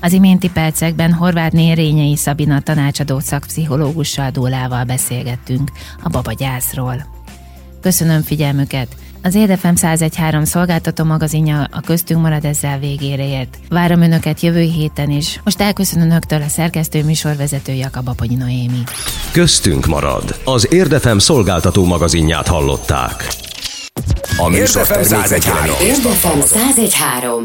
Az 0.00 0.12
iménti 0.12 0.50
percekben 0.50 1.12
Horváth 1.12 1.54
Rényei 1.54 2.16
Szabina 2.16 2.60
tanácsadó 2.60 3.18
szakpszichológussal 3.18 4.30
Dólával 4.30 4.84
beszélgettünk 4.84 5.70
a 6.02 6.08
babagyászról. 6.08 7.06
Köszönöm 7.80 8.22
figyelmüket! 8.22 8.96
Az 9.26 9.34
Érdefem 9.34 9.74
1013 9.74 10.44
szolgáltató 10.44 11.04
magazinja 11.04 11.68
a 11.70 11.80
köztünk 11.80 12.20
marad 12.20 12.44
ezzel 12.44 12.78
végére 12.78 13.28
ért. 13.28 13.58
Várom 13.68 14.00
Önöket 14.00 14.40
jövő 14.40 14.60
héten 14.60 15.10
is. 15.10 15.40
Most 15.44 15.60
elköszönöm 15.60 16.06
Önöktől 16.06 16.42
a 16.42 16.48
szerkesztő 16.48 17.04
műsorvezető 17.04 17.72
Jakab 17.72 18.08
Aponyi 18.08 18.34
Noémi. 18.34 18.82
Köztünk 19.32 19.86
marad. 19.86 20.40
Az 20.44 20.72
Érdefem 20.72 21.18
szolgáltató 21.18 21.84
magazinját 21.84 22.46
hallották. 22.46 23.28
A 24.36 24.48
műsor 24.48 24.86
termékek 24.86 25.44
Érdefem 25.80 26.40
1013. 26.40 27.44